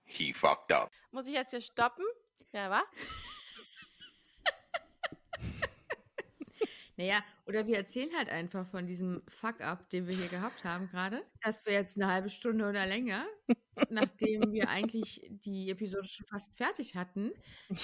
He 0.06 0.34
fucked 0.34 0.72
up. 0.72 0.92
Muss 1.14 1.28
ich 1.28 1.34
jetzt 1.34 1.52
hier 1.52 1.62
stoppen? 1.62 2.06
Ja, 2.54 2.70
wa? 2.70 2.84
Na 6.98 7.04
ja, 7.06 7.24
oder 7.48 7.68
wir 7.68 7.78
erzählen 7.78 8.12
halt 8.18 8.30
einfach 8.30 8.68
von 8.68 8.88
diesem 8.88 9.24
Fuck-up, 9.30 9.90
den 9.90 10.08
wir 10.08 10.16
hier 10.16 10.30
gehabt 10.30 10.64
haben 10.66 10.88
grade, 10.90 11.26
dass 11.44 11.66
wir 11.66 11.74
jetzt 11.74 11.98
'ne 11.98 12.08
halbe 12.08 12.30
Stunde 12.30 12.68
oder 12.70 12.86
länger, 12.88 13.26
nachdem 13.90 14.52
wir 14.54 14.70
eigentlich 14.70 15.22
die 15.30 15.70
Episode 15.72 16.08
schon 16.08 16.26
fast 16.28 16.58
fertig 16.58 16.96
hatten, 16.96 17.34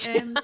ähm, 0.02 0.36
Ja. 0.36 0.42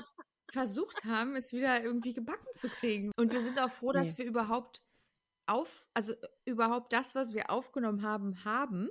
versucht 0.52 1.04
haben, 1.06 1.36
es 1.36 1.52
wieder 1.54 1.84
irgendwie 1.84 2.14
gebacken 2.14 2.48
zu 2.56 2.70
kriegen. 2.70 3.12
Und 3.18 3.32
wir 3.34 3.42
sind 3.42 3.60
auch 3.60 3.72
froh, 3.72 3.92
dass 3.94 4.10
Ne. 4.10 4.18
wir 4.18 4.26
überhaupt 4.26 4.82
auf 5.48 5.88
also, 5.96 6.14
überhaupt 6.46 6.94
das, 6.94 7.16
was 7.16 7.34
wir 7.34 7.50
aufgenommen 7.52 8.04
haben, 8.04 8.46
haben, 8.46 8.90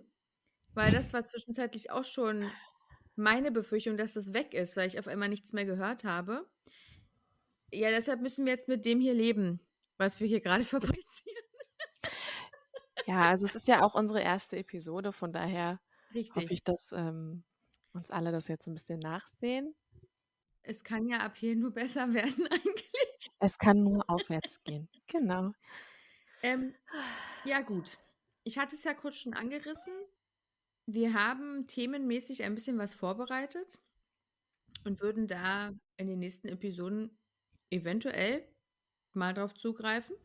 weil 0.74 0.92
das 0.92 1.12
war 1.12 1.24
zwischenzeitlich 1.24 1.90
auch 1.90 2.04
schon 2.04 2.50
meine 3.16 3.52
Befürchtung, 3.52 3.96
dass 3.96 4.14
das 4.14 4.32
weg 4.32 4.54
ist, 4.54 4.76
weil 4.76 4.88
ich 4.88 4.98
auf 4.98 5.06
einmal 5.08 5.28
nichts 5.28 5.52
mehr 5.52 5.64
gehört 5.66 6.04
habe. 6.04 6.46
Ja, 7.74 7.88
deshalb 7.90 8.20
müssen 8.20 8.44
wir 8.44 8.52
jetzt 8.52 8.68
mit 8.68 8.84
dem 8.84 9.00
hier 9.00 9.14
leben, 9.14 9.60
was 9.96 10.20
wir 10.20 10.26
hier 10.28 10.40
grade 10.40 10.64
fabrizieren. 10.64 11.42
Ja, 13.06 13.28
also, 13.28 13.46
es 13.46 13.54
ist 13.56 13.66
ja 13.68 13.82
auch 13.82 13.94
unsere 13.94 14.20
1. 14.22 14.56
Episode, 14.56 15.12
von 15.12 15.32
daher 15.32 15.80
hoffe 16.30 16.52
Richtig. 16.52 16.54
ich, 16.54 16.62
dass, 16.64 16.92
ähm, 16.92 17.44
uns 17.92 18.10
alle 18.10 18.32
das 18.32 18.48
jetzt 18.48 18.66
'n 18.68 18.74
bisschen 18.74 19.00
nachsehen. 19.00 19.74
Es 20.64 20.84
kann 20.84 21.06
ja 21.08 21.18
ab 21.18 21.36
hier 21.36 21.56
nur 21.56 21.72
besser 21.72 22.12
werden 22.14 22.46
eigentlich. 22.46 23.32
Es 23.40 23.58
kann 23.58 23.82
nur 23.82 24.04
aufwärts 24.08 24.62
gehen. 24.62 24.88
Genau. 25.08 25.52
Ähm, 26.42 26.74
ja 27.44 27.60
gut. 27.60 27.98
Ich 28.44 28.58
hatte 28.58 28.74
es 28.74 28.84
ja 28.84 28.94
kurz 28.94 29.16
schon 29.16 29.34
angerissen. 29.34 29.92
Wir 30.86 31.14
haben 31.14 31.66
themenmäßig 31.66 32.42
ein 32.42 32.54
bisschen 32.54 32.78
was 32.78 32.94
vorbereitet 32.94 33.78
und 34.84 35.00
würden 35.00 35.26
da 35.26 35.72
in 35.96 36.06
den 36.06 36.18
nächsten 36.18 36.48
Episoden 36.48 37.16
eventuell 37.70 38.46
mal 39.12 39.32
drauf 39.32 39.54
zugreifen. 39.54 40.16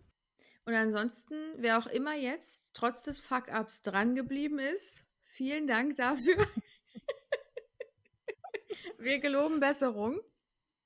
Und 0.66 0.74
ansonsten, 0.74 1.36
wer 1.58 1.78
auch 1.78 1.88
immer 1.88 2.16
jetzt 2.16 2.72
trotz 2.74 3.04
des 3.04 3.20
Fuck-Ups 3.20 3.84
drangeblieben 3.84 4.60
ist, 4.60 5.06
vielen 5.24 5.68
Dank 5.68 5.96
dafür. 5.96 6.46
Wir 8.98 9.20
geloben 9.20 9.60
Besserung. 9.60 10.20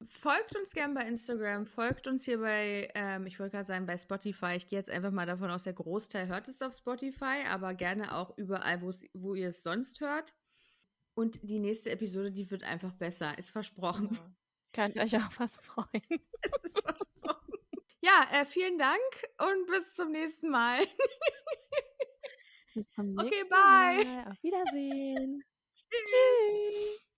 Folgt 0.09 0.55
uns 0.55 0.73
gern 0.73 0.93
bei 0.93 1.01
Instagram, 1.01 1.65
folgt 1.65 2.07
uns 2.07 2.25
hier 2.25 2.39
bei, 2.39 2.89
ähm, 2.95 3.27
ich 3.27 3.39
wollte 3.39 3.51
gerade 3.51 3.67
sagen, 3.67 3.85
bei 3.85 3.97
Spotify. 3.97 4.55
Ich 4.55 4.67
gehe 4.67 4.79
jetzt 4.79 4.89
einfach 4.89 5.11
mal 5.11 5.25
davon 5.25 5.49
aus, 5.49 5.63
der 5.63 5.73
Großteil 5.73 6.27
hört 6.27 6.47
es 6.47 6.61
auf 6.61 6.73
Spotify, 6.73 7.43
aber 7.49 7.73
gerne 7.73 8.15
auch 8.15 8.37
überall, 8.37 8.81
wo 8.81 9.35
ihr 9.35 9.49
es 9.49 9.63
sonst 9.63 10.01
hört. 10.01 10.33
Und 11.13 11.39
die 11.43 11.59
nächste 11.59 11.91
Episode, 11.91 12.31
die 12.31 12.49
wird 12.49 12.63
einfach 12.63 12.93
besser, 12.93 13.37
ist 13.37 13.51
versprochen. 13.51 14.09
Ja. 14.13 14.35
Könnt 14.73 14.97
euch 14.97 15.17
auch 15.17 15.31
was 15.37 15.59
freuen. 15.59 15.87
ja, 18.01 18.27
äh, 18.31 18.45
vielen 18.45 18.77
Dank 18.77 18.99
und 19.39 19.67
bis 19.67 19.93
zum 19.93 20.11
nächsten 20.11 20.49
Mal. 20.49 20.79
bis 22.73 22.89
zum 22.91 23.13
nächsten 23.13 23.27
okay, 23.27 23.43
bye. 23.49 24.05
Mal. 24.05 24.27
Auf 24.29 24.43
Wiedersehen. 24.43 25.43
Tschüss. 25.71 26.09
Tschüss. 26.09 27.10